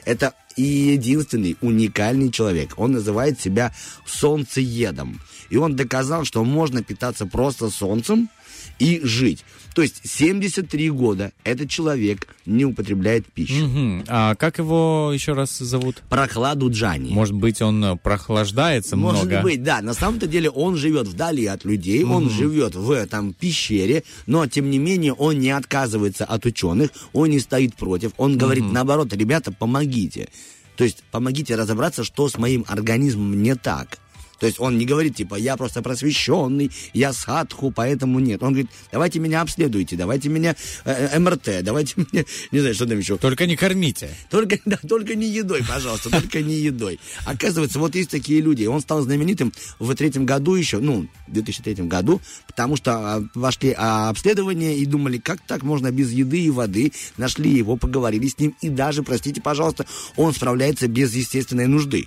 Это 0.05 0.35
и 0.57 0.65
единственный 0.65 1.57
уникальный 1.61 2.33
человек. 2.33 2.75
Он 2.77 2.91
называет 2.91 3.41
себя 3.41 3.73
солнцеедом. 4.05 5.21
И 5.49 5.59
он 5.59 5.77
доказал, 5.77 6.25
что 6.25 6.43
можно 6.43 6.83
питаться 6.83 7.25
просто 7.25 7.71
солнцем 7.71 8.29
и 8.79 9.01
жить. 9.03 9.45
То 9.75 9.83
есть 9.83 10.01
73 10.05 10.91
года 10.91 11.33
этот 11.45 11.71
человек 11.71 12.27
не 12.47 12.65
употребляет 12.65 13.27
пищу. 13.33 13.65
Мгм. 13.65 14.05
А 14.09 14.35
как 14.35 14.59
его 14.59 15.13
еще 15.15 15.35
раз 15.35 15.57
зовут? 15.57 16.03
Прохладу 16.09 16.69
Джани. 16.71 17.13
Может 17.13 17.35
быть, 17.35 17.63
он 17.63 17.85
э, 17.85 17.97
прохлаждается 17.97 18.97
Может 18.97 19.27
много? 19.27 19.43
быть, 19.43 19.63
да. 19.63 19.81
На 19.81 19.95
самом-то 19.95 20.27
деле 20.27 20.51
он 20.51 20.77
живет 20.77 21.07
вдали 21.07 21.47
от 21.47 21.65
людей, 21.65 22.03
он 22.05 22.29
живет 22.29 22.75
в 22.75 23.07
там 23.07 23.35
пещере, 23.35 24.03
но 24.27 24.47
тем 24.47 24.69
не 24.69 24.79
менее 24.79 25.13
он 25.13 25.39
не 25.39 25.51
отказывается 25.51 26.25
от 26.25 26.45
ученых, 26.45 26.91
он 27.13 27.31
не 27.31 27.39
стоит 27.39 27.77
против, 27.77 28.13
он 28.17 28.37
говорит 28.37 28.65
наоборот, 28.73 29.13
ребята, 29.13 29.53
помогите. 29.53 30.29
То 30.77 30.85
есть 30.85 31.03
помогите 31.11 31.57
разобраться, 31.57 32.05
что 32.05 32.29
с 32.29 32.39
моим 32.39 32.65
организмом 32.69 33.43
не 33.43 33.55
так. 33.55 33.99
То 34.39 34.47
есть 34.47 34.61
он 34.61 34.79
не 34.79 34.87
говорит, 34.87 35.17
типа, 35.17 35.35
я 35.35 35.57
просто 35.57 35.83
просвещенный, 35.83 36.71
я 36.93 37.13
садху, 37.13 37.71
поэтому 37.71 38.21
нет. 38.21 38.43
Он 38.43 38.51
говорит, 38.51 38.71
давайте 38.93 39.19
меня 39.19 39.41
обследуйте, 39.41 39.97
давайте 39.97 40.29
меня 40.29 40.55
э, 40.85 41.09
э, 41.13 41.19
МРТ, 41.19 41.63
давайте 41.63 41.95
меня, 42.13 42.25
не 42.53 42.61
знаю, 42.61 42.75
что 42.75 42.87
там 42.87 42.99
еще. 42.99 43.17
Только 43.17 43.47
не 43.47 43.57
кормите. 43.57 44.11
Только, 44.31 44.59
да, 44.65 44.79
только 44.89 45.15
не 45.15 45.29
едой, 45.29 45.63
пожалуйста, 45.65 46.11
только 46.11 46.41
не 46.41 46.55
едой. 46.55 47.01
Оказывается, 47.25 47.79
вот 47.79 47.95
есть 47.95 48.11
такие 48.11 48.41
люди. 48.41 48.65
Он 48.67 48.81
стал 48.81 49.03
знаменитым 49.03 49.53
в 49.79 49.95
третьем 49.95 50.27
году 50.27 50.55
еще, 50.55 50.79
ну, 50.79 51.09
в 51.27 51.33
2003 51.33 51.85
году, 51.85 52.21
потому 52.47 52.77
что 52.77 52.93
а, 52.93 53.25
пошли 53.35 53.75
а, 53.77 54.09
обследования 54.09 54.77
и 54.77 54.87
думали, 54.87 55.19
как 55.19 55.41
так 55.47 55.63
можно 55.63 55.91
без 55.91 56.11
еды 56.11 56.41
и 56.41 56.51
воды. 56.51 56.93
Нашли 57.17 57.51
его, 57.51 57.77
поговорили 57.77 58.29
с 58.29 58.39
ним, 58.39 58.55
и 58.61 58.69
даже, 58.69 59.03
простите, 59.03 59.41
пожалуйста, 59.41 59.87
он 60.17 60.33
справляется 60.33 60.89
без 60.89 61.15
естественной 61.15 61.67
нужды. 61.67 62.07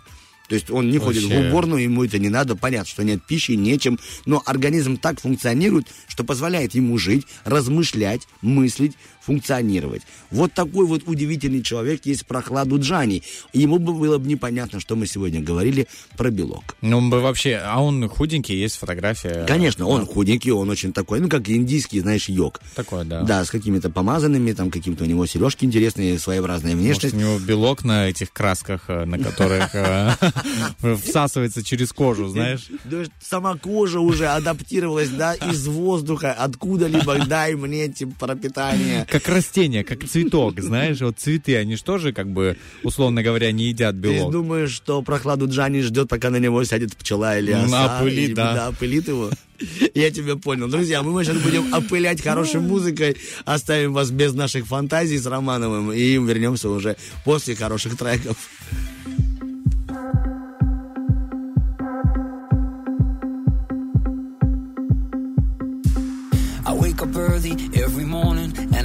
То 0.52 0.56
есть 0.56 0.70
он 0.70 0.89
не 0.89 0.97
ходит 0.97 1.24
в 1.24 1.30
Вообще. 1.30 1.47
уборную, 1.47 1.84
ему 1.84 2.04
это 2.04 2.20
не 2.20 2.28
надо, 2.28 2.58
понятно, 2.58 2.86
что 2.86 3.06
нет 3.06 3.24
пищи, 3.24 3.54
нечем, 3.54 3.97
но 4.26 4.43
организм 4.45 4.97
так 4.97 5.22
функционирует, 5.22 5.88
что 6.10 6.26
позволяет 6.26 6.76
ему 6.76 6.97
жить, 6.97 7.26
размышлять, 7.45 8.28
мыслить, 8.41 8.97
функционировать. 9.22 10.01
Вот 10.30 10.53
такой 10.53 10.86
вот 10.86 11.03
удивительный 11.05 11.61
человек 11.61 12.05
есть 12.05 12.26
Прохладу 12.26 12.80
Джани. 12.80 13.24
Ему 13.53 13.78
бы 13.78 13.93
было 13.93 14.17
бы 14.17 14.28
непонятно, 14.28 14.80
что 14.80 14.95
мы 14.95 15.07
сегодня 15.07 15.41
говорили 15.41 15.88
про 16.17 16.30
белок. 16.32 16.76
Ну, 16.82 16.97
он 16.97 17.09
бы 17.09 17.22
вообще... 17.22 17.61
А 17.63 17.82
он 17.82 18.07
худенький, 18.09 18.55
есть 18.55 18.78
фотография. 18.78 19.45
Конечно, 19.47 19.88
он 19.88 20.05
худенький, 20.05 20.51
он 20.51 20.69
очень 20.69 20.93
такой, 20.93 21.19
ну, 21.19 21.30
как 21.30 21.49
индийский, 21.49 21.99
знаешь, 21.99 22.30
йог. 22.30 22.59
Такой, 22.76 23.05
да. 23.05 23.22
Да, 23.24 23.45
с 23.45 23.49
какими-то 23.49 23.89
помазанными, 23.89 24.51
там, 24.53 24.72
каким-то 24.72 25.03
у 25.03 25.07
него 25.07 25.26
сережки 25.26 25.65
интересные, 25.65 26.17
своеобразная 26.17 26.76
Может, 26.76 26.86
внешность. 26.86 27.15
у 27.15 27.17
него 27.17 27.39
белок 27.39 27.84
на 27.84 28.07
этих 28.09 28.32
красках, 28.34 28.86
э, 28.88 29.05
на 29.05 29.19
которых 29.19 29.69
э, 29.74 30.11
всасывается 31.03 31.63
через 31.63 31.91
кожу, 31.93 32.28
знаешь? 32.28 32.69
Сама 33.22 33.57
кожа 33.57 33.99
уже 33.99 34.28
адаптировалась, 34.28 35.09
да, 35.09 35.34
из 35.34 35.67
воздуха, 35.67 36.34
откуда-либо 36.34 37.26
дай 37.26 37.55
мне 37.55 37.88
типа 37.89 38.13
пропитание. 38.28 39.05
Как 39.12 39.28
растение, 39.28 39.84
как 39.84 40.07
цветок, 40.07 40.62
знаешь? 40.62 41.01
Вот 41.01 41.20
цветы, 41.20 41.57
они 41.57 41.76
же 41.76 41.84
тоже, 41.84 42.14
как 42.14 42.32
бы, 42.32 42.55
условно 42.82 43.22
говоря, 43.22 43.51
не 43.51 43.66
едят 43.66 43.93
Ты 43.95 43.99
белок. 43.99 44.32
думаешь, 44.32 44.72
что 44.72 45.01
прохладу 45.01 45.49
Джани 45.49 45.82
ждет, 45.82 46.07
пока 46.07 46.30
на 46.30 46.38
него 46.38 46.64
сядет 46.64 46.95
пчела 46.95 47.38
или 47.38 47.51
оса? 47.51 47.97
опылит, 47.99 48.30
и, 48.30 48.34
да. 48.34 48.70
опылит 48.70 49.09
его. 49.09 49.30
Я 49.93 50.12
тебя 50.12 50.38
понял. 50.38 50.70
Друзья, 50.70 51.03
мы 51.03 51.26
сейчас 51.26 51.38
будем 51.43 51.74
опылять 51.76 52.22
хорошей 52.24 52.62
музыкой, 52.62 53.18
оставим 53.43 53.91
вас 53.91 54.12
без 54.12 54.34
наших 54.34 54.66
фантазий 54.66 55.18
с 55.18 55.26
Романовым 55.26 55.91
и 55.91 56.14
вернемся 56.14 56.70
уже 56.70 56.95
после 57.26 57.53
хороших 57.55 57.97
треков. 57.97 58.38
I 66.66 66.74
wake 66.74 67.01
up 67.01 67.16
early 67.16 67.51
every 67.74 68.05
morning 68.05 68.51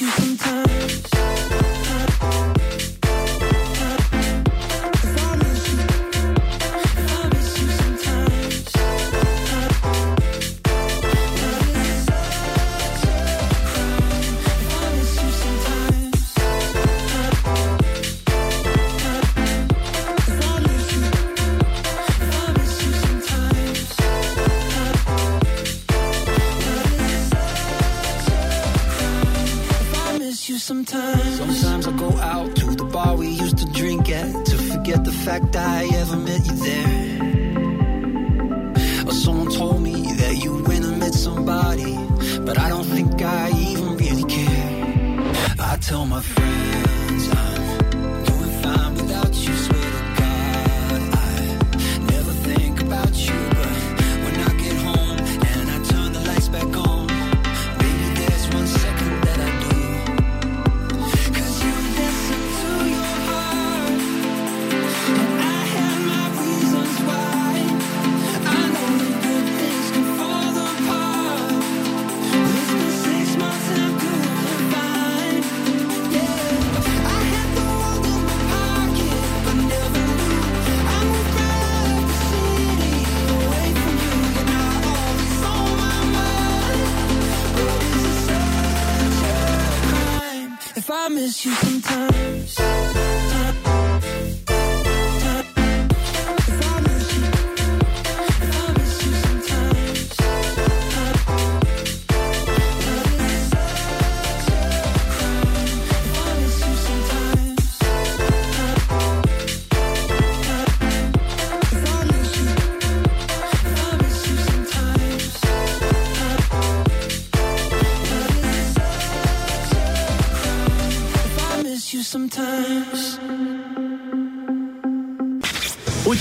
you 0.00 0.27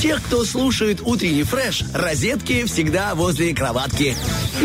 тех, 0.08 0.24
кто 0.24 0.46
слушает 0.46 1.02
утренний 1.02 1.44
фреш, 1.44 1.84
розетки 1.94 2.64
всегда 2.64 3.14
возле 3.14 3.54
кроватки. 3.54 4.16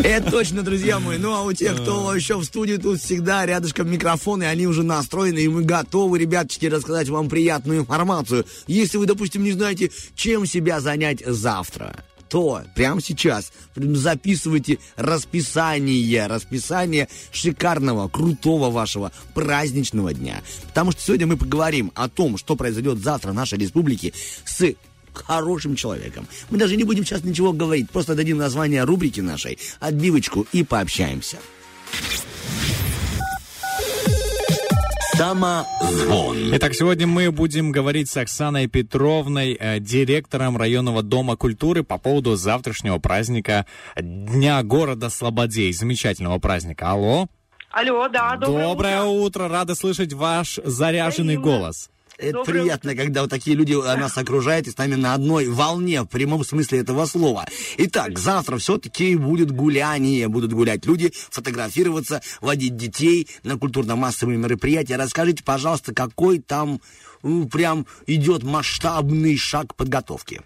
Это 0.05 0.31
точно, 0.31 0.63
друзья 0.63 1.01
мои. 1.01 1.19
Ну, 1.19 1.35
а 1.35 1.43
у 1.43 1.53
тех, 1.53 1.83
кто 1.83 2.15
еще 2.15 2.37
в 2.37 2.45
студии, 2.45 2.77
тут 2.77 3.01
всегда 3.01 3.45
рядышком 3.45 3.91
микрофоны, 3.91 4.45
они 4.45 4.69
уже 4.69 4.85
настроены, 4.85 5.41
и 5.41 5.49
мы 5.49 5.65
готовы, 5.65 6.21
ребяточки, 6.21 6.67
рассказать 6.67 7.09
вам 7.09 7.29
приятную 7.29 7.81
информацию. 7.81 8.47
Если 8.69 8.99
вы, 8.99 9.07
допустим, 9.07 9.43
не 9.43 9.51
знаете, 9.51 9.91
чем 10.15 10.47
себя 10.47 10.81
занять 10.81 11.25
завтра, 11.27 12.05
то 12.29 12.63
прямо 12.77 13.03
сейчас 13.03 13.53
записывайте 13.75 14.79
расписание, 14.95 16.29
расписание 16.29 17.09
шикарного, 17.33 18.09
крутого 18.09 18.71
вашего 18.71 19.11
праздничного 19.35 20.15
дня. 20.15 20.41
Потому 20.69 20.93
что 20.93 21.03
сегодня 21.03 21.27
мы 21.27 21.37
поговорим 21.37 21.91
о 21.97 22.09
том, 22.09 22.39
что 22.39 22.55
произойдет 22.55 23.01
завтра 23.01 23.33
в 23.33 23.35
нашей 23.35 23.59
республике 23.59 24.13
с 24.45 24.73
хорошим 25.13 25.77
человеком. 25.77 26.27
Мы 26.51 26.59
даже 26.59 26.77
не 26.77 26.85
будем 26.85 27.05
сейчас 27.05 27.25
ничего 27.25 27.53
говорить, 27.53 27.91
просто 27.91 28.15
дадим 28.15 28.39
название 28.39 28.85
рубрики 28.85 29.21
нашей, 29.21 29.59
отбивочку 29.81 30.47
и 30.53 30.63
пообщаемся. 30.65 31.39
Самозвон. 35.17 36.55
Итак, 36.57 36.75
сегодня 36.75 37.07
мы 37.07 37.31
будем 37.31 37.71
говорить 37.71 38.09
с 38.09 38.17
Оксаной 38.17 38.67
Петровной, 38.67 39.53
э, 39.61 39.79
директором 39.79 40.57
районного 40.57 41.03
дома 41.03 41.37
культуры 41.37 41.83
по 41.85 41.99
поводу 41.99 42.35
завтрашнего 42.35 42.99
праздника 42.99 43.67
Дня 43.95 44.63
города 44.63 45.11
Слободей. 45.11 45.73
Замечательного 45.73 46.39
праздника. 46.39 46.91
Алло. 46.91 47.27
Алло, 47.71 48.09
да, 48.09 48.37
доброе, 48.37 48.65
Доброе 48.67 49.03
утро. 49.03 49.45
утро. 49.45 49.49
Рада 49.49 49.75
слышать 49.75 50.13
ваш 50.13 50.59
заряженный 50.65 51.37
Взаимно. 51.37 51.43
голос. 51.59 51.91
Это 52.23 52.35
Доброе 52.35 52.63
приятно, 52.63 52.95
когда 52.95 53.23
вот 53.23 53.31
такие 53.31 53.57
люди 53.57 53.73
нас 53.73 54.17
окружают 54.17 54.69
и 54.69 54.71
с 54.71 54.79
нами 54.79 54.95
на 54.95 55.15
одной 55.15 55.49
волне, 55.49 56.03
в 56.03 56.07
прямом 56.07 56.45
смысле 56.45 56.79
этого 56.79 57.05
слова. 57.07 57.45
Итак, 57.79 58.17
завтра 58.17 58.59
все-таки 58.59 59.17
будет 59.17 59.51
гуляние, 59.51 60.29
будут 60.29 60.53
гулять 60.53 60.87
люди, 60.87 61.13
фотографироваться, 61.31 62.23
водить 62.41 62.77
детей 62.77 63.29
на 63.43 63.59
культурно-массовые 63.59 64.39
мероприятия. 64.39 64.97
Расскажите, 64.97 65.43
пожалуйста, 65.43 65.93
какой 65.93 66.39
там 66.39 66.81
ну, 67.25 67.49
прям 67.49 67.87
идет 68.07 68.45
масштабный 68.45 69.37
шаг 69.37 69.75
подготовки? 69.75 70.43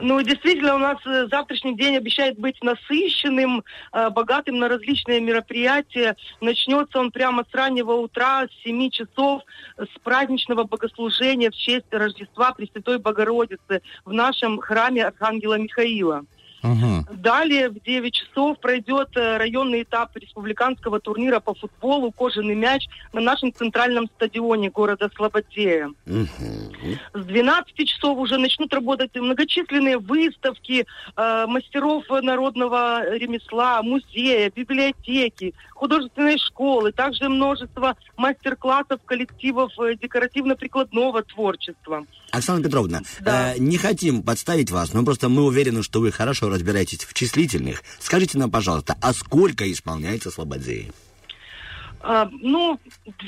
Ну, 0.00 0.22
действительно, 0.22 0.76
у 0.76 0.78
нас 0.78 0.98
э, 1.06 1.26
завтрашний 1.30 1.74
день 1.74 1.96
обещает 1.96 2.38
быть 2.38 2.62
насыщенным, 2.62 3.64
э, 3.92 4.10
богатым 4.10 4.58
на 4.58 4.68
различные 4.68 5.20
мероприятия. 5.20 6.16
Начнется 6.40 6.98
он 6.98 7.10
прямо 7.10 7.44
с 7.50 7.54
раннего 7.54 7.92
утра, 7.92 8.46
с 8.46 8.62
7 8.64 8.90
часов, 8.90 9.42
с 9.76 9.98
праздничного 10.02 10.64
богослужения 10.64 11.50
в 11.50 11.56
честь 11.56 11.86
Рождества 11.90 12.52
Пресвятой 12.52 12.98
Богородицы 12.98 13.82
в 14.04 14.12
нашем 14.12 14.58
храме 14.58 15.06
Архангела 15.06 15.58
Михаила. 15.58 16.24
Мгм. 16.62 17.06
Далее 17.12 17.68
в 17.68 17.80
9 17.80 18.12
часов 18.12 18.58
пройдет 18.58 19.10
э, 19.16 19.36
районный 19.36 19.82
этап 19.82 20.16
республиканского 20.16 20.98
турнира 21.00 21.40
по 21.40 21.54
футболу 21.54 22.10
«Кожаный 22.10 22.54
мяч» 22.54 22.86
на 23.12 23.20
нашем 23.20 23.52
центральном 23.52 24.06
стадионе 24.16 24.70
города 24.70 25.08
Слободея. 25.14 25.90
С 26.06 27.24
12 27.24 27.88
часов 27.88 28.18
уже 28.18 28.38
начнут 28.38 28.72
работать 28.74 29.14
многочисленные 29.14 29.98
выставки 29.98 30.84
э, 31.16 31.46
мастеров 31.46 32.04
народного 32.08 33.16
ремесла, 33.16 33.82
музея, 33.82 34.50
библиотеки, 34.54 35.54
художественной 35.78 36.38
школы, 36.38 36.92
также 36.92 37.28
множество 37.28 37.96
мастер-классов 38.16 39.00
коллективов 39.04 39.70
э, 39.78 39.94
декоративно-прикладного 39.94 41.22
творчества. 41.22 42.04
Оксана 42.32 42.62
Петровна, 42.62 43.00
Да. 43.20 43.54
э, 43.54 43.58
не 43.58 43.78
хотим 43.78 44.22
подставить 44.22 44.70
вас, 44.70 44.92
но 44.92 45.04
просто 45.04 45.28
мы 45.28 45.44
уверены, 45.44 45.82
что 45.82 46.00
вы 46.00 46.10
хорошо 46.12 46.48
разбираетесь 46.50 47.04
в 47.04 47.14
числительных. 47.14 47.82
Скажите 48.00 48.38
нам, 48.38 48.50
пожалуйста, 48.50 48.96
а 49.00 49.12
сколько 49.12 49.70
исполняется 49.70 50.30
Слободеи? 50.30 50.92
А, 52.00 52.28
ну, 52.30 52.78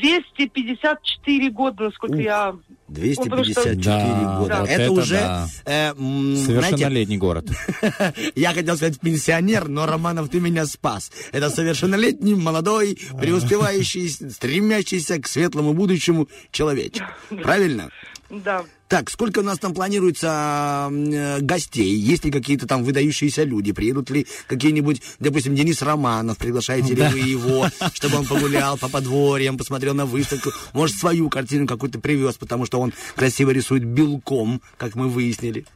254 0.00 1.50
года, 1.50 1.84
насколько 1.84 2.16
я... 2.16 2.52
Ну, 2.52 3.14
потому 3.16 3.44
что- 3.44 3.62
254 3.62 3.76
Да, 3.84 4.38
года. 4.38 4.60
вот 4.60 4.68
это, 4.68 4.82
это 4.82 4.92
уже, 4.92 5.14
да. 5.14 5.46
э, 5.64 5.90
м, 5.90 6.34
знаете, 6.36 6.44
Совершеннолетний 6.70 7.16
город. 7.18 7.46
я 8.34 8.52
хотел 8.52 8.76
сказать 8.76 8.98
пенсионер, 9.00 9.68
но, 9.68 9.86
Романов, 9.86 10.28
ты 10.28 10.40
меня 10.40 10.66
спас. 10.66 11.10
Это 11.32 11.50
совершеннолетний, 11.50 12.34
молодой, 12.34 12.98
преуспевающий, 13.18 14.08
стремящийся 14.08 15.20
к 15.20 15.26
светлому 15.28 15.72
будущему 15.72 16.28
человечек. 16.50 17.04
Правильно? 17.42 17.90
Да. 18.28 18.64
Так, 18.90 19.08
сколько 19.08 19.38
у 19.38 19.42
нас 19.42 19.60
там 19.60 19.72
планируется 19.72 20.90
э, 20.90 21.38
гостей? 21.42 21.94
Есть 21.94 22.24
ли 22.24 22.32
какие-то 22.32 22.66
там 22.66 22.82
выдающиеся 22.82 23.44
люди? 23.44 23.70
Приедут 23.70 24.10
ли 24.10 24.26
какие-нибудь, 24.48 25.00
допустим, 25.20 25.54
Денис 25.54 25.80
Романов? 25.80 26.38
Приглашаете 26.38 26.96
ли 26.96 27.02
вы 27.04 27.18
его, 27.20 27.66
чтобы 27.94 28.18
он 28.18 28.26
погулял 28.26 28.76
по 28.76 28.88
подворьям, 28.88 29.56
посмотрел 29.56 29.94
на 29.94 30.06
выставку? 30.06 30.50
Может, 30.72 30.96
свою 30.96 31.30
картину 31.30 31.68
какую-то 31.68 32.00
привез, 32.00 32.34
потому 32.34 32.66
что 32.66 32.80
он 32.80 32.92
красиво 33.14 33.50
рисует 33.50 33.84
белком, 33.84 34.60
как 34.76 34.96
мы 34.96 35.08
выяснили. 35.08 35.66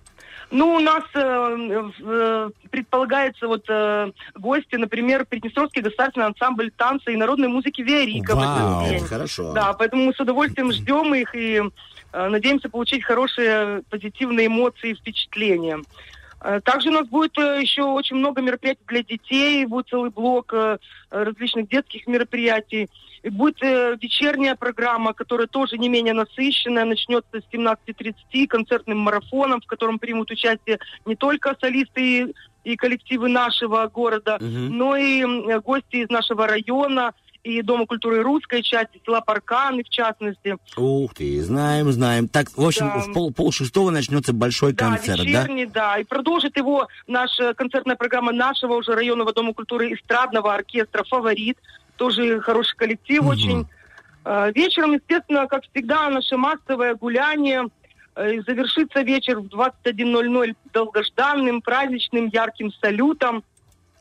Ну, 0.51 0.75
у 0.75 0.81
нас 0.81 1.05
э, 1.15 1.91
э, 2.01 2.51
предполагается 2.71 3.47
вот 3.47 3.65
э, 3.69 4.11
гости, 4.35 4.75
например, 4.75 5.25
Приднестровский 5.25 5.83
государственный 5.83 6.27
ансамбль 6.27 6.73
танца 6.77 7.13
и 7.13 7.17
народной 7.17 7.47
музыки 7.47 7.81
Виарика. 7.81 8.35
Вау. 8.35 8.87
Это 8.87 9.05
хорошо. 9.05 9.53
Да, 9.53 9.73
поэтому 9.73 10.07
мы 10.07 10.15
с 10.15 10.19
удовольствием 10.19 10.73
ждем 10.73 11.15
их 11.15 11.33
и 11.35 11.63
надеемся 12.29 12.69
получить 12.69 13.05
хорошие 13.05 13.83
позитивные 13.91 14.47
эмоции 14.47 14.91
и 14.91 14.95
впечатления. 14.95 15.81
Э, 16.41 16.61
Также 16.63 16.89
у 16.91 16.93
нас 16.93 17.07
будет 17.09 17.37
э, 17.39 17.61
еще 17.61 17.83
очень 17.83 18.17
много 18.17 18.41
мероприятий 18.43 18.83
для 18.87 19.03
детей, 19.03 19.67
будет 19.67 19.89
целый 19.89 20.11
блок 20.11 20.53
э, 20.53 20.79
э, 21.11 21.23
различных 21.25 21.69
детских 21.69 22.07
мероприятий. 22.07 22.89
И 23.23 23.31
будет 23.31 23.63
э, 23.63 23.97
вечерняя 24.03 24.55
программа, 24.55 25.15
которая 25.15 25.47
тоже 25.47 25.79
не 25.79 25.89
менее 25.89 26.13
насыщенная, 26.13 26.85
начнется 26.85 27.41
с 27.41 27.55
17.30 27.55 28.47
концертным 28.47 28.99
марафоном, 28.99 29.61
в 29.63 29.67
котором 29.67 29.99
примут 29.99 30.31
участие 30.31 30.79
не 31.07 31.17
только 31.17 31.57
солисты 31.59 32.01
и, 32.21 32.35
и 32.65 32.77
коллективы 32.77 33.29
нашего 33.31 33.87
города, 33.89 34.37
Мгм. 34.41 34.77
но 34.77 34.97
и 34.97 35.25
гости 35.61 35.97
из 35.97 36.11
нашего 36.11 36.47
района, 36.47 37.13
и 37.45 37.61
Дома 37.63 37.87
культуры 37.87 38.23
русской 38.23 38.63
части, 38.63 39.01
села 39.05 39.21
Парканы 39.21 39.85
в 39.85 39.89
частности. 39.91 40.57
Ух 40.77 41.15
ты, 41.15 41.43
знаем, 41.43 41.93
знаем. 41.93 42.27
Так, 42.27 42.49
в 42.57 42.67
общем, 42.67 42.87
Да. 42.87 43.01
в 43.01 43.13
пол, 43.13 43.33
пол 43.33 43.53
шестого 43.53 43.91
начнется 43.91 44.33
большой 44.33 44.75
концерт, 44.75 45.19
да, 45.19 45.25
да? 45.25 45.31
вечерний, 45.43 45.67
да? 45.67 45.99
И 45.99 46.05
продолжит 46.05 46.57
его 46.57 46.89
наша 47.07 47.53
концертная 47.55 47.97
программа 47.97 48.33
нашего 48.33 48.75
уже 48.75 48.95
районного 48.95 49.33
Дома 49.35 49.53
культуры 49.53 49.93
эстрадного 49.93 50.55
оркестра 50.55 51.05
«Фаворит». 51.05 51.59
Тоже 51.97 52.41
хороший 52.41 52.77
коллектив 52.77 53.21
Мгм. 53.23 53.29
очень. 53.31 53.67
Э, 54.25 54.51
Вечером, 54.55 54.95
естественно, 54.95 55.47
как 55.47 55.65
всегда, 55.71 56.09
наше 56.09 56.37
массовое 56.39 56.95
гуляние. 56.95 57.69
Э, 58.17 58.41
Завершится 58.47 59.03
вечер 59.03 59.41
в 59.41 59.49
21.00 59.49 60.55
долгожданным, 60.73 61.61
праздничным, 61.61 62.29
ярким 62.29 62.73
салютом. 62.81 63.45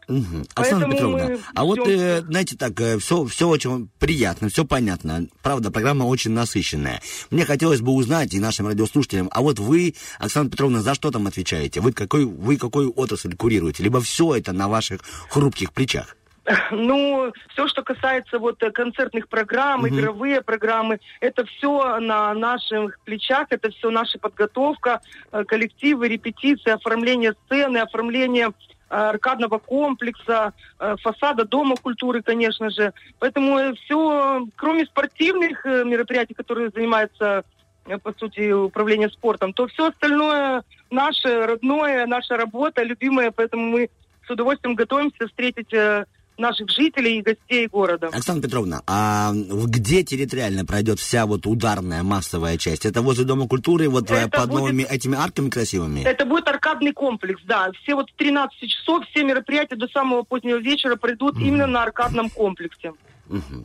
Мгм. 0.08 0.46
Оксана 0.56 0.90
Петровна, 0.90 1.26
мы 1.28 1.40
а 1.56 1.64
вот, 1.64 1.80
э, 1.88 2.22
знаете, 2.22 2.58
так, 2.58 2.74
все, 3.00 3.26
все 3.26 3.48
очень 3.48 3.90
приятно, 4.00 4.50
все 4.50 4.66
понятно. 4.66 5.28
Правда, 5.42 5.72
программа 5.72 6.04
очень 6.04 6.32
насыщенная. 6.32 7.02
Мне 7.32 7.46
хотелось 7.46 7.82
бы 7.82 7.92
узнать 7.92 8.34
и 8.34 8.40
нашим 8.40 8.68
радиослушателям, 8.68 9.30
а 9.32 9.42
вот 9.42 9.60
вы, 9.60 9.96
Оксана 10.20 10.50
Петровна, 10.50 10.82
за 10.82 10.96
что 10.96 11.12
там 11.12 11.28
отвечаете? 11.28 11.80
Вы 11.82 11.94
какой, 11.94 12.26
вы 12.26 12.58
какую 12.58 12.92
отрасль 12.96 13.36
курируете? 13.36 13.84
Либо 13.84 14.02
все 14.02 14.36
это 14.36 14.54
на 14.54 14.68
ваших 14.68 15.02
хрупких 15.30 15.74
плечах? 15.74 16.16
Ну, 16.72 17.32
все, 17.50 17.68
что 17.68 17.84
касается 17.84 18.40
вот 18.40 18.62
э, 18.64 18.72
концертных 18.72 19.28
программ, 19.30 19.82
Мгм. 19.82 19.90
игровые 20.00 20.42
программы, 20.42 21.00
это 21.22 21.46
все 21.46 22.00
на 22.00 22.34
наших 22.34 23.00
плечах, 23.06 23.48
это 23.50 23.70
все 23.72 23.90
наша 23.90 24.20
подготовка, 24.20 25.02
э, 25.32 25.44
коллективы, 25.46 26.08
репетиции, 26.08 26.72
оформление 26.72 27.34
сцены, 27.46 27.78
оформление 27.78 28.52
аркадного 28.94 29.58
комплекса, 29.60 30.54
э, 30.80 30.96
фасада 31.02 31.46
Дома 31.46 31.76
культуры, 31.76 32.22
конечно 32.22 32.70
же. 32.70 32.94
Поэтому 33.20 33.76
все, 33.76 34.46
кроме 34.56 34.86
спортивных 34.86 35.66
э, 35.66 35.84
мероприятий, 35.84 36.34
которые 36.34 36.70
занимаются, 36.70 37.44
э, 37.86 37.98
по 37.98 38.14
сути, 38.14 38.52
управление 38.52 39.10
спортом, 39.10 39.54
то 39.54 39.68
все 39.68 39.88
остальное 39.88 40.64
наше, 40.92 41.46
родное, 41.46 42.06
наша 42.06 42.38
работа, 42.38 42.84
любимая. 42.84 43.32
Поэтому 43.32 43.64
мы 43.70 43.90
с 44.26 44.30
удовольствием 44.30 44.76
готовимся 44.76 45.28
встретить 45.28 45.74
э, 45.74 46.06
наших 46.38 46.70
жителей 46.70 47.20
и 47.20 47.22
гостей 47.22 47.68
города. 47.68 48.08
Оксана 48.08 48.42
Петровна, 48.42 48.82
а 48.88 49.32
где 49.34 50.04
территориально 50.04 50.66
пройдет 50.66 51.00
вся 51.00 51.26
вот 51.26 51.46
ударная 51.46 52.04
массовая 52.04 52.58
часть? 52.58 52.86
Это 52.86 53.02
возле 53.02 53.26
Дома 53.26 53.48
культуры, 53.48 53.88
вот 53.90 54.10
э, 54.12 54.16
Это 54.16 54.30
под 54.30 54.50
будет- 54.50 54.60
новыми 54.60 54.84
этими 54.84 55.18
арками 55.18 55.50
красивыми? 55.50 56.02
Это 56.02 56.26
будет 56.26 56.48
аркадный 56.48 56.94
комплекс, 56.94 57.42
да. 57.46 57.72
Все 57.84 57.96
вот 57.96 58.10
в 58.10 58.16
13 58.16 58.68
часов, 58.70 59.06
все 59.10 59.24
мероприятия 59.24 59.76
до 59.76 59.88
самого 59.88 60.24
позднего 60.24 60.58
вечера 60.58 60.96
пройдут 60.96 61.38
именно 61.38 61.68
на 61.68 61.84
аркадном 61.84 62.30
комплексе. 62.30 62.94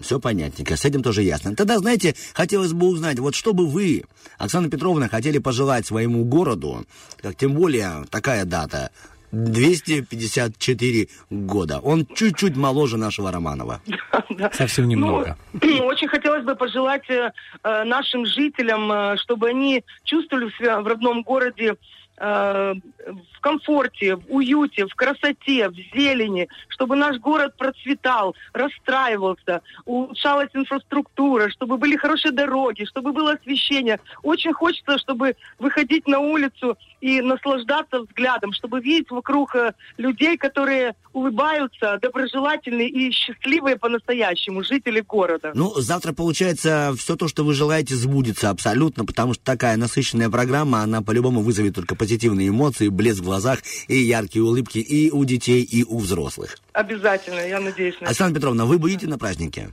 Все 0.03 0.21
понятненько, 0.21 0.77
с 0.77 0.85
этим 0.85 1.03
тоже 1.03 1.23
ясно. 1.25 1.55
Тогда, 1.57 1.79
знаете, 1.79 2.15
хотелось 2.33 2.73
бы 2.73 2.87
узнать, 2.87 3.19
вот 3.19 3.35
что 3.35 3.53
бы 3.53 3.67
вы, 3.67 4.05
Оксана 4.39 4.71
Петровна, 4.71 5.09
хотели 5.09 5.39
пожелать 5.39 5.85
своему 5.85 6.25
городу, 6.25 6.87
как 7.21 7.37
тем 7.37 7.55
более 7.55 8.05
такая 8.09 8.45
дата, 8.45 8.91
254 9.33 11.09
года. 11.31 11.81
Он 11.81 12.07
чуть-чуть 12.07 12.57
моложе 12.57 12.97
нашего 12.97 13.31
Романова. 13.33 13.81
Совсем 14.53 14.89
немного. 14.89 15.37
Ну, 15.53 15.85
очень 15.87 16.09
хотелось 16.09 16.45
бы 16.45 16.55
пожелать 16.55 17.09
э, 17.11 17.33
э, 17.63 17.85
нашим 17.85 18.27
жителям, 18.27 18.91
э, 18.91 19.17
чтобы 19.19 19.49
они 19.49 19.85
чувствовали 20.05 20.51
себя 20.59 20.81
в 20.81 20.87
родном 20.87 21.23
городе 21.23 21.77
в 22.19 23.41
комфорте, 23.41 24.17
в 24.17 24.25
уюте, 24.29 24.87
в 24.87 24.95
красоте, 24.95 25.69
в 25.69 25.75
зелени, 25.95 26.49
чтобы 26.69 26.97
наш 26.97 27.19
город 27.19 27.57
процветал, 27.57 28.35
расстраивался, 28.53 29.63
улучшалась 29.85 30.51
инфраструктура, 30.55 31.49
чтобы 31.51 31.79
были 31.79 31.97
хорошие 31.97 32.33
дороги, 32.33 32.85
чтобы 32.85 33.13
было 33.13 33.33
освещение. 33.33 34.01
Очень 34.23 34.53
хочется, 34.53 34.99
чтобы 34.99 35.37
выходить 35.59 36.07
на 36.09 36.19
улицу 36.19 36.77
и 37.01 37.21
наслаждаться 37.21 38.01
взглядом, 38.01 38.53
чтобы 38.53 38.81
видеть 38.81 39.11
вокруг 39.11 39.55
э, 39.55 39.73
людей, 39.97 40.37
которые 40.37 40.97
улыбаются, 41.13 41.99
доброжелательные 42.03 42.89
и 42.89 43.13
счастливые 43.13 43.77
по-настоящему, 43.77 44.65
жители 44.65 45.01
города. 45.01 45.53
Ну, 45.55 45.73
завтра, 45.77 46.13
получается, 46.13 46.93
все 46.99 47.15
то, 47.17 47.29
что 47.29 47.45
вы 47.45 47.55
желаете, 47.55 47.95
сбудется 47.95 48.51
абсолютно, 48.51 49.05
потому 49.05 49.35
что 49.35 49.45
такая 49.45 49.77
насыщенная 49.77 50.29
программа, 50.29 50.83
она 50.83 51.03
по-любому 51.03 51.41
вызовет 51.41 51.77
только 51.77 51.95
позитивные 51.95 52.08
эмоции, 52.17 52.89
блеск 52.89 53.21
в 53.21 53.25
глазах 53.25 53.61
и 53.89 53.97
яркие 53.97 54.45
улыбки 54.45 54.79
и 54.79 55.11
у 55.11 55.25
детей, 55.25 55.63
и 55.63 55.85
у 55.85 55.99
взрослых. 55.99 56.59
Обязательно, 56.73 57.41
я 57.41 57.61
надеюсь 57.61 58.01
на. 58.01 58.09
Оксана 58.09 58.35
Петровна, 58.35 58.65
вы 58.65 58.79
будете 58.79 59.07
на 59.07 59.19
празднике? 59.19 59.71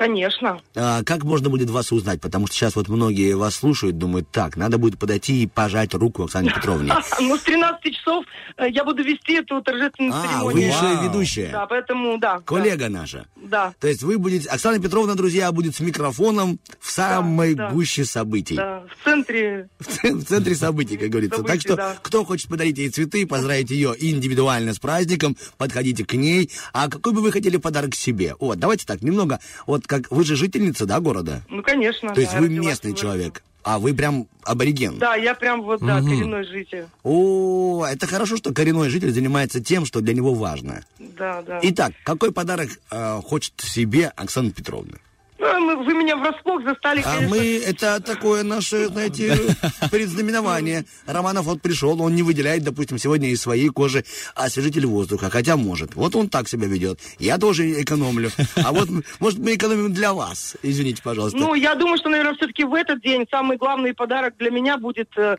Конечно. 0.00 0.58
А, 0.74 1.02
как 1.04 1.24
можно 1.24 1.50
будет 1.50 1.68
вас 1.68 1.92
узнать? 1.92 2.22
Потому 2.22 2.46
что 2.46 2.56
сейчас 2.56 2.74
вот 2.74 2.88
многие 2.88 3.34
вас 3.36 3.54
слушают, 3.56 3.98
думают, 3.98 4.30
так, 4.30 4.56
надо 4.56 4.78
будет 4.78 4.98
подойти 4.98 5.42
и 5.42 5.46
пожать 5.46 5.92
руку 5.92 6.24
Оксане 6.24 6.50
Петровне. 6.50 6.94
Ну, 7.20 7.36
с 7.36 7.42
13 7.42 7.94
часов 7.94 8.24
э, 8.56 8.70
я 8.70 8.82
буду 8.82 9.02
вести 9.04 9.34
эту 9.34 9.60
торжественную 9.60 10.14
А, 10.14 10.22
церемонию. 10.22 10.52
вы 10.54 10.60
еще 10.62 11.02
ведущая. 11.04 11.50
Да, 11.52 11.66
поэтому, 11.66 12.18
да. 12.18 12.40
Коллега 12.40 12.88
наша. 12.88 13.26
Да, 13.36 13.74
То 13.78 13.88
есть 13.88 14.02
вы 14.02 14.16
будете... 14.16 14.48
Оксана 14.48 14.78
Петровна, 14.80 15.14
друзья, 15.16 15.52
будет 15.52 15.76
с 15.76 15.80
микрофоном 15.80 16.58
в 16.80 16.90
самой 16.90 17.54
гуще 17.54 18.06
событий. 18.06 18.56
да. 18.56 18.84
В 18.98 19.04
центре 19.04 19.68
В 19.78 20.24
центре 20.24 20.54
событий, 20.54 20.96
как 20.96 21.10
говорится. 21.10 21.42
Так 21.42 21.60
что, 21.60 21.96
кто 22.02 22.24
хочет 22.24 22.48
подарить 22.48 22.78
ей 22.78 22.88
цветы, 22.88 23.26
поздравить 23.26 23.70
ее 23.70 23.94
индивидуально 23.98 24.72
с 24.72 24.78
праздником, 24.78 25.36
подходите 25.58 26.06
к 26.06 26.14
ней. 26.14 26.50
А 26.72 26.88
какой 26.88 27.12
бы 27.12 27.20
вы 27.20 27.30
хотели 27.32 27.58
подарок 27.58 27.94
себе? 27.94 28.34
Вот, 28.40 28.58
давайте 28.58 28.86
так, 28.86 29.02
немного. 29.02 29.40
Вот 29.66 29.86
как 29.90 30.08
вы 30.12 30.22
же 30.22 30.36
жительница, 30.36 30.86
да, 30.86 31.00
города? 31.00 31.42
Ну, 31.48 31.64
конечно. 31.64 32.14
То 32.14 32.20
есть 32.20 32.32
да, 32.32 32.38
вы 32.38 32.48
местный 32.48 32.94
человек, 32.94 33.42
а 33.64 33.80
вы 33.80 33.92
прям 33.92 34.28
абориген. 34.44 35.00
Да, 35.00 35.16
я 35.16 35.34
прям 35.34 35.62
вот, 35.62 35.80
да, 35.80 35.96
коренной 35.96 36.44
житель. 36.44 36.84
О, 37.02 37.84
это 37.84 38.06
хорошо, 38.06 38.36
что 38.36 38.54
коренной 38.54 38.88
житель 38.88 39.10
занимается 39.10 39.60
тем, 39.60 39.84
что 39.84 40.00
для 40.00 40.14
него 40.14 40.32
важно. 40.32 40.84
Да, 41.00 41.42
да. 41.42 41.58
Итак, 41.64 41.92
какой 42.04 42.30
подарок 42.30 42.68
э, 42.92 43.20
хочет 43.24 43.54
себе 43.58 44.12
Оксана 44.14 44.52
Петровна? 44.52 44.98
Мы- 45.40 45.76
вы 45.84 45.94
меня 45.94 46.16
врасплох 46.16 46.62
застали, 46.64 47.00
А 47.00 47.14
конечно. 47.16 47.28
мы, 47.36 47.56
это 47.66 48.00
такое 48.00 48.42
наше, 48.42 48.88
знаете, 48.88 49.34
предзнаменование. 49.90 50.84
Романов 51.06 51.46
вот 51.46 51.62
пришел, 51.62 52.00
он 52.02 52.14
не 52.14 52.22
выделяет, 52.22 52.62
допустим, 52.62 52.98
сегодня 52.98 53.30
из 53.30 53.40
своей 53.40 53.68
кожи 53.70 54.04
освежитель 54.34 54.86
воздуха, 54.86 55.30
хотя 55.30 55.56
может. 55.56 55.94
Вот 55.94 56.14
он 56.14 56.28
так 56.28 56.48
себя 56.48 56.66
ведет. 56.66 57.00
Я 57.18 57.38
тоже 57.38 57.80
экономлю. 57.82 58.30
А 58.56 58.72
вот, 58.72 58.88
может, 59.18 59.38
мы 59.38 59.54
экономим 59.54 59.92
для 59.92 60.12
вас. 60.12 60.56
Извините, 60.62 61.02
пожалуйста. 61.02 61.38
Ну, 61.38 61.54
я 61.54 61.74
думаю, 61.74 61.96
что, 61.98 62.08
наверное, 62.10 62.34
все-таки 62.34 62.64
в 62.64 62.74
этот 62.74 63.00
день 63.02 63.26
самый 63.30 63.56
главный 63.56 63.94
подарок 63.94 64.34
для 64.38 64.50
меня 64.50 64.76
будет, 64.76 65.08
э, 65.16 65.36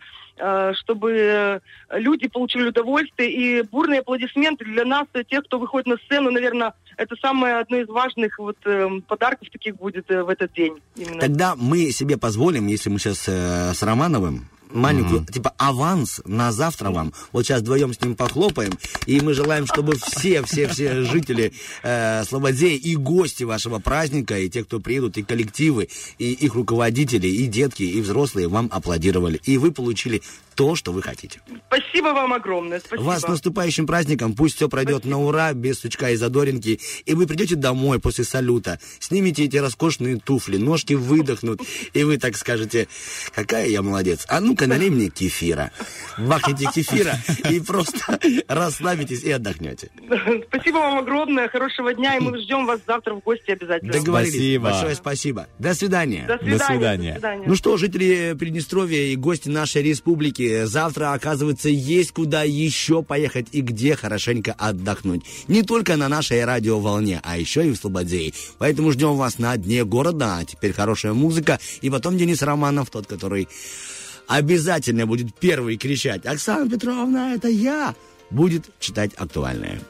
чтобы 0.75 1.11
э, 1.11 1.59
люди 1.91 2.27
получили 2.27 2.69
удовольствие 2.69 3.31
и 3.31 3.61
бурные 3.63 3.99
аплодисменты 3.99 4.65
для 4.65 4.85
нас, 4.85 5.07
э, 5.13 5.23
тех, 5.23 5.43
кто 5.45 5.59
выходит 5.59 5.87
на 5.87 5.97
сцену, 5.97 6.31
наверное, 6.31 6.73
это 6.97 7.15
самое 7.21 7.59
одно 7.59 7.77
из 7.77 7.87
важных 7.87 8.37
вот 8.39 8.57
э, 8.65 8.87
подарков 9.07 9.49
таких 9.51 9.75
будет 9.75 10.09
э, 10.09 10.23
в 10.23 10.29
этот 10.29 10.53
день. 10.53 10.77
Именно. 10.95 11.19
Тогда 11.19 11.55
мы 11.55 11.91
себе 11.91 12.17
позволим, 12.17 12.67
если 12.67 12.89
мы 12.89 12.99
сейчас 12.99 13.27
э, 13.27 13.73
с 13.73 13.83
Романовым, 13.83 14.47
маленькую, 14.73 15.25
типа 15.25 15.53
аванс 15.57 16.21
на 16.25 16.51
завтра 16.51 16.91
вам. 16.91 17.13
Вот 17.31 17.45
сейчас 17.45 17.61
вдвоем 17.61 17.93
с 17.93 18.01
ним 18.01 18.15
похлопаем, 18.15 18.71
и 19.05 19.19
мы 19.21 19.33
желаем, 19.33 19.65
чтобы 19.65 19.95
все, 19.95 20.43
все, 20.43 20.67
все 20.67 21.01
жители 21.01 21.53
э, 21.83 22.23
Слободея 22.25 22.77
и 22.77 22.95
гости 22.95 23.43
вашего 23.43 23.79
праздника, 23.79 24.37
и 24.37 24.49
те, 24.49 24.63
кто 24.63 24.79
приедут, 24.79 25.17
и 25.17 25.23
коллективы, 25.23 25.89
и 26.17 26.31
их 26.31 26.55
руководители, 26.55 27.27
и 27.27 27.47
детки, 27.47 27.83
и 27.83 28.01
взрослые 28.01 28.47
вам 28.47 28.69
аплодировали, 28.71 29.39
и 29.45 29.57
вы 29.57 29.71
получили 29.71 30.21
то, 30.55 30.75
что 30.75 30.91
вы 30.91 31.01
хотите. 31.01 31.41
Спасибо 31.67 32.07
вам 32.07 32.33
огромное. 32.33 32.79
Спасибо. 32.79 33.05
Вас 33.05 33.21
с 33.21 33.27
наступающим 33.27 33.87
праздником, 33.87 34.33
пусть 34.33 34.57
все 34.57 34.69
пройдет 34.69 35.05
на 35.05 35.19
ура, 35.19 35.53
без 35.53 35.79
сучка 35.79 36.11
и 36.11 36.15
задоринки, 36.15 36.79
и 37.05 37.13
вы 37.13 37.25
придете 37.25 37.55
домой 37.55 37.99
после 37.99 38.23
салюта, 38.23 38.79
снимете 38.99 39.45
эти 39.45 39.57
роскошные 39.57 40.17
туфли, 40.17 40.57
ножки 40.57 40.93
выдохнут, 40.93 41.61
и 41.93 42.03
вы 42.03 42.17
так 42.17 42.37
скажете, 42.37 42.87
какая 43.33 43.67
я 43.67 43.81
молодец, 43.81 44.25
а 44.27 44.39
ну-ка 44.61 44.67
налей 44.67 44.89
мне 44.89 45.09
кефира. 45.09 45.71
Бахните 46.17 46.67
кефира 46.73 47.17
и 47.49 47.59
просто 47.59 48.19
расслабитесь 48.47 49.23
и 49.23 49.31
отдохнете. 49.31 49.89
Спасибо 50.47 50.77
вам 50.77 50.99
огромное. 50.99 51.47
Хорошего 51.47 51.93
дня, 51.93 52.17
и 52.17 52.19
мы 52.19 52.37
ждем 52.37 52.65
вас 52.65 52.81
завтра 52.85 53.15
в 53.15 53.19
гости 53.21 53.51
обязательно. 53.51 53.93
Договорились. 53.93 54.33
Спасибо. 54.33 54.63
Большое 54.69 54.95
спасибо. 54.95 55.47
До 55.57 55.73
свидания. 55.73 56.25
До 56.27 56.37
свидания. 56.37 56.59
свидания. 56.59 57.13
До 57.13 57.19
свидания. 57.19 57.43
Ну 57.47 57.55
что, 57.55 57.77
жители 57.77 58.35
Приднестровья 58.37 59.01
и 59.01 59.15
гости 59.15 59.49
нашей 59.49 59.83
республики, 59.83 60.65
завтра, 60.65 61.13
оказывается, 61.13 61.69
есть 61.69 62.11
куда 62.11 62.43
еще 62.43 63.03
поехать 63.03 63.47
и 63.51 63.61
где 63.61 63.95
хорошенько 63.95 64.53
отдохнуть. 64.53 65.23
Не 65.47 65.63
только 65.63 65.95
на 65.97 66.07
нашей 66.07 66.43
радиоволне, 66.45 67.19
а 67.23 67.37
еще 67.37 67.67
и 67.67 67.71
в 67.71 67.77
Слободее. 67.77 68.33
Поэтому 68.59 68.91
ждем 68.91 69.15
вас 69.15 69.39
на 69.39 69.57
дне 69.57 69.83
города. 69.83 70.37
А 70.37 70.45
теперь 70.45 70.73
хорошая 70.73 71.13
музыка. 71.13 71.59
И 71.81 71.89
потом 71.89 72.17
Денис 72.17 72.41
Романов, 72.41 72.89
тот, 72.89 73.07
который 73.07 73.47
обязательно 74.31 75.05
будет 75.05 75.35
первый 75.35 75.77
кричать 75.77 76.25
«Оксана 76.25 76.69
Петровна, 76.69 77.33
это 77.33 77.49
я!» 77.49 77.95
будет 78.29 78.69
читать 78.79 79.11
актуальное. 79.17 79.81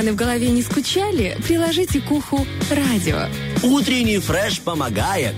Тараканы 0.00 0.12
в 0.12 0.16
голове 0.16 0.50
не 0.50 0.62
скучали, 0.62 1.36
приложите 1.46 2.00
к 2.00 2.10
уху 2.10 2.46
радио. 2.70 3.26
Утренний 3.62 4.18
фреш 4.18 4.60
помогает. 4.60 5.34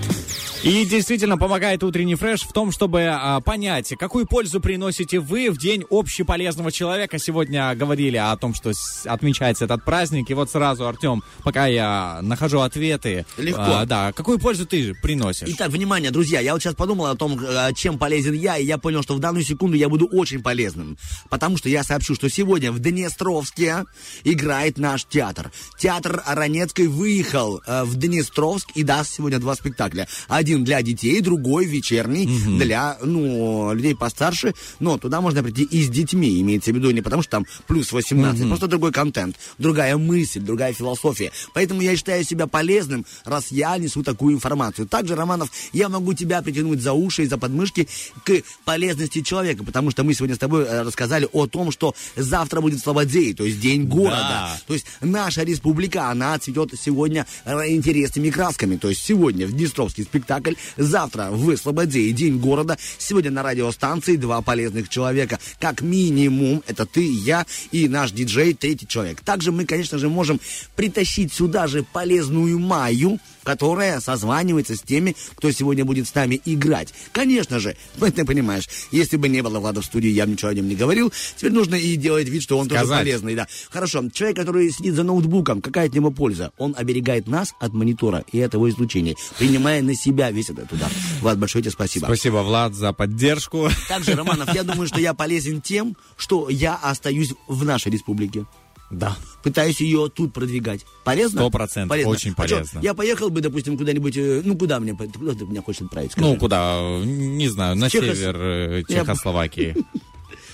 И 0.63 0.85
действительно 0.85 1.37
помогает 1.37 1.83
утренний 1.83 2.15
фреш 2.15 2.43
в 2.43 2.53
том, 2.53 2.71
чтобы 2.71 3.01
а, 3.11 3.41
понять, 3.41 3.93
какую 3.99 4.25
пользу 4.25 4.61
приносите 4.61 5.19
вы 5.19 5.51
в 5.51 5.57
день 5.57 5.83
общеполезного 5.89 6.71
человека. 6.71 7.19
Сегодня 7.19 7.75
говорили 7.75 8.15
о 8.15 8.33
том, 8.37 8.53
что 8.53 8.71
с- 8.71 9.05
отмечается 9.05 9.65
этот 9.65 9.83
праздник. 9.83 10.29
И 10.29 10.33
вот 10.33 10.49
сразу, 10.49 10.87
Артем, 10.87 11.21
пока 11.43 11.67
я 11.67 12.19
нахожу 12.21 12.61
ответы. 12.61 13.25
Легко. 13.37 13.61
а, 13.61 13.85
да, 13.85 14.13
какую 14.13 14.39
пользу 14.39 14.65
ты 14.65 14.93
приносишь? 14.93 15.49
Итак, 15.49 15.69
внимание, 15.69 16.11
друзья, 16.11 16.39
я 16.39 16.53
вот 16.53 16.61
сейчас 16.61 16.75
подумал 16.75 17.07
о 17.07 17.15
том, 17.17 17.37
э, 17.45 17.73
чем 17.75 17.97
полезен 17.97 18.33
я, 18.33 18.57
и 18.57 18.63
я 18.63 18.77
понял, 18.77 19.03
что 19.03 19.15
в 19.15 19.19
данную 19.19 19.43
секунду 19.43 19.75
я 19.75 19.89
буду 19.89 20.05
очень 20.07 20.41
полезным. 20.41 20.97
Потому 21.29 21.57
что 21.57 21.67
я 21.67 21.83
сообщу, 21.83 22.15
что 22.15 22.29
сегодня 22.29 22.71
в 22.71 22.79
Днестровске 22.79 23.83
играет 24.23 24.77
наш 24.77 25.03
театр. 25.03 25.51
Театр 25.77 26.23
Ранецкой 26.25 26.87
выехал 26.87 27.61
э, 27.67 27.83
в 27.83 27.97
Днестровск 27.97 28.69
и 28.75 28.83
даст 28.83 29.13
сегодня 29.13 29.39
два 29.39 29.55
спектакля. 29.55 30.07
Один 30.29 30.52
для 30.59 30.81
детей, 30.81 31.21
другой 31.21 31.65
вечерний 31.65 32.25
для, 32.57 32.97
ну, 33.01 33.73
людей 33.73 33.95
постарше. 33.95 34.53
Но 34.79 34.97
туда 34.97 35.21
можно 35.21 35.43
прийти 35.43 35.63
и 35.63 35.83
с 35.83 35.89
детьми, 35.89 36.41
имеется 36.41 36.71
в 36.71 36.75
виду 36.75 36.91
не 36.91 37.01
потому, 37.01 37.23
что 37.23 37.31
там 37.31 37.45
плюс 37.67 37.91
18, 37.91 38.47
просто 38.47 38.67
другой 38.67 38.91
контент, 38.91 39.35
другая 39.57 39.97
мысль, 39.97 40.39
другая 40.39 40.73
философия. 40.73 41.31
Поэтому 41.53 41.81
я 41.81 41.95
считаю 41.95 42.23
себя 42.23 42.47
полезным, 42.47 43.05
раз 43.25 43.51
я 43.51 43.77
несу 43.77 44.03
такую 44.03 44.35
информацию. 44.35 44.87
Также, 44.87 45.15
Романов, 45.15 45.49
я 45.71 45.89
могу 45.89 46.13
тебя 46.13 46.41
притянуть 46.41 46.81
за 46.81 46.93
уши 46.93 47.23
и 47.23 47.27
за 47.27 47.37
подмышки 47.37 47.87
к 48.23 48.41
полезности 48.65 49.21
человека, 49.21 49.63
потому 49.63 49.91
что 49.91 50.03
мы 50.03 50.13
сегодня 50.13 50.35
с 50.35 50.39
тобой 50.39 50.63
э, 50.63 50.81
рассказали 50.81 51.27
о 51.31 51.47
том, 51.47 51.71
что 51.71 51.95
завтра 52.15 52.61
будет 52.61 52.79
Слободей, 52.79 53.33
то 53.33 53.43
есть 53.43 53.59
День 53.59 53.85
города. 53.85 54.17
Да. 54.17 54.59
То 54.67 54.73
есть 54.73 54.85
наша 55.01 55.43
республика, 55.43 56.09
она 56.09 56.37
цветет 56.39 56.71
сегодня 56.79 57.25
э, 57.45 57.69
интересными 57.69 58.29
красками. 58.29 58.77
То 58.77 58.89
есть 58.89 59.03
сегодня 59.03 59.47
в 59.47 59.53
Днестровский 59.53 60.03
спектакль, 60.03 60.42
завтра 60.77 61.29
в 61.31 61.55
Слободе 61.57 62.11
День 62.11 62.39
города. 62.39 62.77
Сегодня 62.97 63.31
на 63.31 63.43
радиостанции 63.43 64.15
два 64.15 64.41
полезных 64.41 64.89
человека. 64.89 65.39
Как 65.59 65.81
минимум, 65.81 66.63
это 66.67 66.85
ты, 66.85 67.03
я 67.05 67.45
и 67.71 67.87
наш 67.87 68.11
диджей, 68.11 68.53
третий 68.53 68.87
человек. 68.87 69.21
Также 69.21 69.51
мы, 69.51 69.65
конечно 69.65 69.97
же, 69.97 70.09
можем 70.09 70.39
притащить 70.75 71.33
сюда 71.33 71.67
же 71.67 71.83
полезную 71.83 72.59
Майю, 72.59 73.19
которая 73.43 73.99
созванивается 73.99 74.75
с 74.75 74.81
теми, 74.81 75.15
кто 75.35 75.51
сегодня 75.51 75.85
будет 75.85 76.07
с 76.07 76.15
нами 76.15 76.41
играть. 76.45 76.93
Конечно 77.11 77.59
же, 77.59 77.75
ну, 77.97 78.09
ты 78.11 78.25
понимаешь, 78.25 78.67
если 78.91 79.17
бы 79.17 79.29
не 79.29 79.41
было 79.41 79.59
Влада 79.59 79.81
в 79.81 79.85
студии, 79.85 80.09
я 80.09 80.25
бы 80.25 80.31
ничего 80.33 80.51
о 80.51 80.53
нем 80.53 80.67
не 80.67 80.75
говорил. 80.75 81.11
Теперь 81.35 81.51
нужно 81.51 81.75
и 81.75 81.95
делать 81.95 82.27
вид, 82.27 82.43
что 82.43 82.57
он 82.57 82.67
тоже 82.67 82.81
Сказать. 82.81 82.99
полезный. 82.99 83.35
Да. 83.35 83.47
Хорошо, 83.69 84.03
человек, 84.09 84.37
который 84.37 84.71
сидит 84.71 84.95
за 84.95 85.03
ноутбуком, 85.03 85.61
какая 85.61 85.87
от 85.87 85.93
него 85.93 86.11
польза? 86.11 86.51
Он 86.57 86.75
оберегает 86.77 87.27
нас 87.27 87.53
от 87.59 87.73
монитора 87.73 88.23
и 88.31 88.41
от 88.41 88.53
его 88.53 88.69
излучения, 88.69 89.15
принимая 89.37 89.81
на 89.81 89.95
себя 89.95 90.31
весь 90.31 90.49
этот 90.49 90.71
удар. 90.71 90.91
Влад, 91.21 91.37
большое 91.37 91.63
тебе 91.63 91.71
спасибо. 91.71 92.05
Спасибо, 92.05 92.37
Влад, 92.37 92.73
за 92.73 92.93
поддержку. 92.93 93.69
Также, 93.87 94.15
Романов, 94.15 94.53
я 94.53 94.63
думаю, 94.63 94.87
что 94.87 94.99
я 94.99 95.13
полезен 95.13 95.61
тем, 95.61 95.95
что 96.17 96.49
я 96.49 96.75
остаюсь 96.75 97.33
в 97.47 97.63
нашей 97.65 97.91
республике. 97.91 98.45
Да. 98.93 99.17
Пытаюсь 99.43 99.81
ее 99.81 100.09
тут 100.13 100.31
продвигать. 100.33 100.85
Полезно? 101.03 101.41
Сто 101.41 101.49
процентов. 101.49 101.89
Полезно. 101.89 102.11
Очень 102.11 102.31
А 102.31 102.35
полезно. 102.35 102.79
я 102.79 102.93
поехал 102.93 103.29
бы, 103.29 103.41
допустим, 103.41 103.77
куда-нибудь, 103.77 104.15
э, 104.15 104.41
ну 104.45 104.55
куда 104.57 104.79
мне, 104.79 104.93
куда 104.95 105.33
ты 105.33 105.45
меня 105.45 105.61
хочешь 105.61 105.81
отправить? 105.81 106.11
скажи? 106.13 106.25
Ну, 106.27 106.37
куда? 106.37 106.79
Не 107.03 107.49
знаю, 107.49 107.75
на 107.75 107.85
Чехос- 107.87 108.15
север 108.15 108.35
э, 108.39 108.83
Чехословакии. 108.87 109.75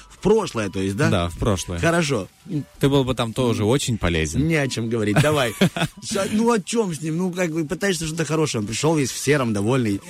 В 0.09 0.21
прошлое, 0.21 0.69
то 0.69 0.81
есть, 0.81 0.97
да? 0.97 1.09
Да, 1.09 1.29
в 1.29 1.37
прошлое. 1.37 1.79
Хорошо. 1.79 2.27
Ты 2.81 2.89
был 2.89 3.05
бы 3.05 3.15
там 3.15 3.31
тоже 3.31 3.63
очень 3.63 3.97
полезен. 3.97 4.45
Не 4.49 4.55
о 4.55 4.67
чем 4.67 4.89
говорить, 4.89 5.15
давай. 5.21 5.53
Ну 6.33 6.51
о 6.51 6.59
чем 6.59 6.93
с 6.93 7.01
ним? 7.01 7.15
Ну 7.17 7.31
как 7.31 7.51
бы 7.51 7.63
пытаешься 7.63 8.05
что-то 8.05 8.25
хорошее. 8.25 8.59
Он 8.61 8.67
пришел 8.67 8.97
весь 8.97 9.11
в 9.11 9.17
сером, 9.17 9.53
довольный, 9.53 10.01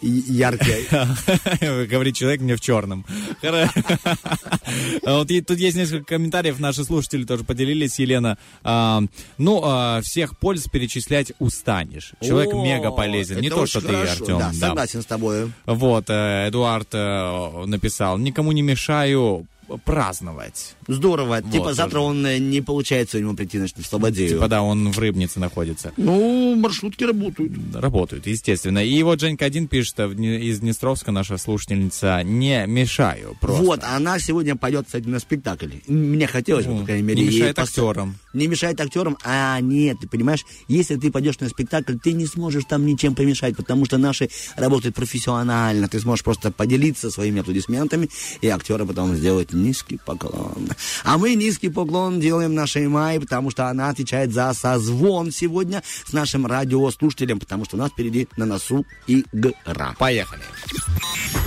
Яркий. 0.00 1.86
Говорит 1.86 2.16
человек 2.16 2.40
мне 2.40 2.56
в 2.56 2.60
черном. 2.60 3.04
А 3.42 5.18
Вот 5.18 5.30
и 5.30 5.40
тут 5.40 5.58
есть 5.58 5.76
несколько 5.76 6.04
комментариев, 6.04 6.58
наши 6.58 6.84
слушатели 6.84 7.24
тоже 7.24 7.44
поделились, 7.44 7.98
Елена. 7.98 8.38
А, 8.62 9.02
Ну, 9.38 9.60
а, 9.64 10.00
всех 10.02 10.38
польз 10.38 10.64
перечислять 10.68 11.32
устанешь. 11.38 12.12
Человек 12.20 12.54
мега 12.54 12.90
полезен, 12.90 13.40
не 13.40 13.50
то, 13.50 13.66
что 13.66 13.80
ты. 13.80 13.94
Артем. 13.94 14.38
Да, 14.38 14.50
да. 14.52 14.68
согласен 14.68 15.02
с 15.02 15.06
тобой. 15.06 15.52
Вот, 15.66 16.04
э, 16.08 16.48
Эдуард 16.48 16.88
э, 16.92 17.64
написал, 17.66 18.18
никому 18.18 18.52
не 18.52 18.62
мешаю 18.62 19.46
праздновать. 19.84 20.74
Здорово. 20.88 21.40
Вот, 21.42 21.52
типа 21.52 21.74
завтра 21.74 22.00
он 22.00 22.24
э, 22.26 22.38
не 22.38 22.60
получается 22.60 23.18
у 23.18 23.20
него 23.20 23.34
прийти 23.34 23.58
значит, 23.58 23.78
в 23.78 23.86
Слободею. 23.86 24.28
Типа, 24.28 24.48
да, 24.48 24.62
он 24.62 24.90
в 24.90 24.98
Рыбнице 24.98 25.40
находится. 25.40 25.92
Ну, 25.96 26.54
маршрутки 26.56 27.04
работают. 27.04 27.52
Работают, 27.74 28.26
естественно. 28.26 28.84
И 28.84 29.02
вот 29.02 29.20
Женька 29.20 29.44
один 29.46 29.68
пишет 29.68 29.96
Дне- 29.98 30.40
из 30.40 30.60
Днестровска, 30.60 31.12
наша 31.12 31.38
слушательница, 31.38 32.22
не 32.22 32.66
мешаю 32.66 33.36
просто. 33.40 33.62
Вот, 33.62 33.80
она 33.84 34.18
сегодня 34.18 34.56
пойдет, 34.56 34.86
кстати, 34.86 35.06
на 35.06 35.18
спектакль. 35.18 35.70
Мне 35.86 36.26
хотелось 36.26 36.66
бы, 36.66 36.72
Ну, 36.72 36.78
по 36.80 36.86
крайней 36.86 37.02
мере. 37.02 37.22
не 37.22 37.28
мешает 37.28 37.58
актерам. 37.58 38.16
Не 38.32 38.46
мешает 38.46 38.80
актерам, 38.80 39.16
а 39.24 39.60
нет, 39.60 39.98
ты 40.00 40.08
понимаешь, 40.08 40.44
если 40.68 40.96
ты 40.96 41.10
пойдешь 41.10 41.38
на 41.40 41.48
спектакль, 41.48 41.94
ты 42.02 42.12
не 42.12 42.26
сможешь 42.26 42.64
там 42.68 42.84
ничем 42.84 43.14
помешать, 43.14 43.56
потому 43.56 43.84
что 43.86 43.96
наши 43.98 44.28
работают 44.56 44.94
профессионально. 44.96 45.88
Ты 45.88 46.00
сможешь 46.00 46.24
просто 46.24 46.50
поделиться 46.50 47.10
своими 47.10 47.40
аплодисментами, 47.40 48.08
и 48.40 48.48
актеры 48.48 48.84
потом 48.84 49.14
сделают 49.14 49.52
низкий 49.54 49.98
поклон. 50.04 50.68
А 51.04 51.18
мы 51.18 51.34
низкий 51.34 51.68
поклон 51.68 52.20
делаем 52.20 52.54
нашей 52.54 52.88
Майе, 52.88 53.20
потому 53.20 53.50
что 53.50 53.68
она 53.68 53.88
отвечает 53.88 54.32
за 54.32 54.52
созвон 54.52 55.30
сегодня 55.30 55.82
с 56.06 56.12
нашим 56.12 56.46
радиослушателем, 56.46 57.40
потому 57.40 57.64
что 57.64 57.76
у 57.76 57.78
нас 57.78 57.90
впереди 57.90 58.28
на 58.36 58.46
носу 58.46 58.84
игра. 59.06 59.94
Поехали. 59.98 60.42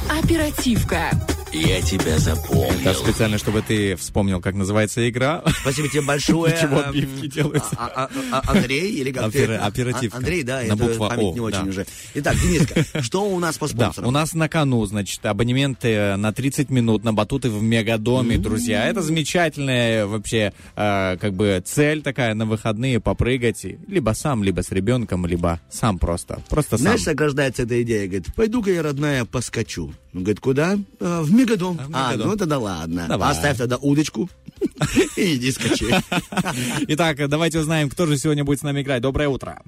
Оперативка. 0.10 1.12
Я 1.54 1.82
тебя 1.82 2.20
запомнил. 2.20 2.72
Это 2.82 2.94
специально, 2.94 3.38
чтобы 3.38 3.62
ты 3.62 3.96
вспомнил, 3.96 4.42
как 4.42 4.54
называется 4.56 5.10
игра. 5.10 5.42
Спасибо 5.62 5.88
тебе 5.88 6.02
большое. 6.02 6.54
Эм, 6.62 6.78
отбивки 6.78 7.28
делаются? 7.28 7.70
а- 7.78 8.10
а- 8.32 8.42
а- 8.46 8.52
Андрей 8.52 8.92
или 8.92 9.12
как 9.12 9.32
ты? 9.32 9.44
Опера- 9.46 9.58
оперативка. 9.66 10.18
Андрей, 10.18 10.44
да, 10.44 10.58
На 10.58 10.66
это 10.66 10.76
буква 10.76 11.10
память 11.10 11.26
О, 11.26 11.34
не 11.34 11.40
очень 11.40 11.70
уже. 11.70 11.86
Итак, 12.16 12.36
Дениска, 12.36 12.84
что 13.02 13.24
у 13.30 13.40
нас 13.40 13.58
по 13.58 13.68
спонсорам? 13.68 14.10
у 14.10 14.12
нас 14.12 14.34
на 14.34 14.50
кону, 14.50 14.86
значит, 14.86 15.26
абонементы 15.26 16.16
на 16.18 16.34
30 16.34 16.70
минут 16.70 17.04
на 17.04 17.14
батуты 17.14 17.50
в 17.50 17.62
Мегадоме, 17.64 18.38
друзья. 18.38 18.86
Это 18.86 19.02
замечательная 19.02 20.06
вообще, 20.06 20.54
э, 20.76 21.18
как 21.18 21.34
бы, 21.34 21.64
цель 21.66 22.02
такая 22.02 22.34
на 22.34 22.46
выходные 22.46 23.00
попрыгать. 23.00 23.66
Либо 23.88 24.12
сам, 24.12 24.44
либо 24.44 24.62
с 24.62 24.72
ребенком, 24.72 25.26
либо 25.26 25.62
сам 25.70 25.98
просто. 25.98 26.42
Просто 26.50 26.72
сам. 26.78 26.80
Знаешь, 26.80 27.04
как 27.04 27.20
рождается 27.22 27.64
эта 27.64 27.82
идея? 27.82 28.06
Говорит, 28.06 28.28
пойду-ка 28.36 28.72
я, 28.72 28.84
родная, 28.84 29.26
поскочу. 29.26 29.94
Он 30.18 30.24
говорит, 30.24 30.40
куда? 30.40 30.80
«А, 31.00 31.22
в 31.22 31.32
Мегадом. 31.32 31.80
А, 31.80 31.84
в 31.88 31.92
А, 31.94 32.12
Мегадом. 32.12 32.32
ну 32.32 32.36
тогда 32.38 32.58
ладно. 32.58 33.06
Давай. 33.08 33.30
Поставь 33.30 33.58
тогда 33.58 33.78
удочку 33.78 34.28
и 35.16 35.36
иди 35.36 35.52
скачи. 35.52 35.94
Итак, 36.88 37.30
давайте 37.30 37.60
узнаем, 37.60 37.88
кто 37.90 38.08
же 38.08 38.18
сегодня 38.18 38.44
будет 38.44 38.60
с 38.60 38.64
нами 38.64 38.82
играть. 38.82 39.04
Доброе 39.04 39.30
утро. 39.30 39.62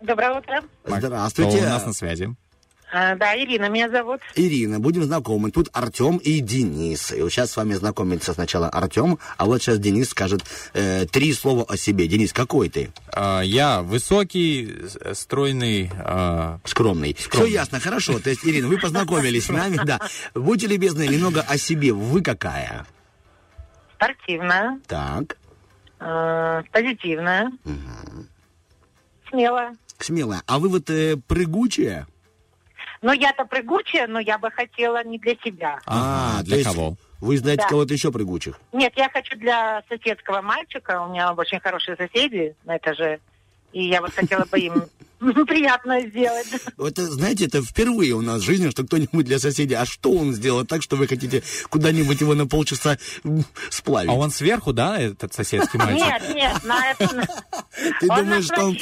Доброе 0.00 0.38
утро. 0.40 0.62
Кто 0.82 0.96
Здравствуйте. 0.98 1.58
у 1.58 1.62
нас 1.62 1.86
на 1.86 1.92
связи? 1.92 2.34
А, 2.92 3.16
да, 3.16 3.36
Ирина 3.36 3.68
меня 3.68 3.88
зовут. 3.90 4.20
Ирина, 4.36 4.78
будем 4.78 5.02
знакомы. 5.02 5.50
Тут 5.50 5.68
Артем 5.72 6.18
и 6.18 6.38
Денис. 6.38 7.12
И 7.12 7.20
вот 7.22 7.30
сейчас 7.32 7.50
с 7.50 7.56
вами 7.56 7.74
знакомится 7.74 8.32
сначала 8.34 8.68
Артем, 8.68 9.18
а 9.36 9.46
вот 9.46 9.60
сейчас 9.62 9.78
Денис 9.80 10.10
скажет 10.10 10.42
э, 10.74 11.04
три 11.06 11.32
слова 11.32 11.64
о 11.68 11.76
себе. 11.76 12.06
Денис, 12.06 12.32
какой 12.32 12.68
ты? 12.68 12.90
А, 13.12 13.40
Я 13.40 13.82
высокий, 13.82 14.76
стройный, 15.12 15.90
а, 15.98 16.60
Скромный. 16.64 17.14
Все 17.14 17.46
ясно, 17.46 17.80
хорошо. 17.80 18.20
То 18.20 18.30
есть, 18.30 18.44
Ирина, 18.46 18.68
вы 18.68 18.78
познакомились 18.78 19.46
с 19.46 19.48
нами, 19.48 19.80
да. 19.84 20.00
Будьте 20.34 20.68
любезны, 20.68 21.08
немного 21.08 21.40
о 21.40 21.58
себе. 21.58 21.92
Вы 21.92 22.22
какая? 22.22 22.86
Спортивная, 23.96 24.78
Так, 24.86 25.36
э, 25.98 26.62
позитивная, 26.70 27.50
смелая. 29.30 29.74
смелая. 29.98 30.42
А 30.46 30.58
вы 30.58 30.68
вот 30.68 30.90
э, 30.90 31.16
прыгучая? 31.16 32.06
Но 33.04 33.12
я-то 33.12 33.44
прыгучая, 33.44 34.06
но 34.06 34.18
я 34.18 34.38
бы 34.38 34.50
хотела 34.50 35.04
не 35.04 35.18
для 35.18 35.34
себя. 35.44 35.78
А, 35.84 36.42
для 36.42 36.54
то 36.54 36.58
есть 36.58 36.70
кого? 36.70 36.94
Вы 37.20 37.36
знаете 37.36 37.64
Да. 37.64 37.68
кого-то 37.68 37.92
еще 37.92 38.10
прыгучих? 38.10 38.58
Нет, 38.72 38.94
я 38.96 39.10
хочу 39.10 39.36
для 39.36 39.82
соседского 39.90 40.40
мальчика. 40.40 41.02
У 41.02 41.10
меня 41.10 41.34
очень 41.34 41.60
хорошие 41.60 41.98
соседи 41.98 42.56
на 42.64 42.78
этаже. 42.78 43.20
И 43.74 43.84
я 43.88 44.00
вот 44.00 44.14
хотела 44.14 44.46
бы 44.46 44.58
им, 44.58 44.84
приятно 45.46 46.00
сделать. 46.00 46.46
Это, 46.78 47.06
знаете, 47.10 47.46
это 47.46 47.62
впервые 47.62 48.12
у 48.14 48.20
нас 48.20 48.42
в 48.42 48.44
жизни, 48.44 48.70
что 48.70 48.84
кто-нибудь 48.84 49.24
для 49.24 49.38
соседей. 49.38 49.74
А 49.74 49.86
что 49.86 50.12
он 50.12 50.34
сделал 50.34 50.64
так, 50.64 50.82
что 50.82 50.96
вы 50.96 51.06
хотите 51.06 51.42
куда-нибудь 51.70 52.20
его 52.20 52.34
на 52.34 52.46
полчаса 52.46 52.98
сплавить? 53.70 54.10
А 54.10 54.14
он 54.14 54.30
сверху, 54.30 54.72
да, 54.72 54.98
этот 54.98 55.32
соседский 55.32 55.78
мальчик? 55.78 56.06
Нет, 56.06 56.34
нет, 56.34 56.64
на 56.64 56.94
Ты 58.00 58.08
он 58.08 58.18
думаешь, 58.18 58.48
на 58.48 58.56
что 58.56 58.64
он 58.64 58.76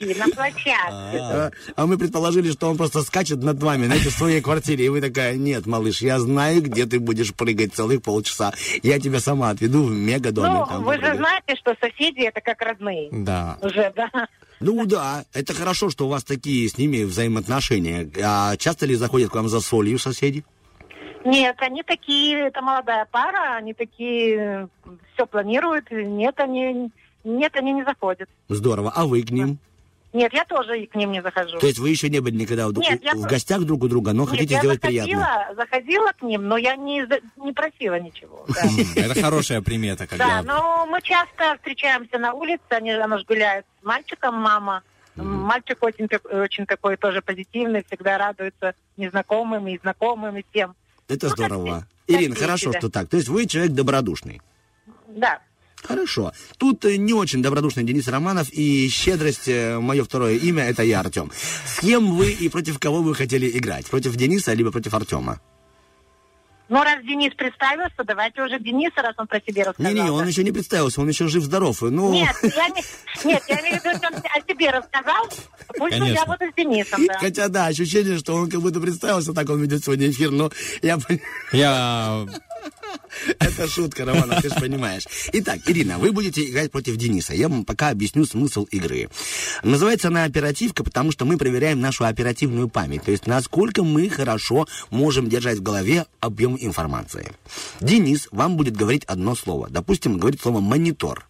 на 0.00 0.28
площадке. 0.28 0.74
А, 1.20 1.50
а 1.76 1.86
мы 1.86 1.98
предположили, 1.98 2.50
что 2.50 2.70
он 2.70 2.76
просто 2.76 3.02
скачет 3.02 3.42
над 3.42 3.62
вами, 3.62 3.86
знаете, 3.86 4.08
в 4.08 4.12
своей 4.12 4.40
квартире. 4.40 4.86
И 4.86 4.88
вы 4.88 5.00
такая, 5.00 5.36
нет, 5.36 5.66
малыш, 5.66 6.00
я 6.00 6.18
знаю, 6.18 6.62
где 6.62 6.86
ты 6.86 6.98
будешь 6.98 7.34
прыгать 7.34 7.74
целых 7.74 8.02
полчаса. 8.02 8.52
Я 8.82 8.98
тебя 8.98 9.20
сама 9.20 9.50
отведу 9.50 9.84
в 9.84 9.90
мегадомик. 9.90 10.70
Ну, 10.70 10.80
вы 10.82 10.94
же 10.94 11.00
попрыгаешь». 11.00 11.16
знаете, 11.16 11.56
что 11.56 11.74
соседи 11.80 12.20
это 12.20 12.40
как 12.40 12.60
родные. 12.62 13.08
Да. 13.12 13.58
Уже, 13.60 13.92
да. 13.94 14.10
Ну 14.60 14.84
да, 14.86 15.24
это 15.32 15.54
хорошо, 15.54 15.88
что 15.90 16.06
у 16.06 16.08
вас 16.10 16.22
такие 16.22 16.68
с 16.68 16.76
ними 16.76 17.02
взаимоотношения. 17.04 18.10
А 18.22 18.56
часто 18.56 18.86
ли 18.86 18.94
заходят 18.94 19.30
к 19.30 19.34
вам 19.34 19.48
за 19.48 19.60
солью 19.60 19.98
соседи? 19.98 20.44
Нет, 21.24 21.56
они 21.60 21.82
такие, 21.82 22.46
это 22.48 22.62
молодая 22.62 23.06
пара, 23.10 23.56
они 23.56 23.74
такие 23.74 24.68
все 25.14 25.26
планируют. 25.26 25.90
Нет, 25.90 26.38
они 26.40 26.90
нет, 27.24 27.54
они 27.56 27.72
не 27.72 27.84
заходят. 27.84 28.28
Здорово. 28.48 28.92
А 28.94 29.06
вы 29.06 29.22
к 29.22 29.30
ним? 29.30 29.58
Нет, 30.12 30.32
я 30.32 30.44
тоже 30.44 30.86
к 30.86 30.94
ним 30.96 31.12
не 31.12 31.22
захожу. 31.22 31.58
То 31.58 31.66
есть 31.68 31.78
вы 31.78 31.90
еще 31.90 32.08
не 32.08 32.18
были 32.18 32.34
никогда 32.34 32.66
в, 32.66 32.72
Нет, 32.72 33.00
я 33.04 33.14
в 33.14 33.20
про- 33.20 33.28
гостях 33.30 33.60
друг 33.62 33.84
у 33.84 33.88
друга, 33.88 34.12
но 34.12 34.22
Нет, 34.22 34.30
хотите 34.30 34.54
я 34.54 34.60
сделать 34.60 34.80
заходила, 34.82 35.04
приятно? 35.04 35.54
заходила 35.54 36.08
к 36.18 36.22
ним, 36.22 36.48
но 36.48 36.56
я 36.56 36.74
не, 36.74 37.04
не 37.36 37.52
просила 37.52 38.00
ничего. 38.00 38.44
Это 38.96 39.20
хорошая 39.20 39.60
примета, 39.62 40.08
Да, 40.18 40.42
но 40.42 40.84
мы 40.86 41.00
часто 41.02 41.54
встречаемся 41.58 42.18
на 42.18 42.32
улице, 42.32 42.60
они, 42.70 42.90
она 42.90 43.18
же 43.18 43.24
гуляет 43.24 43.66
с 43.66 43.69
мальчиком, 43.82 44.34
мама. 44.34 44.82
Мальчик 45.16 45.82
очень, 45.82 46.08
очень 46.30 46.66
такой 46.66 46.96
тоже 46.96 47.20
позитивный, 47.20 47.84
всегда 47.86 48.16
радуется 48.16 48.74
незнакомым 48.96 49.68
и 49.68 49.78
знакомым 49.78 50.36
и 50.36 50.44
всем. 50.50 50.74
Это 51.08 51.26
Ну, 51.26 51.32
здорово. 51.32 51.86
как 52.06 52.20
Ирина, 52.20 52.34
хорошо, 52.36 52.72
да. 52.72 52.78
что 52.78 52.88
так. 52.90 53.08
То 53.08 53.16
есть 53.16 53.28
вы 53.28 53.46
человек 53.46 53.72
добродушный. 53.72 54.40
Да. 55.08 55.40
Хорошо. 55.82 56.32
Тут 56.58 56.84
э, 56.84 56.96
не 56.96 57.12
очень 57.14 57.42
добродушный 57.42 57.84
Денис 57.84 58.06
Романов 58.06 58.50
и 58.52 58.88
щедрость, 58.88 59.48
э, 59.48 59.78
мое 59.80 60.04
второе 60.04 60.34
имя, 60.36 60.64
это 60.64 60.82
я, 60.82 61.00
Артем. 61.00 61.32
С 61.66 61.80
кем 61.80 62.14
вы 62.16 62.30
и 62.32 62.48
против 62.48 62.78
кого 62.78 63.02
вы 63.02 63.14
хотели 63.14 63.48
играть? 63.58 63.86
Против 63.86 64.14
Дениса, 64.16 64.52
либо 64.52 64.70
против 64.70 64.94
Артема? 64.94 65.40
Ну, 66.70 66.84
раз 66.84 67.02
Денис 67.02 67.34
представился, 67.34 68.04
давайте 68.06 68.42
уже 68.42 68.60
Дениса, 68.60 69.02
раз 69.02 69.14
он 69.18 69.26
про 69.26 69.40
себя 69.40 69.64
рассказал. 69.64 69.92
Не-не, 69.92 70.08
он 70.08 70.24
еще 70.26 70.44
не 70.44 70.52
представился, 70.52 71.00
он 71.00 71.08
еще 71.08 71.26
жив-здоров. 71.26 71.82
Ну, 71.82 72.12
Нет, 72.12 72.34
я 72.42 72.68
не... 72.68 72.82
Нет, 73.24 73.42
я 73.48 73.60
имею 73.60 73.80
в 73.80 73.84
виду, 73.84 73.96
что 73.96 74.06
он 74.06 74.22
о 74.22 74.40
себе 74.48 74.70
рассказал. 74.70 75.28
Пусть 75.76 75.98
Конечно. 75.98 76.14
я 76.14 76.24
буду 76.26 76.44
с 76.48 76.54
Денисом, 76.56 77.06
да. 77.06 77.18
Хотя 77.18 77.48
да, 77.48 77.66
ощущение, 77.66 78.18
что 78.18 78.36
он 78.36 78.48
как 78.48 78.60
будто 78.60 78.78
представился, 78.78 79.32
так 79.32 79.50
он 79.50 79.60
ведет 79.60 79.84
сегодня 79.84 80.10
эфир, 80.10 80.30
но 80.30 80.52
я 80.80 80.96
Я... 81.52 82.24
Это 83.38 83.68
шутка, 83.68 84.04
Романов, 84.04 84.42
ты 84.42 84.48
же 84.48 84.54
понимаешь. 84.56 85.04
Итак, 85.32 85.60
Ирина, 85.66 85.98
вы 85.98 86.12
будете 86.12 86.44
играть 86.44 86.70
против 86.70 86.96
Дениса. 86.96 87.34
Я 87.34 87.48
вам 87.48 87.64
пока 87.64 87.90
объясню 87.90 88.24
смысл 88.24 88.64
игры. 88.70 89.08
Называется 89.62 90.08
она 90.08 90.24
оперативка, 90.24 90.84
потому 90.84 91.12
что 91.12 91.24
мы 91.24 91.36
проверяем 91.36 91.80
нашу 91.80 92.04
оперативную 92.04 92.68
память. 92.68 93.04
То 93.04 93.10
есть, 93.10 93.26
насколько 93.26 93.82
мы 93.82 94.08
хорошо 94.08 94.66
можем 94.90 95.28
держать 95.28 95.58
в 95.58 95.62
голове 95.62 96.06
объем 96.20 96.56
информации. 96.58 97.32
Денис 97.80 98.28
вам 98.30 98.56
будет 98.56 98.76
говорить 98.76 99.04
одно 99.04 99.34
слово. 99.34 99.68
Допустим, 99.70 100.18
говорит 100.18 100.40
слово 100.40 100.60
«монитор». 100.60 101.26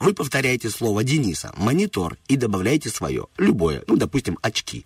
Вы 0.00 0.14
повторяете 0.14 0.68
слово 0.68 1.04
Дениса 1.04 1.52
«монитор» 1.56 2.16
и 2.26 2.36
добавляете 2.36 2.88
свое, 2.88 3.28
любое, 3.36 3.84
ну, 3.86 3.96
допустим, 3.96 4.36
очки. 4.42 4.84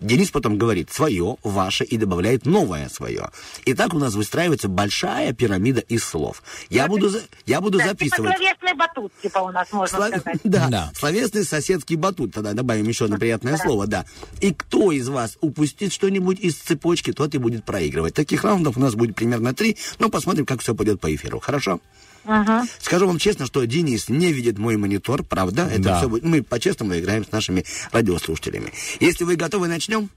Денис 0.00 0.30
потом 0.30 0.58
говорит 0.58 0.90
свое, 0.92 1.36
ваше 1.42 1.84
и 1.84 1.96
добавляет 1.96 2.46
новое 2.46 2.88
свое. 2.88 3.30
И 3.64 3.74
так 3.74 3.94
у 3.94 3.98
нас 3.98 4.14
выстраивается 4.14 4.68
большая 4.68 5.32
пирамида 5.32 5.80
из 5.80 6.04
слов. 6.04 6.42
Я 6.68 6.86
буду, 6.86 7.10
я 7.46 7.60
буду 7.60 7.78
Да, 7.78 7.86
записывать. 7.88 8.32
Типа 8.32 8.36
словесный 8.38 8.74
батут, 8.78 9.12
типа 9.22 9.38
у 9.38 9.50
нас, 9.50 9.68
можно 9.72 9.98
Слав- 9.98 10.08
сказать. 10.20 10.40
Да, 10.44 10.68
Да. 10.68 10.92
словесный 10.94 11.44
соседский 11.44 11.96
батут. 11.96 12.32
Тогда 12.34 12.52
добавим 12.52 12.86
еще 12.88 13.04
одно 13.06 13.16
приятное 13.18 13.56
слово, 13.56 13.86
да. 13.86 14.04
И 14.40 14.52
кто 14.54 14.92
из 14.92 15.08
вас 15.08 15.36
упустит 15.40 15.92
что-нибудь 15.92 16.40
из 16.40 16.56
цепочки, 16.56 17.12
тот 17.12 17.34
и 17.34 17.38
будет 17.38 17.64
проигрывать. 17.64 18.14
Таких 18.14 18.44
раундов 18.44 18.76
у 18.76 18.80
нас 18.80 18.94
будет 18.94 19.14
примерно 19.14 19.54
три, 19.54 19.76
но 19.98 20.08
посмотрим, 20.08 20.46
как 20.46 20.60
все 20.62 20.74
пойдет 20.74 21.00
по 21.00 21.14
эфиру. 21.14 21.40
Хорошо? 21.40 21.80
Мгм. 22.24 22.68
Скажу 22.80 23.06
вам 23.06 23.18
честно, 23.18 23.46
что 23.46 23.64
Денис 23.64 24.08
не 24.08 24.32
видит 24.32 24.58
мой 24.58 24.76
монитор, 24.76 25.22
правда? 25.24 25.66
Это 25.70 25.82
Да. 25.82 25.98
все 25.98 26.08
будет. 26.08 26.22
Мы 26.24 26.42
по-честному 26.42 26.98
играем 26.98 27.24
с 27.24 27.32
нашими 27.32 27.64
радиослушателями. 27.92 28.72
Если 29.00 29.24
вы 29.24 29.36
готовы, 29.36 29.68
начнем. 29.68 30.10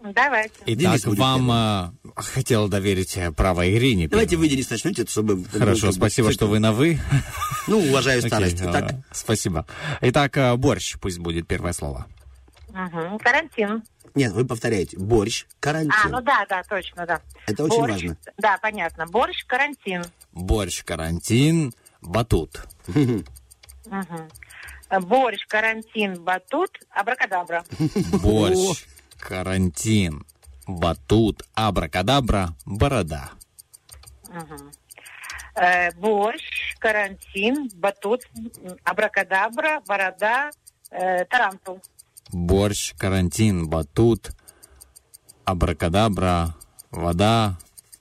Давайте. 0.00 0.54
Итак, 0.64 0.78
Денис 0.78 1.04
вам 1.18 1.50
а, 1.50 1.92
хотел 2.14 2.68
доверить 2.68 3.16
э, 3.16 3.32
право 3.32 3.68
Ирине. 3.68 4.06
Давайте 4.06 4.30
первой. 4.36 4.42
вы, 4.44 4.48
Денис, 4.50 4.70
начнете, 4.70 5.04
чтобы... 5.06 5.44
Хорошо, 5.44 5.86
ну, 5.86 5.92
спасибо, 5.92 6.30
что 6.32 6.46
вы 6.46 6.60
на 6.60 6.72
«вы». 6.72 7.00
Ну, 7.66 7.78
уважаю 7.80 8.22
старость. 8.22 8.62
а, 8.62 8.72
Так, 8.72 8.94
Спасибо. 9.10 9.66
Итак, 10.00 10.36
а, 10.36 10.56
борщ 10.56 10.96
пусть 11.00 11.18
будет 11.18 11.48
первое 11.48 11.72
слово. 11.72 12.06
Мгм. 12.68 13.18
Карантин. 13.18 13.82
нет, 14.14 14.32
вы 14.32 14.44
повторяете. 14.46 14.96
Борщ, 14.96 15.46
карантин. 15.58 15.92
А, 16.04 16.08
ну 16.08 16.20
да, 16.20 16.46
да, 16.48 16.62
точно, 16.62 17.04
да. 17.04 17.20
Это 17.48 17.64
очень 17.64 17.76
Борщ, 17.78 17.92
важно. 17.94 18.16
Да, 18.36 18.56
понятно. 18.62 19.06
Борщ, 19.06 19.44
карантин. 19.46 20.04
Борщ, 20.38 20.84
карантин, 20.84 21.74
батут. 22.00 22.62
Борщ, 24.90 25.46
карантин, 25.48 26.22
батут, 26.22 26.78
абракадабра. 26.90 27.64
Борщ, 28.22 28.84
карантин, 29.18 30.24
батут, 30.66 31.42
абракадабра, 31.54 32.54
борода. 32.64 33.30
Э, 35.56 35.90
борщ, 35.96 36.76
карантин, 36.78 37.68
батут, 37.74 38.22
абракадабра, 38.84 39.82
борода, 39.88 40.50
э, 40.90 41.24
тарантул. 41.24 41.82
Борщ, 42.30 42.94
карантин, 42.96 43.68
батут, 43.68 44.30
абракадабра, 45.44 46.54
вода, 46.92 47.58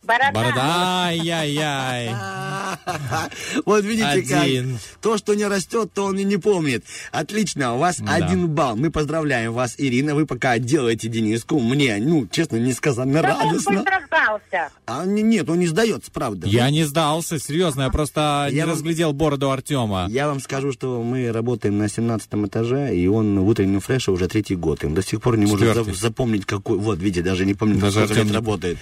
Борода. 0.08 0.32
борода. 0.32 1.06
Ай-яй-яй. 1.08 2.16
Вот 3.66 3.84
видите, 3.84 4.08
Один. 4.08 4.74
как 4.74 4.82
то, 5.02 5.18
что 5.18 5.34
не 5.34 5.46
растет, 5.46 5.92
то 5.94 6.06
он 6.06 6.18
и 6.18 6.24
не 6.24 6.38
помнит. 6.38 6.86
Отлично, 7.12 7.74
у 7.76 7.78
вас 7.78 7.98
Да. 8.00 8.14
один 8.16 8.48
балл. 8.48 8.76
Мы 8.76 8.92
поздравляем 8.92 9.54
вас, 9.54 9.76
Ирина. 9.78 10.16
Вы 10.16 10.26
пока 10.26 10.58
делаете 10.60 11.08
Дениску. 11.08 11.60
Мне, 11.60 11.98
ну, 12.00 12.28
честно, 12.32 12.58
несказанно 12.58 13.22
Да 13.22 13.36
он 13.36 13.48
радостно. 13.50 13.74
быстро 13.78 14.02
сдался. 14.08 14.70
А 14.86 15.06
не- 15.06 15.22
нет, 15.24 15.50
он 15.50 15.60
не 15.60 15.68
сдается, 15.68 16.12
правда. 16.12 16.48
Я 16.48 16.70
не 16.70 16.84
сдался, 16.84 17.40
серьезно, 17.40 17.84
я 17.84 17.90
просто 17.90 18.48
не 18.52 18.58
Я 18.58 18.66
вам- 18.66 18.76
разглядел 18.76 19.14
бороду 19.14 19.52
Артема. 19.52 20.08
Я 20.10 20.28
вам 20.28 20.40
скажу, 20.40 20.72
что 20.72 21.02
мы 21.04 21.32
работаем 21.32 21.78
на 21.78 21.90
17 21.90 22.46
этаже, 22.48 22.96
и 22.96 23.08
он 23.08 23.40
в 23.40 23.48
утреннем 23.48 23.80
фреше 23.82 24.12
уже 24.12 24.28
третий 24.28 24.56
год. 24.56 24.84
И 24.84 24.88
он 24.88 24.94
до 24.94 25.02
сих 25.04 25.22
пор 25.22 25.38
не 25.38 25.46
может 25.46 25.68
Четвертый. 25.68 25.94
за- 25.94 26.00
запомнить, 26.02 26.46
какой... 26.46 26.78
Вот, 26.78 27.00
видите, 27.00 27.22
даже 27.22 27.46
не 27.46 27.54
помнит, 27.54 27.80
Даже 27.80 27.92
сколько 28.00 28.12
Артем 28.14 28.24
лет 28.24 28.32
не- 28.32 28.36
работает. 28.36 28.78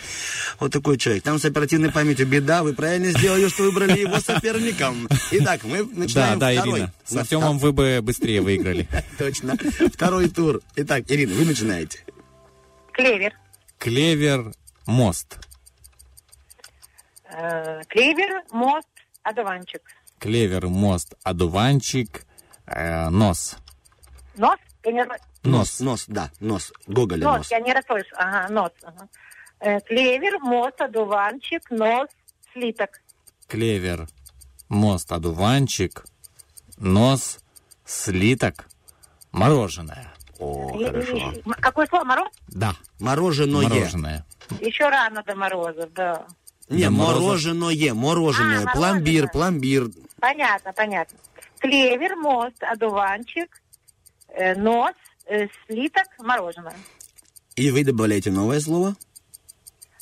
Вот 0.59 0.71
такой 0.71 0.97
человек. 0.97 1.14
Там 1.23 1.39
с 1.39 1.45
оперативной 1.45 1.91
памятью 1.91 2.27
беда. 2.27 2.63
Вы 2.63 2.73
правильно 2.73 3.11
сделали, 3.17 3.47
что 3.47 3.63
выбрали 3.63 3.99
его 3.99 4.19
соперником. 4.19 5.07
Итак, 5.31 5.63
мы 5.63 5.83
Да, 5.85 5.89
начинаем 5.99 6.39
да, 6.39 6.51
второй. 6.53 6.79
Ирина. 6.79 6.93
С 7.05 7.11
На 7.11 7.21
Артемом 7.21 7.57
вы 7.59 7.71
бы 7.73 7.99
быстрее 8.01 8.41
выиграли. 8.41 8.87
Точно. 9.17 9.55
Второй 9.93 10.29
тур. 10.29 10.61
Итак, 10.75 11.03
Ирина, 11.07 11.33
вы 11.35 11.45
начинаете. 11.45 11.99
Клевер. 12.93 13.33
Клевер, 13.77 14.51
мост. 14.85 15.37
Э, 17.31 17.81
клевер, 17.89 18.43
мост, 18.51 18.87
одуванчик. 19.23 19.81
Клевер, 20.19 20.67
мост, 20.67 21.13
одуванчик, 21.23 22.25
э, 22.67 23.09
нос. 23.09 23.57
Нос? 24.37 24.57
Я 24.83 24.91
не... 24.91 25.05
Нос. 25.43 25.79
Нос, 25.79 26.05
да, 26.07 26.31
нос. 26.39 26.71
Гоголя 26.87 27.23
Нос, 27.23 27.37
нос. 27.37 27.51
я 27.51 27.59
не 27.59 27.73
расслышала. 27.73 28.17
Ага, 28.21 28.53
нос. 28.53 28.71
ага. 28.83 29.07
Э, 29.59 29.79
клевер, 29.81 30.39
мост, 30.39 30.79
одуванчик, 30.81 31.69
нос, 31.71 32.09
слиток. 32.53 33.01
Клевер, 33.47 34.07
мост, 34.69 35.11
одуванчик, 35.11 36.05
нос, 36.77 37.39
слиток, 37.85 38.67
мороженое. 39.31 40.13
О, 40.39 40.75
И- 40.77 40.83
и- 40.83 40.85
хорошо. 40.85 41.33
Какое 41.61 41.87
слово? 41.87 42.03
Мороз? 42.03 42.29
Да, 42.49 42.75
Мороженое. 42.99 43.67
мороженое. 43.69 44.25
Еще 44.59 44.87
рано 44.89 45.23
до 45.23 45.35
морозов, 45.35 45.91
да. 45.93 46.25
Не, 46.69 46.85
До 46.85 46.91
мороженое, 46.91 47.93
мороженое. 47.93 48.63
А, 48.65 48.71
пломбир, 48.73 49.23
мороженое. 49.23 49.27
пломбир. 49.31 49.87
Понятно, 50.19 50.73
понятно. 50.73 51.17
Клевер, 51.59 52.15
мост, 52.17 52.61
одуванчик, 52.61 53.61
э, 54.29 54.55
нос, 54.55 54.93
э, 55.27 55.47
слиток, 55.67 56.07
мороженое. 56.19 56.75
И 57.55 57.71
вы 57.71 57.83
добавляете 57.85 58.31
новое 58.31 58.59
слово? 58.59 58.95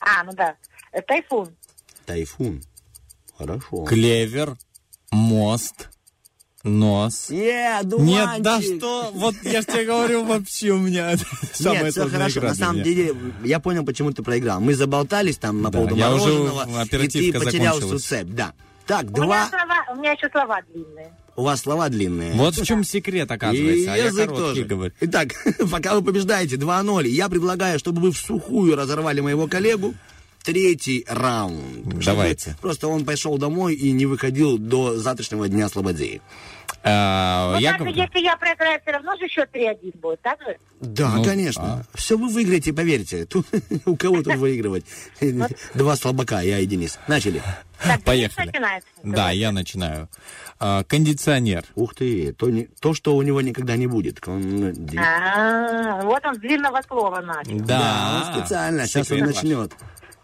А, 0.05 0.23
ну 0.23 0.34
да. 0.34 0.55
Э, 0.91 1.01
тайфун. 1.01 1.55
Тайфун. 2.05 2.61
Хорошо. 3.38 3.85
Клевер, 3.85 4.55
мост, 5.11 5.89
Нос. 6.63 7.30
Е, 7.30 7.80
Нет, 7.84 8.41
да 8.41 8.57
дуванчик. 8.59 8.77
что? 8.77 9.11
Вот 9.13 9.35
я 9.43 9.59
же 9.61 9.67
тебе 9.67 9.84
говорю, 9.85 10.23
вообще 10.23 10.69
у 10.71 10.77
меня 10.77 11.13
самая 11.53 11.84
Нет, 11.84 11.91
все 11.91 12.07
хорошо. 12.07 12.39
На 12.41 12.55
самом 12.55 12.84
деле, 12.84 13.13
я 13.43 13.59
понял, 13.59 13.84
почему 13.85 14.11
ты 14.11 14.23
проиграл. 14.23 14.61
Мы 14.61 14.73
заболтались 14.73 15.38
там 15.38 15.61
на 15.61 15.69
Да, 15.71 15.77
поводу 15.80 15.95
я 15.97 16.13
уже- 16.13 16.25
мороженого, 16.34 16.85
и 16.85 17.07
ты 17.09 17.34
потерял 17.34 17.80
всю 17.81 17.99
цепь. 17.99 18.27
Да. 18.30 18.53
Так, 18.85 19.03
У 19.03 19.07
меня, 19.07 19.15
два. 19.25 19.49
слова, 19.49 19.85
у 19.91 19.95
меня 19.95 20.11
еще 20.13 20.30
слова 20.30 20.61
длинные. 20.71 21.13
У 21.35 21.43
вас 21.43 21.61
слова 21.61 21.89
длинные. 21.89 22.34
Вот 22.34 22.55
в 22.55 22.65
чем 22.65 22.84
секрет, 22.84 23.31
И 23.31 23.34
оказывается. 23.34 23.93
А 23.93 23.97
я 23.97 24.05
язык 24.05 24.30
короткий 24.30 24.61
тоже. 24.61 24.64
говорю. 24.65 24.93
Итак, 25.01 25.30
пока 25.72 25.95
вы 25.95 26.03
побеждаете 26.03 26.57
2-0, 26.57 27.07
я 27.07 27.27
предлагаю, 27.30 27.80
чтобы 27.80 28.01
вы 28.01 28.11
в 28.11 28.18
сухую 28.18 28.76
разорвали 28.76 29.22
моего 29.22 29.47
коллегу. 29.47 29.95
Третий 30.43 31.05
раунд. 31.07 31.85
Чтобы 31.85 32.03
Давайте. 32.03 32.57
Просто 32.61 32.88
он 32.89 33.05
пошел 33.05 33.38
домой 33.38 33.76
и 33.76 33.91
не 33.91 34.05
выходил 34.05 34.57
до 34.57 34.97
завтрашнего 34.97 35.47
дня 35.47 35.69
Слободеи. 35.69 36.22
А, 36.85 37.53
Ну, 37.53 37.60
я 37.60 37.72
даже 37.72 37.84
говорю- 37.85 38.01
если 38.03 38.19
я 38.19 38.35
проиграю, 38.35 38.80
все 38.81 38.91
равно 38.91 39.15
же 39.15 39.27
счет 39.30 39.49
3-1 39.53 39.97
будет, 39.99 40.22
так 40.22 40.39
же? 40.41 40.57
Да, 40.81 41.11
Ну, 41.15 41.23
конечно. 41.23 41.85
Все 41.93 42.18
вы 42.18 42.27
выиграете, 42.27 42.73
поверьте. 42.73 43.26
Тут, 43.26 43.47
у 43.85 43.95
кого 43.95 44.22
тут 44.22 44.35
выигрывать? 44.35 44.85
Два 45.73 45.95
слабака, 45.95 46.41
я 46.41 46.60
и 46.60 46.65
Денис. 46.65 46.99
Начали. 47.07 47.41
Так, 47.81 48.03
Поехали. 48.03 48.51
Да, 49.03 49.31
я 49.31 49.51
начинаю. 49.51 50.10
А, 50.60 50.84
кондиционер. 50.84 51.64
Ух 51.76 51.95
ты, 51.95 52.34
то, 52.34 52.49
не- 52.49 52.68
то, 52.81 52.93
что 52.93 53.15
у 53.15 53.22
него 53.22 53.39
никогда 53.41 53.76
не 53.77 53.88
будет. 53.88 54.19
Э, 54.27 54.73
А, 54.97 56.01
вот 56.01 56.26
он 56.26 56.35
с 56.35 56.39
длинного 56.39 56.81
слова 56.88 57.22
начал. 57.22 57.60
Да, 57.60 58.31
специально, 58.35 58.85
сейчас 58.88 59.10
он 59.11 59.19
начнет. 59.19 59.72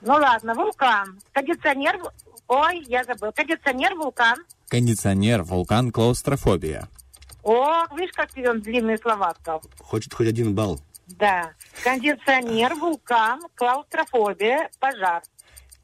Ну 0.02 0.14
ладно, 0.14 0.54
вулкан. 0.56 1.20
Кондиционер... 1.34 2.00
Ой, 2.48 2.84
я 2.88 3.04
забыл. 3.04 3.32
Кондиционер, 3.34 3.96
вулкан. 3.96 4.38
Кондиционер, 4.70 5.42
вулкан, 5.42 5.92
клаустрофобия. 5.92 6.88
О, 7.42 7.86
видишь, 7.98 8.14
как 8.14 8.32
тебе 8.32 8.52
он 8.52 8.62
длинные 8.62 9.00
слова 9.00 9.34
сказал. 9.42 9.64
Хочет 9.80 10.14
хоть 10.14 10.28
один 10.28 10.54
балл. 10.54 10.80
Да. 11.08 11.54
Кондиционер, 11.84 12.76
вулкан, 12.76 13.42
клаустрофобия, 13.56 14.70
пожар. 14.80 15.24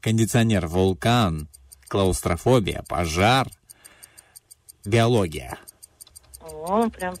Кондиционер, 0.00 0.68
вулкан, 0.68 1.48
клаустрофобия, 1.88 2.84
пожар, 2.88 3.48
биология. 4.84 5.58
О, 6.40 6.88
прям. 6.88 7.16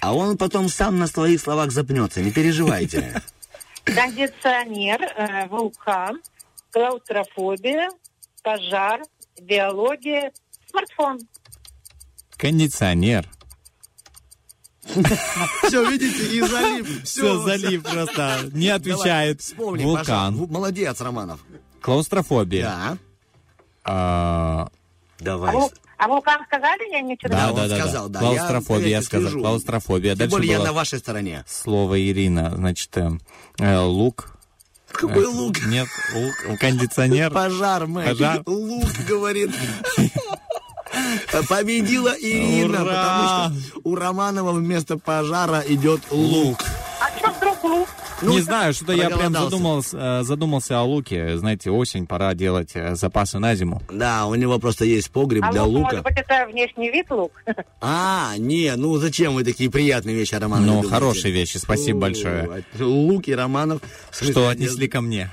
А 0.00 0.14
он 0.14 0.38
потом 0.38 0.68
сам 0.68 1.00
на 1.00 1.08
своих 1.08 1.40
словах 1.40 1.72
запнется, 1.72 2.22
не 2.22 2.30
переживайте. 2.30 3.20
Кондиционер, 3.84 5.02
э, 5.02 5.48
вулкан, 5.48 6.22
клаустрофобия, 6.70 7.90
пожар, 8.44 9.02
биология, 9.40 10.32
смартфон. 10.70 11.18
Кондиционер. 12.36 13.28
Все, 15.64 15.84
видите, 15.90 16.36
и 16.36 16.40
залив. 16.40 17.04
Все, 17.04 17.42
залив 17.42 17.82
просто. 17.82 18.48
Не 18.52 18.68
отвечает. 18.68 19.40
Вспомни, 19.42 19.84
Вулкан. 19.84 20.34
Молодец, 20.34 21.00
Романов. 21.00 21.40
Клаустрофобия. 21.82 22.62
Да. 22.64 22.98
А, 23.84 24.62
А, 24.64 24.68
Давай. 25.20 25.54
вул- 25.54 25.72
а 25.98 26.08
вулкан 26.08 26.44
сказали, 26.46 26.90
я 26.92 27.00
ничего 27.02 27.30
Да, 27.30 27.50
он 27.50 27.56
да, 27.56 27.68
да, 27.68 27.78
сказал, 27.78 28.08
да. 28.08 28.20
да. 28.20 28.26
Клаустрофобия, 28.26 28.88
Я, 28.88 28.96
я 28.96 29.02
сказал. 29.02 29.28
слежу. 29.30 29.40
Клаустрофобия. 29.40 30.10
Тем 30.12 30.18
Дальше 30.18 30.30
более 30.36 30.52
я 30.52 30.58
на 30.62 30.72
вашей 30.72 30.98
стороне. 31.00 31.44
слово 31.46 32.00
Ирина. 32.00 32.52
Значит, 32.54 32.96
э, 32.96 33.10
э, 33.58 33.78
лук. 33.80 34.38
Какой 34.90 35.24
Э, 35.24 35.26
лук? 35.28 35.60
Нет, 35.66 35.88
лук. 36.14 36.58
Кондиционер. 36.60 37.30
Пожар, 37.30 37.86
мэр. 37.86 38.08
Пожар. 38.08 38.42
Лук, 38.46 38.88
говорит. 39.06 39.50
Победила 41.48 42.14
Ирина, 42.18 42.82
Ура! 42.82 42.84
потому 42.84 43.62
что 43.72 43.80
у 43.84 43.94
Романова 43.94 44.52
вместо 44.52 44.98
пожара 44.98 45.62
идет 45.66 46.00
лук. 46.10 46.58
А 47.00 47.18
что 47.18 47.30
вдруг 47.32 47.64
лук? 47.64 47.88
Ну, 48.20 48.32
не 48.32 48.40
знаю, 48.40 48.72
что-то 48.74 48.92
я 48.94 49.10
прям 49.10 49.32
задумался, 49.32 49.96
э, 49.96 50.22
задумался 50.24 50.80
о 50.80 50.82
луке. 50.82 51.38
Знаете, 51.38 51.70
осень, 51.70 52.04
пора 52.06 52.34
делать 52.34 52.72
э, 52.74 52.96
запасы 52.96 53.38
на 53.38 53.54
зиму. 53.54 53.80
Да, 53.92 54.26
у 54.26 54.34
него 54.34 54.58
просто 54.58 54.84
есть 54.84 55.10
погреб 55.12 55.44
А 55.44 55.52
для 55.52 55.62
лук, 55.62 55.74
лука. 55.84 55.88
может 55.88 56.04
быть, 56.04 56.16
это 56.18 56.46
внешний 56.50 56.90
вид 56.90 57.08
лук? 57.10 57.30
А, 57.80 58.32
не, 58.36 58.74
ну 58.74 58.96
зачем 58.96 59.34
вы 59.34 59.44
такие 59.44 59.70
приятные 59.70 60.16
вещи 60.16 60.34
о 60.34 60.40
Романове 60.40 60.68
Ну, 60.68 60.82
хорошие 60.88 61.32
вещи, 61.32 61.58
спасибо 61.58 62.00
большое. 62.00 62.64
Лук 62.80 63.28
и 63.28 63.34
Романов. 63.34 63.80
Что 64.10 64.48
отнесли 64.48 64.88
ко 64.88 65.00
мне. 65.00 65.30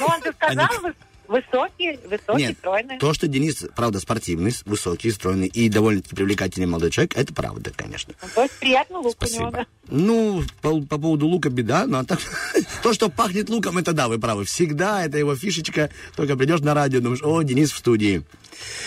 Ну, 0.00 0.06
он 0.06 0.22
же 0.22 0.32
сказал, 0.38 0.66
вы- 0.82 0.94
высокий, 1.28 1.98
высокий, 2.08 2.38
Нет, 2.38 2.56
стройный. 2.58 2.98
то, 2.98 3.14
что 3.14 3.28
Денис, 3.28 3.64
правда, 3.76 4.00
спортивный, 4.00 4.52
высокий, 4.64 5.10
стройный 5.10 5.46
и 5.46 5.68
довольно-таки 5.68 6.16
привлекательный 6.16 6.66
молодой 6.66 6.90
человек, 6.90 7.16
это 7.16 7.32
правда, 7.32 7.70
конечно. 7.74 8.14
Ну, 8.20 8.28
То 8.34 8.42
есть 8.42 8.58
приятный 8.58 8.96
лук 8.96 9.16
у 9.20 9.24
него, 9.24 9.28
Спасибо. 9.28 9.50
да? 9.52 9.66
Ну, 9.88 10.42
по, 10.62 10.80
по 10.80 10.98
поводу 10.98 11.26
лука 11.26 11.50
беда, 11.50 11.86
но 11.86 12.02
так, 12.04 12.18
то, 12.82 12.92
что 12.92 13.08
пахнет 13.08 13.48
луком, 13.48 13.78
это 13.78 13.92
да, 13.92 14.08
вы 14.08 14.18
правы. 14.18 14.44
Всегда 14.44 15.04
это 15.04 15.18
его 15.18 15.36
фишечка. 15.36 15.90
Только 16.16 16.36
придешь 16.36 16.60
на 16.60 16.74
радио, 16.74 17.00
думаешь, 17.00 17.22
о, 17.22 17.42
Денис 17.42 17.70
в 17.70 17.76
студии. 17.76 18.22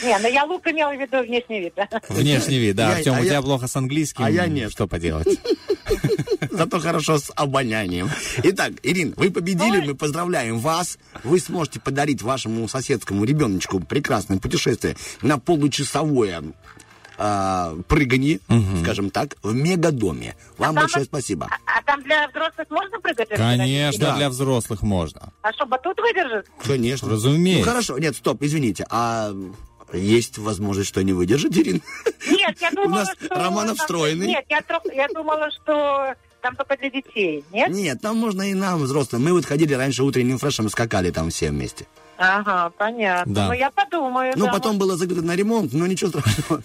Не, 0.03 0.18
ну 0.19 0.27
я 0.27 0.43
лук 0.45 0.65
имела 0.68 0.93
в 0.93 0.99
виду 0.99 1.22
внешний 1.23 1.60
вид, 1.61 1.73
да? 1.76 1.88
Внешний 2.10 2.57
вид, 2.60 2.76
да. 2.76 2.91
Я- 2.91 2.95
Артем, 2.98 3.14
а 3.14 3.19
у 3.19 3.23
я- 3.23 3.30
тебя 3.30 3.41
плохо 3.41 3.68
с 3.68 3.76
английским. 3.76 4.23
а 4.23 4.30
я 4.30 4.48
нет. 4.48 4.72
Что 4.72 4.88
поделать? 4.88 5.27
Зато 6.52 6.80
хорошо 6.80 7.18
с 7.19 7.31
обонянием. 7.35 8.10
Итак, 8.43 8.73
Ирин, 8.84 9.14
вы 9.15 9.30
победили, 9.31 9.81
мы 9.85 9.95
поздравляем 9.95 10.60
вас. 10.60 10.98
Вы 11.23 11.39
сможете 11.39 11.80
подарить 11.80 12.22
вашему 12.22 12.68
соседскому 12.68 13.23
ребеночку 13.26 13.80
прекрасное 13.80 14.38
путешествие 14.39 14.95
на 15.22 15.38
получасовое 15.39 16.43
а, 17.18 17.77
прыганье, 17.88 18.39
скажем 18.81 19.11
так, 19.11 19.35
в 19.43 19.53
мегадоме. 19.53 20.35
Вам 20.57 20.73
там 20.76 20.84
большое 20.84 21.06
спасибо. 21.06 21.48
А, 21.52 21.56
а 21.70 21.70
там 21.91 22.03
для 22.03 22.27
взрослых 22.30 22.69
можно 22.69 22.99
прыгать? 22.99 23.30
Конечно, 23.30 24.05
Да. 24.05 24.15
для 24.15 24.30
взрослых 24.30 24.81
можно. 24.81 25.34
А 25.41 25.51
что, 25.51 25.65
батут 25.65 25.99
выдержит? 25.99 26.49
Конечно. 26.63 27.09
Разумеется. 27.09 27.65
Ну 27.65 27.72
хорошо, 27.72 27.97
нет, 27.99 28.15
стоп, 28.15 28.41
извините. 28.41 28.85
А 28.89 29.34
есть 29.93 30.38
возможность, 30.38 30.88
что 30.89 31.03
не 31.03 31.11
выдержит, 31.11 31.55
Ирин? 31.57 31.81
Нет, 32.30 32.57
я 32.61 32.72
думала, 32.76 32.99
нас 32.99 33.09
что... 33.22 33.35
Романов 33.35 33.77
стройный. 33.77 34.27
Нет, 34.27 34.45
я, 34.49 34.61
я 34.93 35.07
думала, 35.09 35.49
что 35.51 36.13
там 36.41 36.55
только 36.55 36.77
для 36.77 36.89
детей, 36.89 37.43
нет? 37.51 37.69
Нет, 37.69 38.01
там 38.01 38.15
можно 38.18 38.49
и 38.49 38.53
нам, 38.53 38.81
взрослым. 38.84 39.23
Мы 39.26 39.34
вот 39.34 39.45
ходили 39.45 39.73
раньше 39.73 40.03
утренним 40.03 40.38
фрешем, 40.38 40.69
скакали 40.69 41.11
там 41.11 41.30
все 41.30 41.49
вместе. 41.49 41.88
Ага, 42.22 42.72
понятно. 42.77 43.34
Да. 43.34 43.48
Ну, 43.48 43.53
я 43.53 43.72
подумаю. 43.72 44.34
Ну, 44.35 44.45
да, 44.45 44.52
потом 44.52 44.77
было 44.77 44.95
закрыто 44.95 45.23
на 45.23 45.35
ремонт, 45.35 45.73
но 45.73 45.88
ничего 45.88 46.11
страшного. 46.11 46.61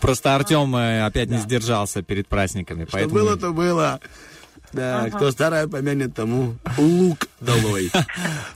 Просто 0.00 0.34
Артем 0.36 0.74
э, 0.76 1.04
опять 1.04 1.28
не 1.28 1.38
сдержался 1.38 2.02
перед 2.02 2.28
праздниками. 2.28 2.86
Что 2.88 3.08
было, 3.08 3.36
то 3.36 3.50
было. 3.50 4.00
Да, 4.72 5.10
кто 5.10 5.30
старое 5.32 5.66
помянет, 5.68 6.14
тому 6.14 6.54
лук 6.78 7.26
долой. 7.40 7.90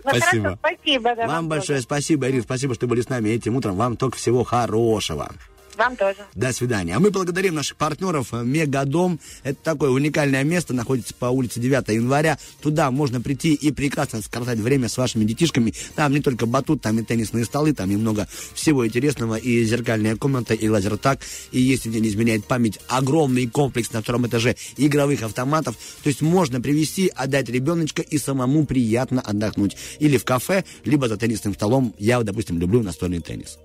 Ну, 0.04 0.10
Спасибо. 0.10 0.42
хорошо, 0.42 0.58
спасибо. 0.60 1.16
Да, 1.16 1.26
Вам 1.26 1.48
большое 1.48 1.80
спасибо, 1.80 2.28
Ирина, 2.28 2.42
спасибо, 2.42 2.74
что 2.74 2.86
были 2.86 3.00
с 3.00 3.08
нами 3.08 3.30
этим 3.30 3.56
утром. 3.56 3.76
Вам 3.76 3.96
только 3.96 4.16
всего 4.16 4.44
хорошего. 4.44 5.32
Вам 5.76 5.96
тоже. 5.96 6.18
До 6.34 6.52
свидания. 6.52 6.96
А 6.96 7.00
мы 7.00 7.10
благодарим 7.10 7.54
наших 7.54 7.76
партнеров. 7.76 8.32
Мегадом. 8.32 9.20
Это 9.42 9.58
такое 9.62 9.90
уникальное 9.90 10.42
место. 10.42 10.72
Находится 10.72 11.12
по 11.14 11.26
улице 11.26 11.60
9 11.60 11.88
января. 11.88 12.38
Туда 12.60 12.90
можно 12.90 13.20
прийти 13.20 13.52
и 13.52 13.70
прекрасно 13.70 14.22
скоротать 14.22 14.58
время 14.58 14.88
с 14.88 14.96
вашими 14.96 15.24
детишками. 15.24 15.74
Там 15.94 16.12
не 16.12 16.20
только 16.20 16.46
батут, 16.46 16.80
там 16.80 16.98
и 16.98 17.02
теннисные 17.02 17.44
столы, 17.44 17.74
там 17.74 17.90
и 17.90 17.96
много 17.96 18.26
всего 18.54 18.86
интересного. 18.86 19.36
И 19.36 19.64
зеркальная 19.64 20.16
комната, 20.16 20.54
и 20.54 20.68
лазертак. 20.68 21.20
И 21.52 21.60
если 21.60 21.90
мне 21.90 22.00
не 22.00 22.08
изменяет 22.08 22.46
память, 22.46 22.78
огромный 22.88 23.46
комплекс 23.46 23.92
на 23.92 24.00
втором 24.00 24.26
этаже 24.26 24.56
игровых 24.78 25.22
автоматов. 25.22 25.76
То 26.02 26.08
есть 26.08 26.22
можно 26.22 26.60
привести, 26.60 27.12
отдать 27.14 27.50
ребеночка 27.50 28.00
и 28.00 28.16
самому 28.18 28.64
приятно 28.64 29.20
отдохнуть. 29.20 29.76
Или 29.98 30.16
в 30.16 30.24
кафе, 30.24 30.64
либо 30.84 31.08
за 31.08 31.18
теннисным 31.18 31.54
столом. 31.54 31.94
Я, 31.98 32.22
допустим, 32.22 32.58
люблю 32.58 32.82
настольный 32.82 33.20
теннис. 33.20 33.58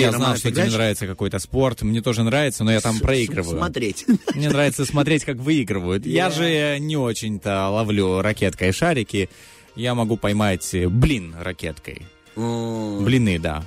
Я 0.00 0.12
знал, 0.12 0.36
что 0.36 0.50
тебе 0.50 0.64
нравится 0.64 1.06
какой-то 1.06 1.38
спорт. 1.38 1.82
Мне 1.82 2.00
тоже 2.02 2.22
нравится, 2.22 2.64
но 2.64 2.72
я 2.72 2.80
там 2.80 2.98
проигрываю. 2.98 3.58
Смотреть. 3.58 4.06
Мне 4.34 4.48
нравится 4.48 4.84
смотреть, 4.84 5.24
как 5.24 5.36
выигрывают. 5.36 6.06
Я 6.06 6.30
же 6.30 6.78
не 6.78 6.96
очень-то 6.96 7.68
ловлю 7.68 8.20
ракеткой 8.20 8.72
шарики. 8.72 9.28
Я 9.74 9.94
могу 9.94 10.16
поймать 10.16 10.74
блин 10.88 11.34
ракеткой. 11.38 12.02
Блины, 12.36 13.38
да. 13.38 13.64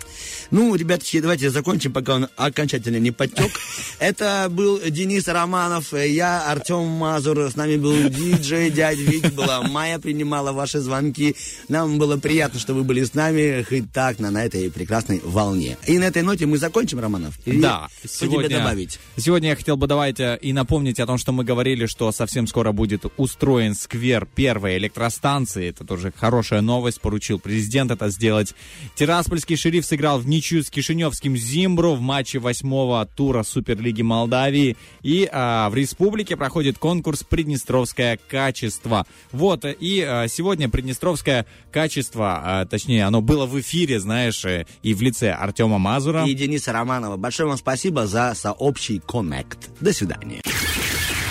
Ну, 0.52 0.76
ребяточки, 0.76 1.20
давайте 1.20 1.50
закончим, 1.50 1.92
пока 1.92 2.16
он 2.16 2.28
окончательно 2.36 2.98
не 2.98 3.12
подтек. 3.12 3.52
Это 4.00 4.48
был 4.50 4.80
Денис 4.80 5.28
Романов, 5.28 5.94
я 5.94 6.50
Артем 6.52 6.86
Мазур, 6.86 7.50
с 7.50 7.56
нами 7.56 7.78
был 7.78 8.10
диджей 8.10 8.70
дядь 8.70 8.98
Вить, 8.98 9.34
была 9.34 9.62
Майя, 9.64 10.00
принимала 10.00 10.52
ваши 10.52 10.80
звонки. 10.80 11.36
Нам 11.68 11.98
было 11.98 12.18
приятно, 12.18 12.60
что 12.60 12.74
вы 12.74 12.84
были 12.84 13.04
с 13.04 13.14
нами, 13.14 13.64
хоть 13.68 13.92
так, 13.92 14.20
на, 14.20 14.32
на 14.32 14.46
этой 14.46 14.70
прекрасной 14.72 15.22
волне. 15.24 15.78
И 15.88 15.98
на 15.98 16.06
этой 16.06 16.22
ноте 16.22 16.46
мы 16.46 16.58
закончим, 16.58 17.00
Романов? 17.00 17.38
Или 17.46 17.62
Да, 17.62 17.88
Что 18.04 18.28
тебе 18.28 18.50
добавить? 18.50 19.00
Сегодня 19.18 19.50
я 19.50 19.56
хотел 19.56 19.78
бы 19.78 19.88
давать 19.88 20.20
э, 20.20 20.38
и 20.42 20.54
напомнить 20.54 21.00
о 21.00 21.06
том, 21.06 21.18
что 21.18 21.32
мы 21.32 21.44
говорили, 21.44 21.86
что 21.86 22.12
совсем 22.12 22.48
скоро 22.48 22.72
будет 22.72 23.06
устроен 23.18 23.76
сквер 23.76 24.28
первой 24.36 24.78
электростанции. 24.78 25.70
Это 25.70 25.84
тоже 25.86 26.14
хорошая 26.16 26.62
новость. 26.62 27.02
Поручил 27.02 27.40
президент 27.40 27.92
это 27.92 28.10
сделать. 28.10 28.55
Тираспольский 28.96 29.56
шериф 29.56 29.86
сыграл 29.86 30.20
в 30.20 30.28
ничью 30.28 30.64
с 30.64 30.70
Кишиневским 30.70 31.36
Зимбру 31.36 31.94
в 31.94 32.02
матче 32.02 32.40
восьмого 32.40 33.06
тура 33.06 33.44
Суперлиги 33.44 34.02
Молдавии. 34.02 34.78
И 35.02 35.28
а, 35.32 35.70
в 35.70 35.76
республике 35.76 36.36
проходит 36.38 36.78
конкурс 36.78 37.24
«Приднестровское 37.24 38.20
качество». 38.28 39.06
Вот, 39.32 39.66
и 39.66 40.02
а, 40.02 40.28
сегодня 40.28 40.70
«Приднестровское 40.70 41.46
качество», 41.72 42.42
а, 42.44 42.66
точнее, 42.66 43.06
оно 43.06 43.22
было 43.22 43.46
в 43.46 43.60
эфире, 43.60 44.00
знаешь, 44.00 44.44
э, 44.46 44.66
и 44.84 44.94
в 44.94 45.02
лице 45.02 45.32
Артема 45.32 45.78
Мазура. 45.78 46.26
И 46.26 46.34
Дениса 46.34 46.72
Романова. 46.72 47.18
Большое 47.18 47.48
вам 47.48 47.58
спасибо 47.58 48.08
за 48.08 48.34
сообщий 48.36 49.00
коннект. 49.00 49.70
До 49.82 49.94
свидания. 49.94 50.42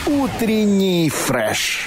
Утренний 0.06 1.08
фреш. 1.08 1.86